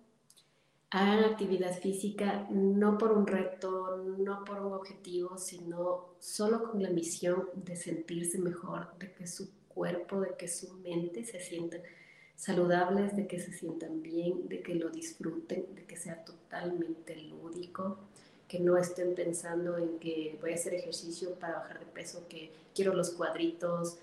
hagan 0.90 1.24
actividad 1.24 1.78
física 1.80 2.48
no 2.50 2.98
por 2.98 3.12
un 3.12 3.28
reto, 3.28 3.98
no 4.18 4.44
por 4.44 4.60
un 4.60 4.74
objetivo, 4.74 5.38
sino 5.38 6.16
solo 6.18 6.64
con 6.64 6.82
la 6.82 6.90
misión 6.90 7.48
de 7.54 7.76
sentirse 7.76 8.40
mejor, 8.40 8.88
de 8.98 9.14
que 9.14 9.28
su 9.28 9.52
cuerpo, 9.68 10.20
de 10.20 10.36
que 10.36 10.48
su 10.48 10.74
mente 10.78 11.24
se 11.26 11.40
sientan 11.40 11.82
saludables, 12.36 13.16
de 13.16 13.28
que 13.28 13.40
se 13.40 13.54
sientan 13.54 14.02
bien, 14.02 14.50
de 14.50 14.64
que 14.64 14.74
lo 14.74 14.90
disfruten, 14.90 15.76
de 15.76 15.86
que 15.86 15.96
sea 15.96 16.26
totalmente 16.26 17.16
lúdico, 17.18 18.00
que 18.48 18.60
no 18.60 18.78
estén 18.78 19.14
pensando 19.14 19.78
en 19.78 20.00
que 20.00 20.40
voy 20.42 20.54
a 20.54 20.56
hacer 20.56 20.74
ejercicio 20.74 21.36
para 21.36 21.60
bajar 21.60 21.80
de 21.80 21.86
peso, 21.86 22.28
que 22.28 22.52
quiero 22.74 22.96
los 22.96 23.12
cuadritos. 23.12 24.00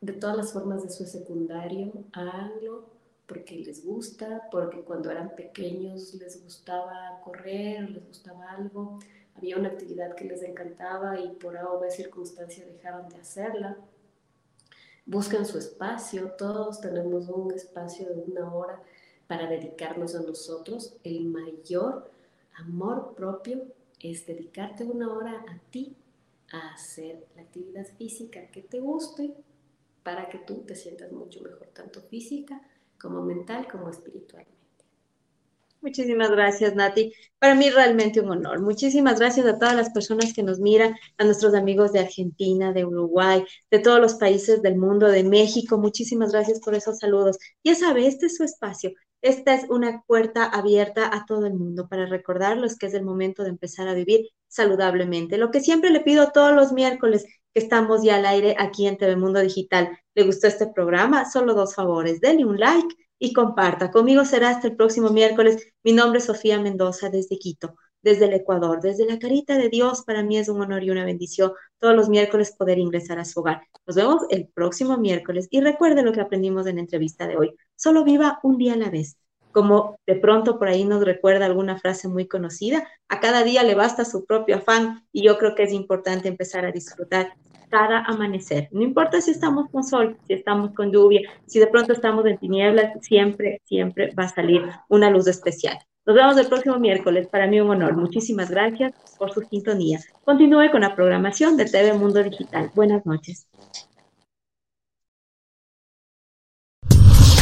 De 0.00 0.12
todas 0.12 0.36
las 0.36 0.52
formas 0.52 0.84
de 0.84 0.90
su 0.90 1.04
secundario, 1.06 1.92
háganlo 2.12 2.86
porque 3.26 3.56
les 3.56 3.84
gusta, 3.84 4.48
porque 4.50 4.82
cuando 4.82 5.10
eran 5.10 5.34
pequeños 5.34 6.14
les 6.14 6.42
gustaba 6.42 7.20
correr, 7.24 7.90
les 7.90 8.06
gustaba 8.06 8.52
algo, 8.52 9.00
había 9.34 9.56
una 9.56 9.68
actividad 9.68 10.14
que 10.14 10.24
les 10.24 10.42
encantaba 10.42 11.18
y 11.18 11.30
por 11.30 11.56
A 11.56 11.68
o 11.68 11.90
circunstancia 11.90 12.64
dejaban 12.64 13.08
de 13.08 13.16
hacerla. 13.16 13.76
Busquen 15.04 15.44
su 15.44 15.58
espacio, 15.58 16.32
todos 16.38 16.80
tenemos 16.80 17.28
un 17.28 17.52
espacio 17.52 18.08
de 18.08 18.22
una 18.22 18.54
hora 18.54 18.80
para 19.26 19.48
dedicarnos 19.48 20.14
a 20.14 20.22
nosotros. 20.22 20.96
El 21.02 21.24
mayor 21.24 22.08
amor 22.56 23.14
propio 23.16 23.66
es 24.00 24.26
dedicarte 24.26 24.84
una 24.84 25.12
hora 25.12 25.44
a 25.48 25.58
ti, 25.70 25.96
a 26.52 26.74
hacer 26.74 27.26
la 27.34 27.42
actividad 27.42 27.86
física 27.98 28.46
que 28.50 28.62
te 28.62 28.80
guste 28.80 29.34
para 30.08 30.26
que 30.30 30.38
tú 30.38 30.64
te 30.66 30.74
sientas 30.74 31.12
mucho 31.12 31.42
mejor, 31.42 31.68
tanto 31.74 32.00
física 32.00 32.62
como 32.98 33.20
mental 33.22 33.68
como 33.70 33.90
espiritualmente. 33.90 34.56
Muchísimas 35.82 36.30
gracias, 36.30 36.74
Nati. 36.74 37.12
Para 37.38 37.54
mí 37.54 37.68
realmente 37.68 38.20
un 38.20 38.30
honor. 38.30 38.62
Muchísimas 38.62 39.18
gracias 39.18 39.44
a 39.44 39.58
todas 39.58 39.76
las 39.76 39.90
personas 39.90 40.32
que 40.32 40.42
nos 40.42 40.60
miran, 40.60 40.96
a 41.18 41.24
nuestros 41.24 41.52
amigos 41.52 41.92
de 41.92 42.00
Argentina, 42.00 42.72
de 42.72 42.86
Uruguay, 42.86 43.44
de 43.70 43.80
todos 43.80 44.00
los 44.00 44.14
países 44.14 44.62
del 44.62 44.76
mundo, 44.76 45.08
de 45.08 45.24
México. 45.24 45.76
Muchísimas 45.76 46.32
gracias 46.32 46.58
por 46.60 46.74
esos 46.74 46.98
saludos. 46.98 47.36
Ya 47.62 47.74
sabe, 47.74 48.06
este 48.06 48.26
es 48.26 48.36
su 48.38 48.44
espacio. 48.44 48.92
Esta 49.20 49.54
es 49.54 49.68
una 49.68 50.04
puerta 50.06 50.44
abierta 50.44 51.14
a 51.14 51.26
todo 51.26 51.44
el 51.46 51.54
mundo 51.54 51.86
para 51.86 52.06
recordarlos 52.06 52.76
que 52.76 52.86
es 52.86 52.94
el 52.94 53.04
momento 53.04 53.42
de 53.42 53.50
empezar 53.50 53.88
a 53.88 53.94
vivir 53.94 54.28
saludablemente. 54.46 55.36
Lo 55.36 55.50
que 55.50 55.60
siempre 55.60 55.90
le 55.90 56.00
pido 56.00 56.30
todos 56.32 56.54
los 56.54 56.72
miércoles 56.72 57.26
que 57.52 57.60
estamos 57.60 58.02
ya 58.02 58.16
al 58.16 58.26
aire 58.26 58.54
aquí 58.58 58.86
en 58.86 58.96
TV 58.98 59.16
Mundo 59.16 59.40
Digital. 59.40 59.98
¿Le 60.14 60.24
gustó 60.24 60.46
este 60.46 60.66
programa? 60.66 61.30
Solo 61.30 61.54
dos 61.54 61.74
favores. 61.74 62.20
Denle 62.20 62.44
un 62.44 62.58
like 62.58 62.94
y 63.18 63.32
comparta. 63.32 63.90
Conmigo 63.90 64.24
será 64.24 64.50
hasta 64.50 64.68
el 64.68 64.76
próximo 64.76 65.10
miércoles. 65.10 65.72
Mi 65.82 65.92
nombre 65.92 66.18
es 66.18 66.26
Sofía 66.26 66.60
Mendoza 66.60 67.10
desde 67.10 67.38
Quito, 67.38 67.74
desde 68.02 68.26
el 68.26 68.34
Ecuador, 68.34 68.80
desde 68.80 69.06
la 69.06 69.18
carita 69.18 69.56
de 69.56 69.68
Dios. 69.68 70.02
Para 70.02 70.22
mí 70.22 70.38
es 70.38 70.48
un 70.48 70.60
honor 70.60 70.84
y 70.84 70.90
una 70.90 71.04
bendición 71.04 71.52
todos 71.78 71.94
los 71.94 72.08
miércoles 72.08 72.54
poder 72.56 72.78
ingresar 72.78 73.18
a 73.18 73.24
su 73.24 73.40
hogar. 73.40 73.62
Nos 73.86 73.96
vemos 73.96 74.22
el 74.30 74.48
próximo 74.48 74.98
miércoles 74.98 75.48
y 75.50 75.60
recuerde 75.60 76.02
lo 76.02 76.12
que 76.12 76.20
aprendimos 76.20 76.66
en 76.66 76.76
la 76.76 76.82
entrevista 76.82 77.26
de 77.26 77.36
hoy. 77.36 77.54
Solo 77.76 78.04
viva 78.04 78.40
un 78.42 78.58
día 78.58 78.74
a 78.74 78.76
la 78.76 78.90
vez 78.90 79.16
como 79.58 79.98
de 80.06 80.14
pronto 80.14 80.56
por 80.56 80.68
ahí 80.68 80.84
nos 80.84 81.04
recuerda 81.04 81.44
alguna 81.44 81.80
frase 81.80 82.06
muy 82.06 82.28
conocida, 82.28 82.86
a 83.08 83.18
cada 83.18 83.42
día 83.42 83.64
le 83.64 83.74
basta 83.74 84.04
su 84.04 84.24
propio 84.24 84.58
afán 84.58 85.04
y 85.10 85.24
yo 85.24 85.36
creo 85.36 85.56
que 85.56 85.64
es 85.64 85.72
importante 85.72 86.28
empezar 86.28 86.64
a 86.64 86.70
disfrutar 86.70 87.32
cada 87.68 88.04
amanecer. 88.04 88.68
No 88.70 88.82
importa 88.82 89.20
si 89.20 89.32
estamos 89.32 89.68
con 89.72 89.82
sol, 89.82 90.16
si 90.28 90.34
estamos 90.34 90.74
con 90.74 90.92
lluvia, 90.92 91.22
si 91.46 91.58
de 91.58 91.66
pronto 91.66 91.92
estamos 91.92 92.24
en 92.26 92.38
tinieblas, 92.38 92.92
siempre, 93.00 93.60
siempre 93.64 94.14
va 94.16 94.26
a 94.26 94.28
salir 94.28 94.62
una 94.88 95.10
luz 95.10 95.26
especial. 95.26 95.76
Nos 96.06 96.14
vemos 96.14 96.36
el 96.36 96.46
próximo 96.46 96.78
miércoles. 96.78 97.26
Para 97.26 97.48
mí 97.48 97.60
un 97.60 97.70
honor. 97.70 97.96
Muchísimas 97.96 98.52
gracias 98.52 98.92
por 99.18 99.32
su 99.32 99.40
sintonía. 99.40 99.98
Continúe 100.24 100.70
con 100.70 100.82
la 100.82 100.94
programación 100.94 101.56
de 101.56 101.64
TV 101.64 101.94
Mundo 101.94 102.22
Digital. 102.22 102.70
Buenas 102.76 103.04
noches. 103.04 103.48